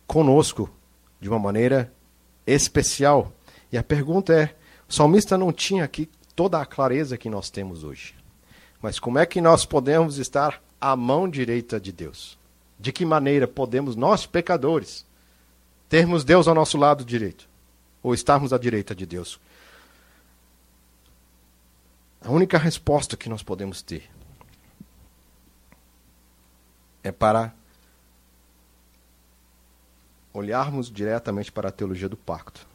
conosco 0.07 0.69
de 1.19 1.29
uma 1.29 1.39
maneira 1.39 1.91
especial. 2.45 3.31
E 3.71 3.77
a 3.77 3.83
pergunta 3.83 4.33
é: 4.33 4.55
o 4.87 4.93
salmista 4.93 5.37
não 5.37 5.51
tinha 5.51 5.83
aqui 5.83 6.09
toda 6.35 6.59
a 6.59 6.65
clareza 6.65 7.17
que 7.17 7.29
nós 7.29 7.49
temos 7.49 7.83
hoje. 7.83 8.15
Mas 8.81 8.99
como 8.99 9.19
é 9.19 9.25
que 9.25 9.41
nós 9.41 9.65
podemos 9.65 10.17
estar 10.17 10.61
à 10.79 10.95
mão 10.95 11.29
direita 11.29 11.79
de 11.79 11.91
Deus? 11.91 12.37
De 12.79 12.91
que 12.93 13.05
maneira 13.05 13.47
podemos, 13.47 13.95
nós 13.95 14.25
pecadores, 14.25 15.05
termos 15.89 16.23
Deus 16.23 16.47
ao 16.47 16.55
nosso 16.55 16.77
lado 16.77 17.03
direito? 17.03 17.47
Ou 18.01 18.13
estarmos 18.13 18.53
à 18.53 18.57
direita 18.57 18.95
de 18.95 19.05
Deus? 19.05 19.39
A 22.21 22.31
única 22.31 22.57
resposta 22.57 23.17
que 23.17 23.27
nós 23.27 23.43
podemos 23.43 23.81
ter 23.81 24.09
é 27.03 27.11
para 27.11 27.53
olharmos 30.33 30.91
diretamente 30.91 31.51
para 31.51 31.69
a 31.69 31.71
teologia 31.71 32.09
do 32.09 32.17
pacto. 32.17 32.67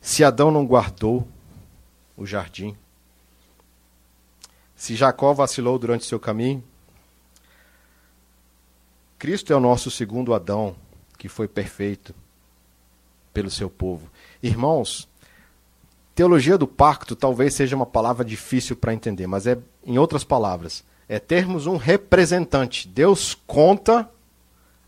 Se 0.00 0.22
Adão 0.22 0.50
não 0.50 0.66
guardou 0.66 1.26
o 2.16 2.26
jardim. 2.26 2.76
Se 4.76 4.94
Jacó 4.94 5.32
vacilou 5.32 5.78
durante 5.78 6.04
seu 6.04 6.20
caminho, 6.20 6.62
Cristo 9.18 9.52
é 9.52 9.56
o 9.56 9.60
nosso 9.60 9.90
segundo 9.90 10.34
Adão, 10.34 10.76
que 11.16 11.28
foi 11.28 11.48
perfeito 11.48 12.14
pelo 13.32 13.50
seu 13.50 13.70
povo. 13.70 14.10
Irmãos, 14.42 15.08
teologia 16.14 16.58
do 16.58 16.66
pacto 16.66 17.16
talvez 17.16 17.54
seja 17.54 17.74
uma 17.74 17.86
palavra 17.86 18.24
difícil 18.24 18.76
para 18.76 18.92
entender, 18.92 19.26
mas 19.26 19.46
é, 19.46 19.58
em 19.84 19.98
outras 19.98 20.22
palavras, 20.22 20.84
é 21.08 21.18
termos 21.18 21.66
um 21.66 21.76
representante. 21.76 22.88
Deus 22.88 23.36
conta 23.46 24.08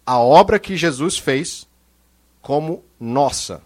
a 0.05 0.19
obra 0.19 0.59
que 0.59 0.77
Jesus 0.77 1.19
fez 1.19 1.67
como 2.41 2.85
nossa. 2.99 3.63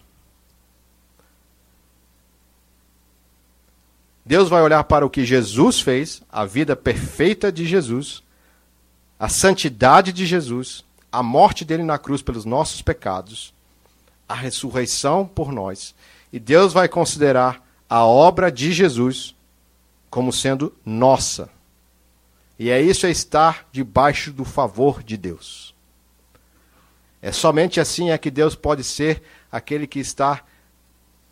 Deus 4.24 4.48
vai 4.48 4.62
olhar 4.62 4.84
para 4.84 5.04
o 5.04 5.10
que 5.10 5.24
Jesus 5.24 5.80
fez, 5.80 6.22
a 6.30 6.44
vida 6.44 6.76
perfeita 6.76 7.50
de 7.50 7.66
Jesus, 7.66 8.22
a 9.18 9.28
santidade 9.28 10.12
de 10.12 10.24
Jesus, 10.24 10.84
a 11.10 11.22
morte 11.22 11.64
dele 11.64 11.82
na 11.82 11.98
cruz 11.98 12.22
pelos 12.22 12.44
nossos 12.44 12.80
pecados, 12.80 13.52
a 14.28 14.34
ressurreição 14.34 15.26
por 15.26 15.52
nós. 15.52 15.94
E 16.32 16.38
Deus 16.38 16.72
vai 16.72 16.88
considerar 16.88 17.66
a 17.88 18.04
obra 18.04 18.52
de 18.52 18.72
Jesus 18.72 19.34
como 20.08 20.32
sendo 20.32 20.72
nossa. 20.86 21.50
E 22.60 22.68
é 22.68 22.78
isso 22.78 23.06
é 23.06 23.10
estar 23.10 23.66
debaixo 23.72 24.30
do 24.30 24.44
favor 24.44 25.02
de 25.02 25.16
Deus. 25.16 25.74
É 27.22 27.32
somente 27.32 27.80
assim 27.80 28.10
é 28.10 28.18
que 28.18 28.30
Deus 28.30 28.54
pode 28.54 28.84
ser 28.84 29.22
aquele 29.50 29.86
que 29.86 29.98
está 29.98 30.44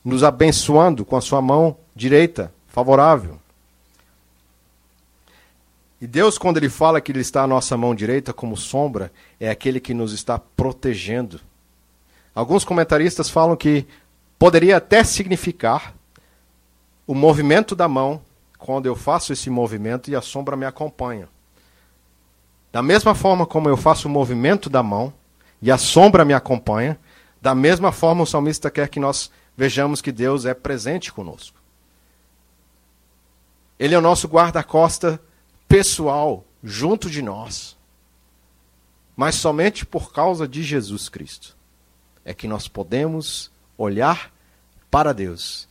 nos 0.03 0.25
abençoando 0.25 1.05
com 1.05 1.17
a 1.17 1.21
sua 1.21 1.43
mão 1.43 1.77
direita 1.95 2.51
favorável. 2.67 3.39
E 6.01 6.07
Deus, 6.07 6.39
quando 6.39 6.57
Ele 6.57 6.71
fala 6.71 6.99
que 6.99 7.13
Ele 7.13 7.21
está 7.21 7.43
à 7.43 7.47
nossa 7.47 7.77
mão 7.77 7.95
direita 7.95 8.33
como 8.33 8.57
sombra, 8.57 9.13
é 9.39 9.51
aquele 9.51 9.81
que 9.81 9.93
nos 9.93 10.15
está 10.15 10.39
protegendo. 10.39 11.43
Alguns 12.35 12.65
comentaristas 12.65 13.29
falam 13.29 13.55
que 13.55 13.87
poderia 14.39 14.79
até 14.79 15.05
significar 15.05 15.95
o 17.07 17.15
movimento 17.15 17.77
da 17.77 17.87
mão 17.87 18.23
quando 18.59 18.87
eu 18.87 18.97
faço 18.97 19.33
esse 19.33 19.49
movimento 19.49 20.11
e 20.11 20.17
a 20.17 20.21
sombra 20.21 20.57
me 20.57 20.67
acompanha. 20.67 21.29
Da 22.73 22.83
mesma 22.83 23.15
forma 23.15 23.47
como 23.47 23.69
eu 23.69 23.77
faço 23.77 24.09
o 24.09 24.11
movimento 24.11 24.69
da 24.69 24.83
mão 24.83 25.13
e 25.63 25.71
a 25.71 25.79
sombra 25.79 26.25
me 26.25 26.35
acompanha, 26.35 26.99
da 27.41 27.55
mesma 27.55 27.93
forma 27.93 28.25
o 28.25 28.27
salmista 28.27 28.71
quer 28.71 28.89
que 28.89 29.01
nós 29.01 29.31
vejamos 29.57 30.03
que 30.03 30.13
Deus 30.13 30.45
é 30.45 30.53
presente 30.53 31.13
conosco. 31.13 31.57
Ele 33.79 33.95
é 33.95 33.99
o 33.99 34.03
nosso 34.03 34.27
guarda-costa 34.27 35.21
pessoal, 35.69 36.45
junto 36.63 37.09
de 37.09 37.23
nós. 37.23 37.77
Mas 39.17 39.37
somente 39.37 39.87
por 39.87 40.13
causa 40.13 40.47
de 40.49 40.63
Jesus 40.63 41.09
Cristo 41.09 41.57
é 42.25 42.35
que 42.35 42.49
nós 42.49 42.67
podemos 42.69 43.51
olhar 43.77 44.33
para 44.91 45.13
Deus 45.13 45.68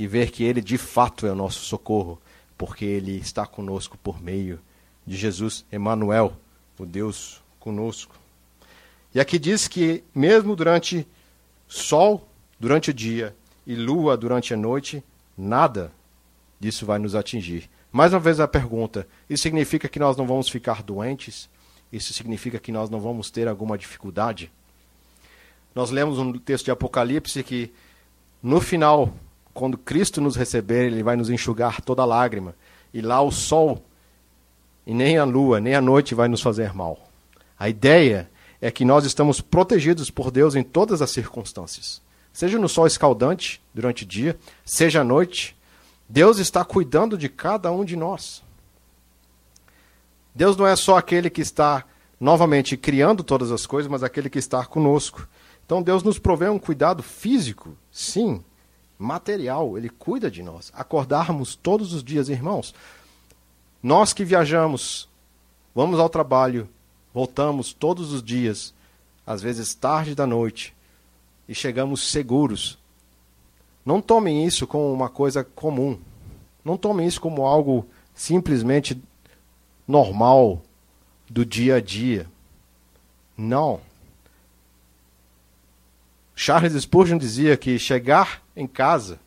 e 0.00 0.06
ver 0.06 0.30
que 0.30 0.42
Ele 0.42 0.62
de 0.62 0.78
fato 0.78 1.26
é 1.26 1.32
o 1.32 1.34
nosso 1.34 1.60
socorro, 1.60 2.18
porque 2.56 2.86
Ele 2.86 3.18
está 3.18 3.46
conosco 3.46 3.98
por 3.98 4.18
meio 4.18 4.58
de 5.06 5.14
Jesus, 5.14 5.62
Emmanuel, 5.70 6.32
o 6.78 6.86
Deus 6.86 7.42
conosco. 7.58 8.18
E 9.14 9.20
aqui 9.20 9.38
diz 9.38 9.68
que 9.68 10.02
mesmo 10.14 10.56
durante 10.56 11.06
sol, 11.68 12.26
durante 12.58 12.88
o 12.88 12.94
dia, 12.94 13.36
e 13.66 13.74
lua 13.74 14.16
durante 14.16 14.54
a 14.54 14.56
noite, 14.56 15.04
nada 15.36 15.92
disso 16.58 16.86
vai 16.86 16.98
nos 16.98 17.14
atingir. 17.14 17.68
Mais 17.92 18.14
uma 18.14 18.20
vez 18.20 18.40
a 18.40 18.48
pergunta: 18.48 19.06
isso 19.28 19.42
significa 19.42 19.86
que 19.86 19.98
nós 19.98 20.16
não 20.16 20.26
vamos 20.26 20.48
ficar 20.48 20.82
doentes? 20.82 21.46
Isso 21.92 22.14
significa 22.14 22.58
que 22.58 22.72
nós 22.72 22.88
não 22.88 23.00
vamos 23.00 23.30
ter 23.30 23.46
alguma 23.46 23.76
dificuldade? 23.76 24.50
Nós 25.74 25.90
lemos 25.90 26.18
um 26.18 26.32
texto 26.38 26.64
de 26.64 26.70
Apocalipse 26.70 27.42
que 27.42 27.70
no 28.42 28.62
final, 28.62 29.12
quando 29.60 29.76
Cristo 29.76 30.22
nos 30.22 30.36
receber, 30.36 30.86
ele 30.86 31.02
vai 31.02 31.16
nos 31.16 31.28
enxugar 31.28 31.82
toda 31.82 32.02
lágrima, 32.02 32.54
e 32.94 33.02
lá 33.02 33.20
o 33.20 33.30
sol 33.30 33.84
e 34.86 34.94
nem 34.94 35.18
a 35.18 35.24
lua, 35.24 35.60
nem 35.60 35.74
a 35.74 35.82
noite 35.82 36.14
vai 36.14 36.28
nos 36.28 36.40
fazer 36.40 36.72
mal. 36.72 37.10
A 37.58 37.68
ideia 37.68 38.30
é 38.58 38.70
que 38.70 38.86
nós 38.86 39.04
estamos 39.04 39.42
protegidos 39.42 40.10
por 40.10 40.30
Deus 40.30 40.54
em 40.54 40.62
todas 40.62 41.02
as 41.02 41.10
circunstâncias. 41.10 42.00
Seja 42.32 42.58
no 42.58 42.70
sol 42.70 42.86
escaldante 42.86 43.60
durante 43.74 44.04
o 44.04 44.06
dia, 44.06 44.34
seja 44.64 45.02
à 45.02 45.04
noite, 45.04 45.54
Deus 46.08 46.38
está 46.38 46.64
cuidando 46.64 47.18
de 47.18 47.28
cada 47.28 47.70
um 47.70 47.84
de 47.84 47.96
nós. 47.96 48.42
Deus 50.34 50.56
não 50.56 50.66
é 50.66 50.74
só 50.74 50.96
aquele 50.96 51.28
que 51.28 51.42
está 51.42 51.84
novamente 52.18 52.78
criando 52.78 53.22
todas 53.22 53.52
as 53.52 53.66
coisas, 53.66 53.90
mas 53.90 54.02
aquele 54.02 54.30
que 54.30 54.38
está 54.38 54.64
conosco. 54.64 55.28
Então 55.66 55.82
Deus 55.82 56.02
nos 56.02 56.18
provê 56.18 56.48
um 56.48 56.58
cuidado 56.58 57.02
físico, 57.02 57.76
sim, 57.92 58.42
material, 59.00 59.76
ele 59.76 59.88
cuida 59.88 60.30
de 60.30 60.42
nós. 60.42 60.70
Acordarmos 60.74 61.56
todos 61.56 61.92
os 61.92 62.04
dias, 62.04 62.28
irmãos. 62.28 62.74
Nós 63.82 64.12
que 64.12 64.24
viajamos, 64.24 65.08
vamos 65.74 65.98
ao 65.98 66.08
trabalho, 66.08 66.68
voltamos 67.12 67.72
todos 67.72 68.12
os 68.12 68.22
dias, 68.22 68.74
às 69.26 69.42
vezes 69.42 69.74
tarde 69.74 70.14
da 70.14 70.26
noite, 70.26 70.74
e 71.48 71.54
chegamos 71.54 72.10
seguros 72.10 72.78
não 73.84 74.00
tomem 74.00 74.46
isso 74.46 74.66
como 74.66 74.92
uma 74.92 75.08
coisa 75.08 75.42
comum. 75.42 75.98
Não 76.64 76.76
tomem 76.76 77.06
isso 77.06 77.20
como 77.20 77.46
algo 77.46 77.86
simplesmente 78.14 79.00
normal 79.88 80.62
do 81.28 81.44
dia 81.44 81.76
a 81.76 81.80
dia. 81.80 82.26
Não. 83.36 83.80
Charles 86.34 86.74
Spurgeon 86.80 87.18
dizia 87.18 87.56
que 87.56 87.78
chegar 87.78 88.42
em 88.60 88.66
casa 88.66 89.18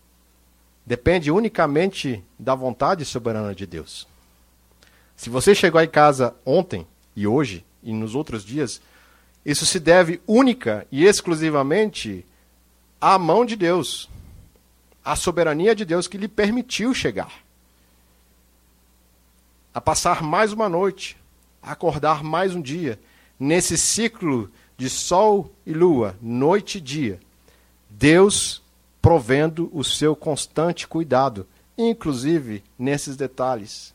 depende 0.86 1.32
unicamente 1.32 2.24
da 2.38 2.54
vontade 2.54 3.04
soberana 3.04 3.56
de 3.56 3.66
Deus. 3.66 4.08
Se 5.16 5.30
você 5.30 5.56
chegou 5.56 5.82
em 5.82 5.88
casa 5.88 6.36
ontem 6.46 6.86
e 7.16 7.26
hoje 7.26 7.66
e 7.82 7.92
nos 7.92 8.16
outros 8.16 8.44
dias, 8.44 8.82
isso 9.46 9.66
se 9.66 9.80
deve 9.80 10.22
única 10.28 10.86
e 10.92 11.06
exclusivamente 11.06 12.26
à 13.00 13.18
mão 13.18 13.46
de 13.46 13.56
Deus 13.56 14.10
a 15.04 15.16
soberania 15.16 15.76
de 15.76 15.84
Deus 15.84 16.08
que 16.08 16.18
lhe 16.18 16.28
permitiu 16.28 16.94
chegar. 16.94 17.32
A 19.74 19.82
passar 19.82 20.22
mais 20.22 20.54
uma 20.54 20.70
noite, 20.70 21.18
a 21.62 21.72
acordar 21.72 22.24
mais 22.24 22.56
um 22.56 22.62
dia, 22.62 23.00
nesse 23.40 23.78
ciclo 23.78 24.50
de 24.78 24.90
sol 24.90 25.52
e 25.66 25.74
lua, 25.74 26.16
noite 26.22 26.78
e 26.78 26.82
dia. 26.82 27.20
Deus 27.90 28.62
provendo 29.04 29.70
o 29.74 29.84
seu 29.84 30.16
constante 30.16 30.88
cuidado, 30.88 31.45
inclusive 31.78 32.64
nesses 32.80 33.18
detalhes. 33.18 33.93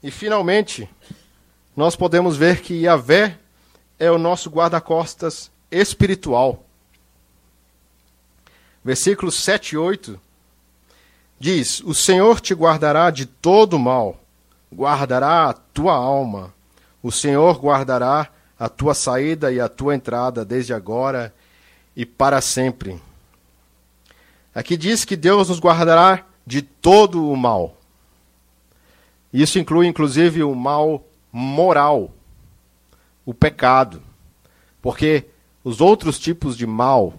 E 0.00 0.08
finalmente, 0.12 0.88
nós 1.76 1.96
podemos 1.96 2.36
ver 2.36 2.60
que 2.62 2.82
Yahvé 2.82 3.36
é 3.98 4.08
o 4.08 4.16
nosso 4.16 4.48
guarda-costas 4.48 5.50
espiritual. 5.72 6.64
Versículos 8.84 9.34
7 9.34 9.72
e 9.72 9.76
8 9.76 10.20
diz: 11.36 11.80
O 11.80 11.92
Senhor 11.92 12.40
te 12.40 12.54
guardará 12.54 13.10
de 13.10 13.26
todo 13.26 13.76
mal, 13.76 14.20
guardará 14.72 15.48
a 15.48 15.52
tua 15.52 15.94
alma. 15.94 16.54
O 17.02 17.10
Senhor 17.10 17.58
guardará 17.58 18.30
a 18.58 18.68
tua 18.68 18.94
saída 18.94 19.52
e 19.52 19.60
a 19.60 19.68
tua 19.68 19.94
entrada 19.94 20.44
desde 20.44 20.72
agora 20.72 21.34
e 21.94 22.06
para 22.06 22.40
sempre. 22.40 23.00
Aqui 24.54 24.76
diz 24.76 25.04
que 25.04 25.16
Deus 25.16 25.48
nos 25.48 25.60
guardará 25.60 26.24
de 26.46 26.62
todo 26.62 27.30
o 27.30 27.36
mal. 27.36 27.76
Isso 29.32 29.58
inclui 29.58 29.86
inclusive 29.86 30.42
o 30.42 30.54
mal 30.54 31.04
moral, 31.30 32.10
o 33.24 33.34
pecado. 33.34 34.02
Porque 34.80 35.26
os 35.62 35.80
outros 35.80 36.18
tipos 36.18 36.56
de 36.56 36.66
mal 36.66 37.14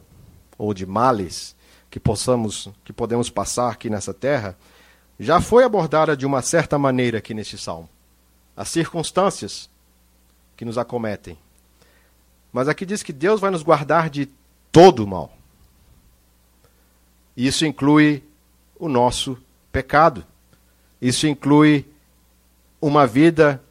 ou 0.58 0.74
de 0.74 0.86
males 0.86 1.56
que 1.92 2.00
possamos 2.00 2.70
que 2.84 2.92
podemos 2.92 3.30
passar 3.30 3.72
aqui 3.72 3.90
nessa 3.90 4.14
terra 4.14 4.58
já 5.20 5.42
foi 5.42 5.64
abordada 5.64 6.16
de 6.16 6.26
uma 6.26 6.42
certa 6.42 6.78
maneira 6.78 7.18
aqui 7.18 7.34
neste 7.34 7.58
salmo. 7.58 7.90
As 8.56 8.70
circunstâncias 8.70 9.70
que 10.58 10.66
nos 10.66 10.78
acometem. 10.78 11.38
Mas 12.52 12.68
aqui 12.68 12.86
diz 12.86 13.02
que 13.02 13.14
Deus 13.14 13.40
vai 13.40 13.52
nos 13.52 13.64
guardar 13.64 14.10
de 14.10 14.28
todo 14.72 15.06
o 15.06 15.08
mal. 15.08 15.32
Isso 17.36 17.66
inclui 17.66 18.22
o 18.78 18.90
nosso 18.90 19.38
pecado. 19.72 20.26
Isso 21.02 21.28
inclui 21.28 21.86
uma 22.82 23.08
vida 23.08 23.64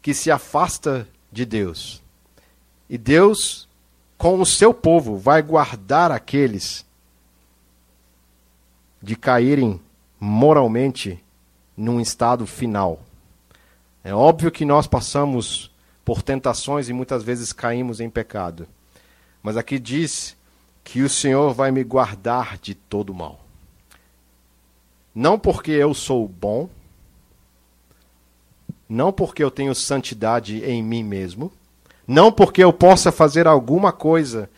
que 0.00 0.14
se 0.14 0.30
afasta 0.30 1.06
de 1.30 1.44
Deus. 1.44 2.02
E 2.88 2.96
Deus 2.96 3.68
com 4.24 4.40
o 4.40 4.46
seu 4.46 4.72
povo, 4.72 5.18
vai 5.18 5.42
guardar 5.42 6.10
aqueles 6.10 6.86
de 9.02 9.16
caírem 9.16 9.78
moralmente 10.18 11.22
num 11.76 12.00
estado 12.00 12.46
final. 12.46 13.00
É 14.02 14.14
óbvio 14.14 14.50
que 14.50 14.64
nós 14.64 14.86
passamos 14.86 15.70
por 16.04 16.22
tentações 16.22 16.88
e 16.88 16.92
muitas 16.92 17.22
vezes 17.22 17.52
caímos 17.52 18.00
em 18.00 18.10
pecado. 18.10 18.68
Mas 19.42 19.56
aqui 19.56 19.78
diz 19.78 20.36
que 20.82 21.02
o 21.02 21.08
Senhor 21.08 21.54
vai 21.54 21.70
me 21.70 21.82
guardar 21.82 22.58
de 22.58 22.74
todo 22.74 23.14
mal. 23.14 23.40
Não 25.14 25.38
porque 25.38 25.70
eu 25.70 25.94
sou 25.94 26.28
bom, 26.28 26.68
não 28.88 29.12
porque 29.12 29.42
eu 29.42 29.50
tenho 29.50 29.74
santidade 29.74 30.62
em 30.64 30.82
mim 30.82 31.02
mesmo, 31.02 31.50
não 32.06 32.30
porque 32.30 32.62
eu 32.62 32.72
possa 32.72 33.10
fazer 33.10 33.46
alguma 33.46 33.92
coisa 33.92 34.50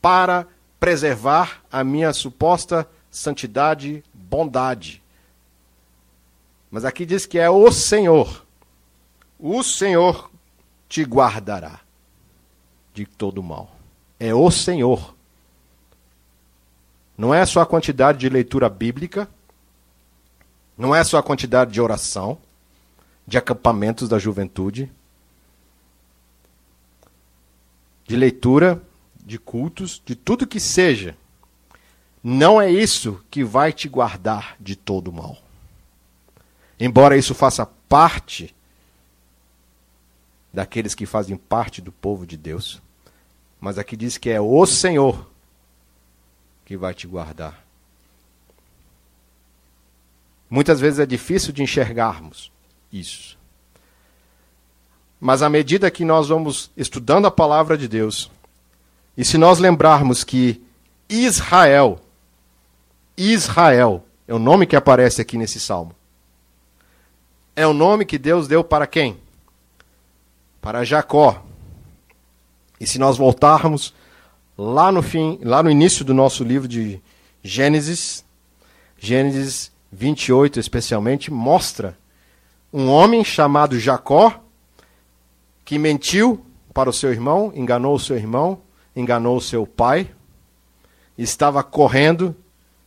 para 0.00 0.46
preservar 0.80 1.62
a 1.70 1.84
minha 1.84 2.12
suposta 2.12 2.88
santidade, 3.10 4.04
bondade. 4.12 5.02
Mas 6.70 6.84
aqui 6.84 7.04
diz 7.04 7.26
que 7.26 7.38
é 7.38 7.48
o 7.50 7.70
Senhor. 7.72 8.44
O 9.38 9.62
Senhor 9.62 10.30
te 10.88 11.02
guardará 11.02 11.80
de 12.94 13.06
todo 13.06 13.42
mal. 13.42 13.76
É 14.18 14.34
o 14.34 14.50
Senhor. 14.50 15.14
Não 17.16 17.34
é 17.34 17.44
só 17.46 17.60
a 17.60 17.66
quantidade 17.66 18.18
de 18.18 18.28
leitura 18.28 18.68
bíblica, 18.68 19.28
não 20.76 20.94
é 20.94 21.02
só 21.02 21.18
a 21.18 21.22
quantidade 21.22 21.72
de 21.72 21.80
oração, 21.80 22.38
de 23.26 23.38
acampamentos 23.38 24.08
da 24.08 24.18
juventude, 24.18 24.92
de 28.06 28.16
leitura, 28.16 28.82
de 29.24 29.38
cultos, 29.38 30.00
de 30.04 30.14
tudo 30.14 30.46
que 30.46 30.60
seja, 30.60 31.16
não 32.28 32.60
é 32.60 32.68
isso 32.68 33.22
que 33.30 33.44
vai 33.44 33.72
te 33.72 33.88
guardar 33.88 34.56
de 34.58 34.74
todo 34.74 35.12
mal. 35.12 35.38
Embora 36.78 37.16
isso 37.16 37.36
faça 37.36 37.64
parte 37.88 38.52
daqueles 40.56 40.94
que 40.94 41.04
fazem 41.04 41.36
parte 41.36 41.82
do 41.82 41.92
povo 41.92 42.26
de 42.26 42.34
Deus, 42.34 42.80
mas 43.60 43.76
aqui 43.76 43.94
diz 43.94 44.16
que 44.16 44.30
é 44.30 44.40
o 44.40 44.64
Senhor 44.64 45.30
que 46.64 46.78
vai 46.78 46.94
te 46.94 47.06
guardar. 47.06 47.62
Muitas 50.48 50.80
vezes 50.80 50.98
é 50.98 51.04
difícil 51.04 51.52
de 51.52 51.62
enxergarmos 51.62 52.50
isso. 52.90 53.36
Mas 55.20 55.42
à 55.42 55.50
medida 55.50 55.90
que 55.90 56.06
nós 56.06 56.28
vamos 56.28 56.70
estudando 56.74 57.26
a 57.26 57.30
palavra 57.30 57.76
de 57.76 57.86
Deus, 57.86 58.30
e 59.14 59.26
se 59.26 59.36
nós 59.36 59.58
lembrarmos 59.58 60.24
que 60.24 60.62
Israel, 61.06 62.00
Israel, 63.14 64.02
é 64.26 64.32
o 64.32 64.38
nome 64.38 64.66
que 64.66 64.74
aparece 64.74 65.20
aqui 65.20 65.36
nesse 65.36 65.60
salmo. 65.60 65.94
É 67.54 67.66
o 67.66 67.74
nome 67.74 68.06
que 68.06 68.16
Deus 68.16 68.48
deu 68.48 68.64
para 68.64 68.86
quem? 68.86 69.25
Para 70.66 70.82
Jacó. 70.82 71.44
E 72.80 72.88
se 72.88 72.98
nós 72.98 73.16
voltarmos 73.16 73.94
lá 74.58 74.90
no 74.90 75.00
fim, 75.00 75.38
lá 75.44 75.62
no 75.62 75.70
início 75.70 76.04
do 76.04 76.12
nosso 76.12 76.42
livro 76.42 76.66
de 76.66 77.00
Gênesis, 77.40 78.24
Gênesis 78.98 79.70
28 79.92 80.58
especialmente, 80.58 81.30
mostra 81.30 81.96
um 82.72 82.88
homem 82.88 83.22
chamado 83.22 83.78
Jacó, 83.78 84.42
que 85.64 85.78
mentiu 85.78 86.44
para 86.74 86.90
o 86.90 86.92
seu 86.92 87.12
irmão, 87.12 87.52
enganou 87.54 87.94
o 87.94 88.00
seu 88.00 88.16
irmão, 88.16 88.60
enganou 88.96 89.36
o 89.36 89.40
seu 89.40 89.68
pai, 89.68 90.10
estava 91.16 91.62
correndo, 91.62 92.34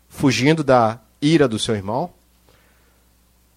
fugindo 0.10 0.66
da 0.66 1.00
ira 1.22 1.48
do 1.48 1.58
seu 1.58 1.76
irmão. 1.76 2.12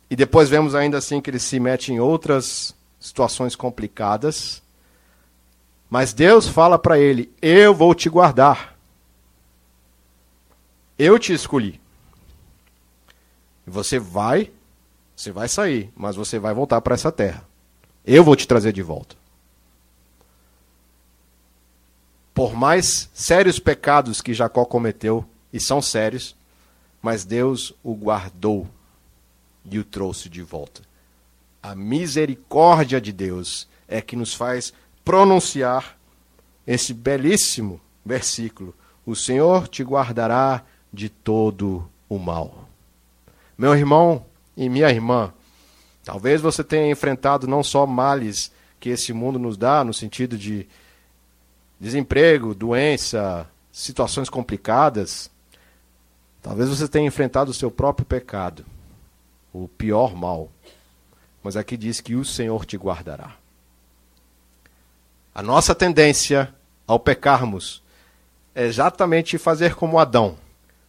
E 0.09 0.14
depois 0.14 0.49
vemos 0.49 0.77
ainda 0.77 0.99
assim 0.99 1.20
que 1.20 1.29
ele 1.29 1.41
se 1.41 1.59
mete 1.59 1.93
em 1.93 1.99
outras 1.99 2.73
situações 3.03 3.57
complicadas. 3.57 4.62
Mas 5.90 6.12
Deus 6.12 6.48
fala 6.48 6.78
para 6.78 6.98
ele: 6.98 7.30
Eu 7.42 7.74
vou 7.74 7.94
te 7.94 8.09
guardar. 8.09 8.78
Eu 10.98 11.18
te 11.18 11.32
escolhi. 11.32 11.80
Você 13.66 13.98
vai, 13.98 14.50
você 15.16 15.32
vai 15.32 15.48
sair, 15.48 15.92
mas 15.96 16.16
você 16.16 16.38
vai 16.38 16.55
voltar 16.55 16.80
para 16.80 16.94
essa 16.94 17.11
terra. 17.11 17.44
Eu 18.05 18.24
vou 18.24 18.36
te 18.36 18.46
trazer 18.46 18.72
de 18.72 18.82
volta. 18.82 19.16
Por 22.34 22.55
mais 22.55 23.11
sérios 23.12 23.59
pecados 23.59 24.20
que 24.20 24.32
Jacó 24.32 24.64
cometeu, 24.64 25.24
e 25.53 25.61
são 25.61 25.82
sérios, 25.82 26.34
mas 27.03 27.24
Deus 27.24 27.74
o 27.82 27.94
guardou 27.94 28.66
e 29.70 29.78
o 29.78 29.84
trouxe 29.84 30.28
de 30.28 30.42
volta. 30.42 30.80
A 31.62 31.74
misericórdia 31.74 33.00
de 33.00 33.12
Deus 33.12 33.68
é 33.86 34.00
que 34.00 34.16
nos 34.16 34.34
faz 34.34 34.72
pronunciar 35.04 35.96
esse 36.66 36.92
belíssimo 36.92 37.80
versículo: 38.04 38.74
O 39.06 39.14
Senhor 39.14 39.68
te 39.68 39.82
guardará 39.82 40.64
de 40.92 41.08
todo 41.08 41.88
o 42.08 42.18
mal. 42.18 42.68
Meu 43.56 43.74
irmão 43.74 44.26
e 44.56 44.68
minha 44.68 44.90
irmã, 44.90 45.32
talvez 46.04 46.40
você 46.40 46.64
tenha 46.64 46.90
enfrentado 46.90 47.46
não 47.46 47.62
só 47.62 47.86
males 47.86 48.50
que 48.80 48.88
esse 48.88 49.12
mundo 49.12 49.38
nos 49.38 49.56
dá, 49.56 49.84
no 49.84 49.94
sentido 49.94 50.36
de 50.36 50.66
desemprego, 51.78 52.54
doença, 52.54 53.48
situações 53.70 54.28
complicadas, 54.28 55.30
talvez 56.42 56.68
você 56.68 56.88
tenha 56.88 57.06
enfrentado 57.06 57.52
o 57.52 57.54
seu 57.54 57.70
próprio 57.70 58.04
pecado, 58.04 58.64
o 59.52 59.68
pior 59.68 60.14
mal. 60.14 60.50
Mas 61.43 61.57
aqui 61.57 61.76
diz 61.76 62.01
que 62.01 62.14
o 62.14 62.24
Senhor 62.24 62.64
te 62.64 62.76
guardará. 62.76 63.36
A 65.34 65.43
nossa 65.43 65.74
tendência 65.74 66.55
ao 66.86 67.01
pecarmos 67.01 67.82
é 68.55 68.64
exatamente 68.64 69.38
fazer 69.38 69.74
como 69.74 69.99
Adão, 69.99 70.36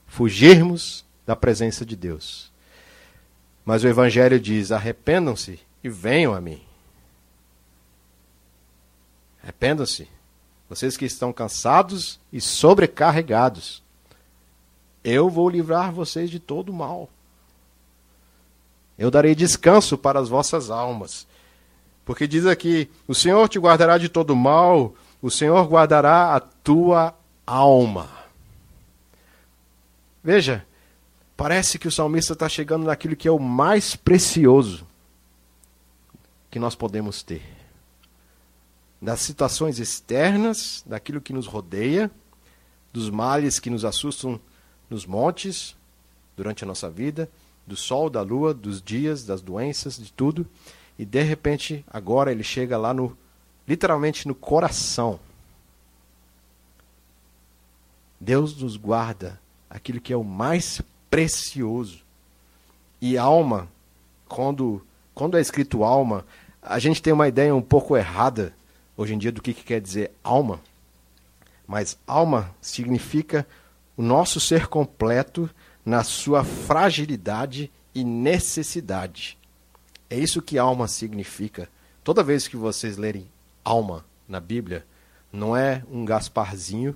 fugirmos 0.05 1.05
da 1.25 1.35
presença 1.35 1.85
de 1.85 1.95
Deus. 1.95 2.51
Mas 3.65 3.83
o 3.83 3.87
Evangelho 3.87 4.39
diz: 4.39 4.71
arrependam-se 4.71 5.59
e 5.83 5.89
venham 5.89 6.33
a 6.33 6.41
mim. 6.41 6.61
Arrependam-se 9.41 10.07
vocês 10.73 10.97
que 10.97 11.05
estão 11.05 11.31
cansados 11.31 12.19
e 12.31 12.41
sobrecarregados, 12.41 13.83
eu 15.03 15.29
vou 15.29 15.47
livrar 15.47 15.91
vocês 15.91 16.31
de 16.31 16.39
todo 16.39 16.73
mal. 16.73 17.09
Eu 18.97 19.09
darei 19.09 19.33
descanso 19.35 19.97
para 19.97 20.19
as 20.19 20.29
vossas 20.29 20.69
almas. 20.69 21.27
Porque 22.05 22.27
diz 22.27 22.45
aqui: 22.45 22.89
o 23.07 23.15
Senhor 23.15 23.47
te 23.49 23.59
guardará 23.59 23.97
de 23.97 24.09
todo 24.09 24.35
mal, 24.35 24.93
o 25.21 25.31
Senhor 25.31 25.67
guardará 25.67 26.35
a 26.35 26.39
tua 26.39 27.15
alma. 27.45 28.09
Veja, 30.23 30.65
parece 31.35 31.77
que 31.77 31.87
o 31.87 31.91
salmista 31.91 32.33
está 32.33 32.47
chegando 32.47 32.85
naquilo 32.85 33.15
que 33.15 33.27
é 33.27 33.31
o 33.31 33.39
mais 33.39 33.95
precioso 33.95 34.87
que 36.49 36.59
nós 36.59 36.75
podemos 36.75 37.23
ter 37.23 37.63
das 39.03 39.19
situações 39.19 39.79
externas, 39.79 40.81
daquilo 40.85 41.19
que 41.19 41.33
nos 41.33 41.45
rodeia, 41.45 42.09
dos 42.93 43.09
males 43.09 43.59
que 43.59 43.69
nos 43.69 43.83
assustam 43.83 44.39
nos 44.89 45.05
montes 45.05 45.75
durante 46.37 46.63
a 46.63 46.67
nossa 46.67 46.89
vida, 46.89 47.29
do 47.65 47.75
sol, 47.75 48.09
da 48.09 48.21
lua, 48.21 48.53
dos 48.53 48.81
dias, 48.81 49.25
das 49.25 49.41
doenças, 49.41 49.97
de 49.97 50.11
tudo. 50.11 50.45
E 50.97 51.05
de 51.05 51.21
repente, 51.21 51.83
agora 51.89 52.31
ele 52.31 52.43
chega 52.43 52.77
lá 52.77 52.93
no 52.93 53.17
literalmente 53.67 54.27
no 54.27 54.35
coração. 54.35 55.19
Deus 58.19 58.55
nos 58.57 58.77
guarda 58.77 59.39
aquilo 59.69 59.99
que 59.99 60.13
é 60.13 60.17
o 60.17 60.23
mais 60.23 60.81
precioso. 61.09 61.99
E 63.01 63.17
alma, 63.17 63.67
quando 64.27 64.81
quando 65.13 65.37
é 65.37 65.41
escrito 65.41 65.83
alma, 65.83 66.25
a 66.61 66.79
gente 66.79 67.01
tem 67.01 67.13
uma 67.13 67.27
ideia 67.27 67.53
um 67.53 67.61
pouco 67.61 67.95
errada 67.95 68.53
hoje 68.97 69.13
em 69.13 69.17
dia 69.17 69.31
do 69.31 69.41
que, 69.41 69.53
que 69.53 69.63
quer 69.63 69.79
dizer 69.79 70.11
alma. 70.23 70.59
Mas 71.67 71.97
alma 72.07 72.53
significa 72.61 73.47
o 73.95 74.01
nosso 74.01 74.39
ser 74.39 74.67
completo 74.67 75.49
na 75.85 76.03
sua 76.03 76.43
fragilidade 76.43 77.71
e 77.93 78.03
necessidade. 78.03 79.37
É 80.09 80.17
isso 80.17 80.41
que 80.41 80.57
alma 80.57 80.87
significa. 80.87 81.69
Toda 82.03 82.23
vez 82.23 82.47
que 82.47 82.55
vocês 82.55 82.97
lerem 82.97 83.27
alma 83.63 84.05
na 84.27 84.39
Bíblia, 84.39 84.85
não 85.31 85.55
é 85.55 85.83
um 85.89 86.05
Gasparzinho, 86.05 86.95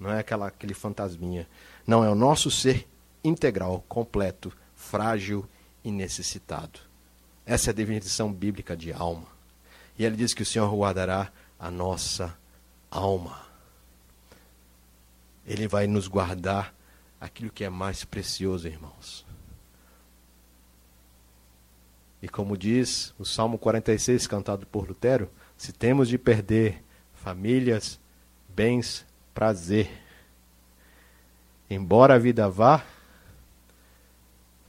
não 0.00 0.10
é 0.10 0.20
aquela, 0.20 0.48
aquele 0.48 0.74
fantasminha. 0.74 1.46
Não, 1.86 2.04
é 2.04 2.08
o 2.08 2.14
nosso 2.14 2.50
ser 2.50 2.88
integral, 3.22 3.84
completo, 3.88 4.52
frágil 4.74 5.46
e 5.84 5.90
necessitado. 5.90 6.80
Essa 7.44 7.70
é 7.70 7.72
a 7.72 7.74
definição 7.74 8.32
bíblica 8.32 8.76
de 8.76 8.92
alma. 8.92 9.26
E 9.98 10.04
ele 10.04 10.16
diz 10.16 10.32
que 10.32 10.42
o 10.42 10.46
Senhor 10.46 10.72
guardará 10.74 11.30
a 11.58 11.70
nossa 11.70 12.36
alma. 12.90 13.42
Ele 15.46 15.68
vai 15.68 15.86
nos 15.86 16.08
guardar 16.08 16.74
aquilo 17.22 17.52
que 17.52 17.62
é 17.62 17.70
mais 17.70 18.04
precioso, 18.04 18.66
irmãos. 18.66 19.24
E 22.20 22.28
como 22.28 22.56
diz 22.56 23.14
o 23.16 23.24
Salmo 23.24 23.58
46, 23.58 24.26
cantado 24.26 24.66
por 24.66 24.88
Lutero, 24.88 25.30
se 25.56 25.72
temos 25.72 26.08
de 26.08 26.18
perder 26.18 26.82
famílias, 27.14 28.00
bens, 28.48 29.06
prazer, 29.32 29.88
embora 31.70 32.14
a 32.14 32.18
vida 32.18 32.50
vá, 32.50 32.84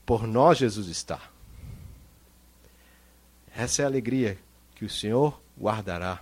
por 0.06 0.24
nós 0.24 0.58
Jesus 0.58 0.86
está. 0.86 1.20
Essa 3.56 3.82
é 3.82 3.84
a 3.84 3.88
alegria 3.88 4.38
que 4.76 4.84
o 4.84 4.90
Senhor 4.90 5.40
guardará 5.58 6.20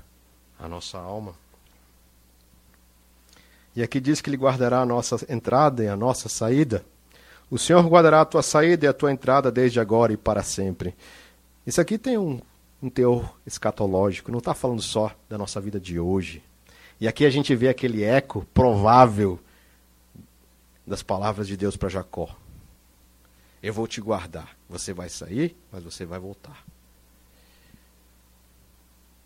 a 0.58 0.66
nossa 0.66 0.98
alma. 0.98 1.41
E 3.74 3.82
aqui 3.82 4.00
diz 4.00 4.20
que 4.20 4.28
Ele 4.28 4.36
guardará 4.36 4.80
a 4.80 4.86
nossa 4.86 5.16
entrada 5.28 5.82
e 5.82 5.88
a 5.88 5.96
nossa 5.96 6.28
saída. 6.28 6.84
O 7.50 7.58
Senhor 7.58 7.86
guardará 7.86 8.20
a 8.20 8.24
tua 8.24 8.42
saída 8.42 8.86
e 8.86 8.88
a 8.88 8.92
tua 8.92 9.12
entrada 9.12 9.50
desde 9.50 9.80
agora 9.80 10.12
e 10.12 10.16
para 10.16 10.42
sempre. 10.42 10.94
Isso 11.66 11.80
aqui 11.80 11.98
tem 11.98 12.18
um, 12.18 12.40
um 12.82 12.90
teor 12.90 13.34
escatológico, 13.46 14.30
não 14.30 14.38
está 14.38 14.54
falando 14.54 14.82
só 14.82 15.14
da 15.28 15.38
nossa 15.38 15.60
vida 15.60 15.78
de 15.78 15.98
hoje. 15.98 16.42
E 17.00 17.08
aqui 17.08 17.24
a 17.26 17.30
gente 17.30 17.54
vê 17.54 17.68
aquele 17.68 18.04
eco 18.04 18.46
provável 18.54 19.38
das 20.86 21.02
palavras 21.02 21.46
de 21.46 21.56
Deus 21.56 21.76
para 21.76 21.88
Jacó. 21.88 22.34
Eu 23.62 23.72
vou 23.72 23.86
te 23.86 24.00
guardar. 24.00 24.56
Você 24.68 24.92
vai 24.92 25.08
sair, 25.08 25.56
mas 25.70 25.82
você 25.82 26.04
vai 26.04 26.18
voltar. 26.18 26.64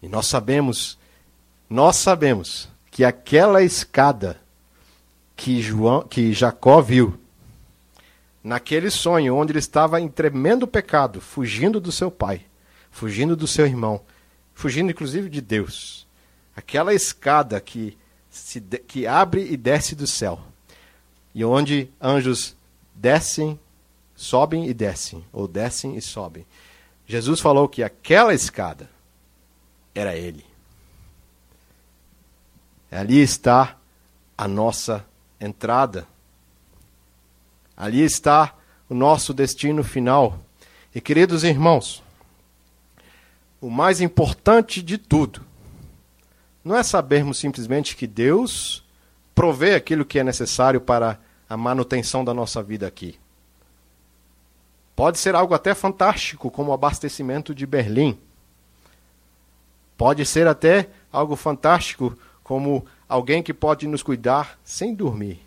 E 0.02 0.08
nós 0.08 0.26
sabemos, 0.26 0.98
nós 1.70 1.96
sabemos 1.96 2.68
que 2.96 3.04
aquela 3.04 3.62
escada 3.62 4.40
que, 5.36 5.60
João, 5.60 6.00
que 6.08 6.32
Jacó 6.32 6.80
viu, 6.80 7.20
naquele 8.42 8.88
sonho 8.90 9.36
onde 9.36 9.52
ele 9.52 9.58
estava 9.58 10.00
em 10.00 10.08
tremendo 10.08 10.66
pecado, 10.66 11.20
fugindo 11.20 11.78
do 11.78 11.92
seu 11.92 12.10
pai, 12.10 12.46
fugindo 12.90 13.36
do 13.36 13.46
seu 13.46 13.66
irmão, 13.66 14.00
fugindo 14.54 14.90
inclusive 14.90 15.28
de 15.28 15.42
Deus, 15.42 16.06
aquela 16.56 16.94
escada 16.94 17.60
que, 17.60 17.98
se, 18.30 18.62
que 18.62 19.06
abre 19.06 19.46
e 19.46 19.58
desce 19.58 19.94
do 19.94 20.06
céu, 20.06 20.40
e 21.34 21.44
onde 21.44 21.90
anjos 22.00 22.56
descem, 22.94 23.60
sobem 24.14 24.70
e 24.70 24.72
descem, 24.72 25.22
ou 25.34 25.46
descem 25.46 25.98
e 25.98 26.00
sobem. 26.00 26.46
Jesus 27.06 27.40
falou 27.40 27.68
que 27.68 27.82
aquela 27.82 28.32
escada 28.32 28.88
era 29.94 30.16
Ele. 30.16 30.55
Ali 32.90 33.20
está 33.20 33.76
a 34.36 34.46
nossa 34.46 35.04
entrada. 35.40 36.06
Ali 37.76 38.02
está 38.02 38.54
o 38.88 38.94
nosso 38.94 39.34
destino 39.34 39.82
final. 39.82 40.38
E 40.94 41.00
queridos 41.00 41.44
irmãos, 41.44 42.02
o 43.60 43.68
mais 43.68 44.00
importante 44.00 44.82
de 44.82 44.96
tudo 44.96 45.42
não 46.64 46.76
é 46.76 46.82
sabermos 46.82 47.38
simplesmente 47.38 47.94
que 47.94 48.06
Deus 48.06 48.84
provê 49.34 49.74
aquilo 49.74 50.04
que 50.04 50.18
é 50.18 50.24
necessário 50.24 50.80
para 50.80 51.18
a 51.48 51.56
manutenção 51.56 52.24
da 52.24 52.34
nossa 52.34 52.62
vida 52.62 52.86
aqui. 52.86 53.18
Pode 54.96 55.18
ser 55.18 55.34
algo 55.34 55.54
até 55.54 55.74
fantástico, 55.74 56.50
como 56.50 56.70
o 56.70 56.74
abastecimento 56.74 57.54
de 57.54 57.66
Berlim. 57.66 58.18
Pode 59.96 60.24
ser 60.24 60.48
até 60.48 60.88
algo 61.12 61.36
fantástico, 61.36 62.16
como 62.46 62.86
alguém 63.08 63.42
que 63.42 63.52
pode 63.52 63.88
nos 63.88 64.04
cuidar 64.04 64.56
sem 64.62 64.94
dormir. 64.94 65.42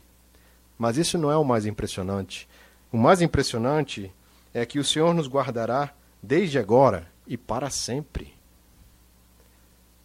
Mas 0.78 0.98
isso 0.98 1.18
não 1.18 1.32
é 1.32 1.38
o 1.38 1.46
mais 1.46 1.66
impressionante. 1.66 2.46
O 2.92 2.98
mais 2.98 3.22
impressionante 3.22 4.12
é 4.54 4.66
que 4.66 4.80
o 4.80 4.84
Senhor 4.84 5.14
nos 5.14 5.26
guardará 5.26 5.94
desde 6.22 6.60
agora 6.60 7.10
e 7.26 7.38
para 7.38 7.70
sempre. 7.70 8.36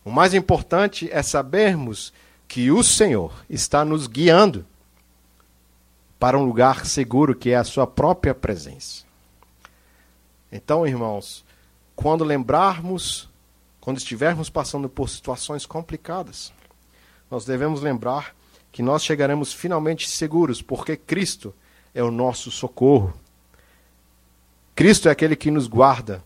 O 0.05 0.11
mais 0.13 0.35
importante 0.35 1.09
é 1.11 1.21
sabermos 1.21 2.13
que 2.47 2.71
o 2.71 2.81
Senhor 2.85 3.45
está 3.51 3.85
nos 3.85 4.07
guiando 4.07 4.65
para 6.17 6.39
um 6.39 6.45
lugar 6.45 6.87
seguro 6.87 7.35
que 7.35 7.51
é 7.51 7.57
a 7.57 7.65
sua 7.65 7.89
própria 7.89 8.37
presença. 8.37 9.05
Então, 10.53 10.87
irmãos, 10.87 11.45
quando 11.97 12.23
lembrarmos, 12.23 13.29
quando 13.81 13.99
estivermos 13.99 14.49
passando 14.49 14.89
por 14.89 15.09
situações 15.09 15.67
complicadas, 15.67 16.53
nós 17.31 17.45
devemos 17.45 17.81
lembrar 17.81 18.35
que 18.71 18.83
nós 18.83 19.05
chegaremos 19.05 19.53
finalmente 19.53 20.09
seguros, 20.09 20.61
porque 20.61 20.97
Cristo 20.97 21.55
é 21.95 22.03
o 22.03 22.11
nosso 22.11 22.51
socorro. 22.51 23.15
Cristo 24.75 25.09
é 25.09 25.13
aquele 25.13 25.37
que 25.37 25.51
nos 25.51 25.69
guarda. 25.69 26.23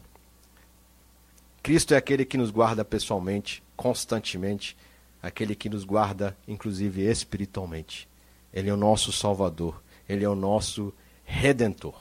Cristo 1.63 1.93
é 1.93 1.97
aquele 1.99 2.25
que 2.25 2.39
nos 2.39 2.51
guarda 2.51 2.85
pessoalmente, 2.85 3.63
constantemente, 3.77 4.77
aquele 5.23 5.55
que 5.55 5.69
nos 5.69 5.85
guarda, 5.85 6.37
inclusive 6.47 7.03
espiritualmente. 7.03 8.09
Ele 8.53 8.71
é 8.71 8.73
o 8.73 8.77
nosso 8.77 9.13
Salvador, 9.13 9.83
ele 10.09 10.25
é 10.25 10.29
o 10.29 10.35
nosso 10.35 10.93
Redentor. 11.25 11.95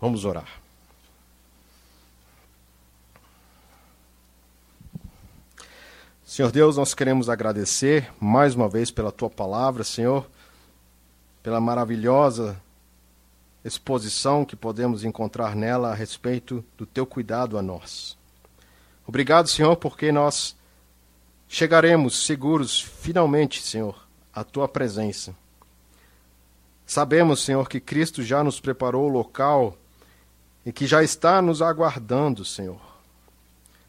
Vamos 0.00 0.24
orar. 0.24 0.60
Senhor 6.30 6.52
Deus, 6.52 6.76
nós 6.76 6.94
queremos 6.94 7.28
agradecer 7.28 8.08
mais 8.20 8.54
uma 8.54 8.68
vez 8.68 8.88
pela 8.88 9.10
tua 9.10 9.28
palavra, 9.28 9.82
Senhor, 9.82 10.30
pela 11.42 11.60
maravilhosa 11.60 12.56
exposição 13.64 14.44
que 14.44 14.54
podemos 14.54 15.02
encontrar 15.02 15.56
nela 15.56 15.90
a 15.90 15.94
respeito 15.94 16.64
do 16.78 16.86
teu 16.86 17.04
cuidado 17.04 17.58
a 17.58 17.62
nós. 17.62 18.16
Obrigado, 19.04 19.48
Senhor, 19.48 19.74
porque 19.74 20.12
nós 20.12 20.54
chegaremos 21.48 22.24
seguros 22.24 22.80
finalmente, 22.80 23.60
Senhor, 23.60 24.06
à 24.32 24.44
tua 24.44 24.68
presença. 24.68 25.34
Sabemos, 26.86 27.42
Senhor, 27.42 27.68
que 27.68 27.80
Cristo 27.80 28.22
já 28.22 28.44
nos 28.44 28.60
preparou 28.60 29.06
o 29.06 29.12
local 29.12 29.76
e 30.64 30.70
que 30.70 30.86
já 30.86 31.02
está 31.02 31.42
nos 31.42 31.60
aguardando, 31.60 32.44
Senhor. 32.44 32.80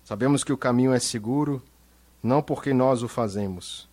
Sabemos 0.03 0.43
que 0.43 0.51
o 0.51 0.57
caminho 0.57 0.91
é 0.91 0.99
seguro 0.99 1.61
não 2.22 2.41
porque 2.41 2.74
nós 2.74 3.03
o 3.03 3.07
fazemos, 3.07 3.89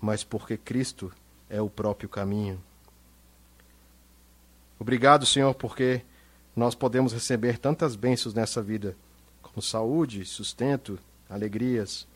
mas 0.00 0.22
porque 0.22 0.56
Cristo 0.56 1.12
é 1.48 1.60
o 1.60 1.68
próprio 1.68 2.08
caminho. 2.08 2.60
Obrigado, 4.78 5.24
Senhor, 5.26 5.54
porque 5.54 6.02
nós 6.54 6.74
podemos 6.74 7.12
receber 7.12 7.58
tantas 7.58 7.96
bênçãos 7.96 8.34
nessa 8.34 8.62
vida, 8.62 8.96
como 9.42 9.60
saúde, 9.62 10.24
sustento, 10.24 10.98
alegrias, 11.28 12.06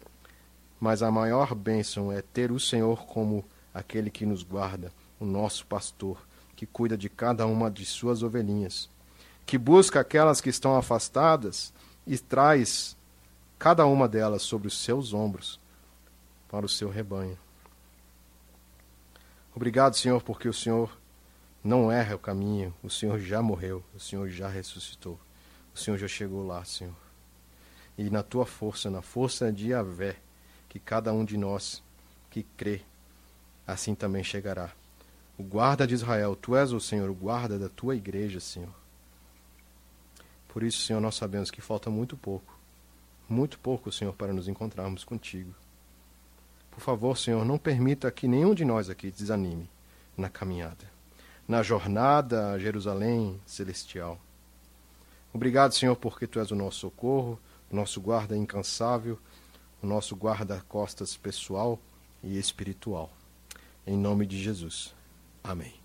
mas 0.78 1.03
a 1.03 1.11
maior 1.11 1.55
bênção 1.55 2.12
é 2.12 2.22
ter 2.22 2.53
o 2.53 2.61
Senhor 2.61 3.05
como 3.07 3.44
aquele 3.72 4.11
que 4.11 4.24
nos 4.24 4.42
guarda, 4.42 4.92
o 5.18 5.24
nosso 5.24 5.66
pastor, 5.66 6.18
que 6.57 6.66
cuida 6.66 6.96
de 6.96 7.09
cada 7.09 7.46
uma 7.46 7.70
de 7.70 7.84
suas 7.84 8.22
ovelhinhas, 8.22 8.88
que 9.44 9.59
busca 9.59 10.01
aquelas 10.01 10.40
que 10.40 10.48
estão 10.48 10.76
afastadas 10.76 11.72
e 12.07 12.18
traz 12.18 12.96
cada 13.61 13.84
uma 13.84 14.08
delas 14.08 14.40
sobre 14.40 14.68
os 14.68 14.78
seus 14.78 15.12
ombros, 15.12 15.61
para 16.48 16.64
o 16.64 16.68
seu 16.68 16.88
rebanho. 16.88 17.38
Obrigado, 19.54 19.98
Senhor, 19.98 20.22
porque 20.22 20.48
o 20.48 20.52
Senhor 20.54 20.98
não 21.62 21.92
erra 21.92 22.16
o 22.16 22.18
caminho, 22.18 22.74
o 22.82 22.88
Senhor 22.88 23.18
já 23.20 23.42
morreu, 23.42 23.84
o 23.94 24.00
Senhor 24.00 24.30
já 24.30 24.48
ressuscitou, 24.48 25.20
o 25.74 25.78
Senhor 25.78 25.98
já 25.98 26.08
chegou 26.08 26.44
lá, 26.46 26.64
Senhor. 26.64 26.96
E 27.98 28.08
na 28.08 28.22
tua 28.22 28.46
força, 28.46 28.88
na 28.88 29.02
força 29.02 29.52
de 29.52 29.68
Yahvé, 29.68 30.16
que 30.66 30.78
cada 30.78 31.12
um 31.12 31.22
de 31.22 31.36
nós 31.36 31.82
que 32.30 32.42
crê, 32.56 32.80
assim 33.66 33.94
também 33.94 34.24
chegará. 34.24 34.72
O 35.36 35.42
guarda 35.42 35.86
de 35.86 35.92
Israel, 35.92 36.34
tu 36.34 36.56
és 36.56 36.72
o 36.72 36.80
Senhor, 36.80 37.11
o 37.11 37.14
guarda 37.14 37.58
da 37.58 37.68
tua 37.68 37.94
igreja, 37.94 38.40
Senhor. 38.40 38.72
Por 40.48 40.62
isso, 40.62 40.78
Senhor, 40.86 41.00
nós 41.00 41.14
sabemos 41.14 41.50
que 41.50 41.61
falta 41.61 41.90
muito 41.90 42.16
pouco 42.16 42.59
muito 43.31 43.59
pouco, 43.59 43.93
Senhor, 43.93 44.12
para 44.12 44.33
nos 44.33 44.49
encontrarmos 44.49 45.05
contigo. 45.05 45.55
Por 46.70 46.81
favor, 46.81 47.16
Senhor, 47.16 47.45
não 47.45 47.59
permita 47.59 48.11
que 48.11 48.26
nenhum 48.26 48.55
de 48.55 48.64
nós 48.64 48.91
aqui 48.91 49.11
desanime 49.11 49.70
na 50.16 50.28
caminhada, 50.28 50.91
na 51.47 51.62
jornada 51.62 52.51
a 52.51 52.59
Jerusalém 52.59 53.41
celestial. 53.47 54.20
Obrigado, 55.33 55.74
Senhor, 55.74 55.95
porque 55.97 56.26
tu 56.26 56.41
és 56.41 56.51
o 56.51 56.57
nosso 56.57 56.81
socorro, 56.81 57.39
o 57.70 57.76
nosso 57.76 58.01
guarda 58.01 58.37
incansável, 58.37 59.18
o 59.83 59.87
nosso 59.87 60.16
guarda-costas 60.16 61.16
pessoal 61.16 61.78
e 62.22 62.39
espiritual. 62.39 63.11
Em 63.87 63.97
nome 63.97 64.26
de 64.26 64.43
Jesus. 64.43 64.95
Amém. 65.43 65.80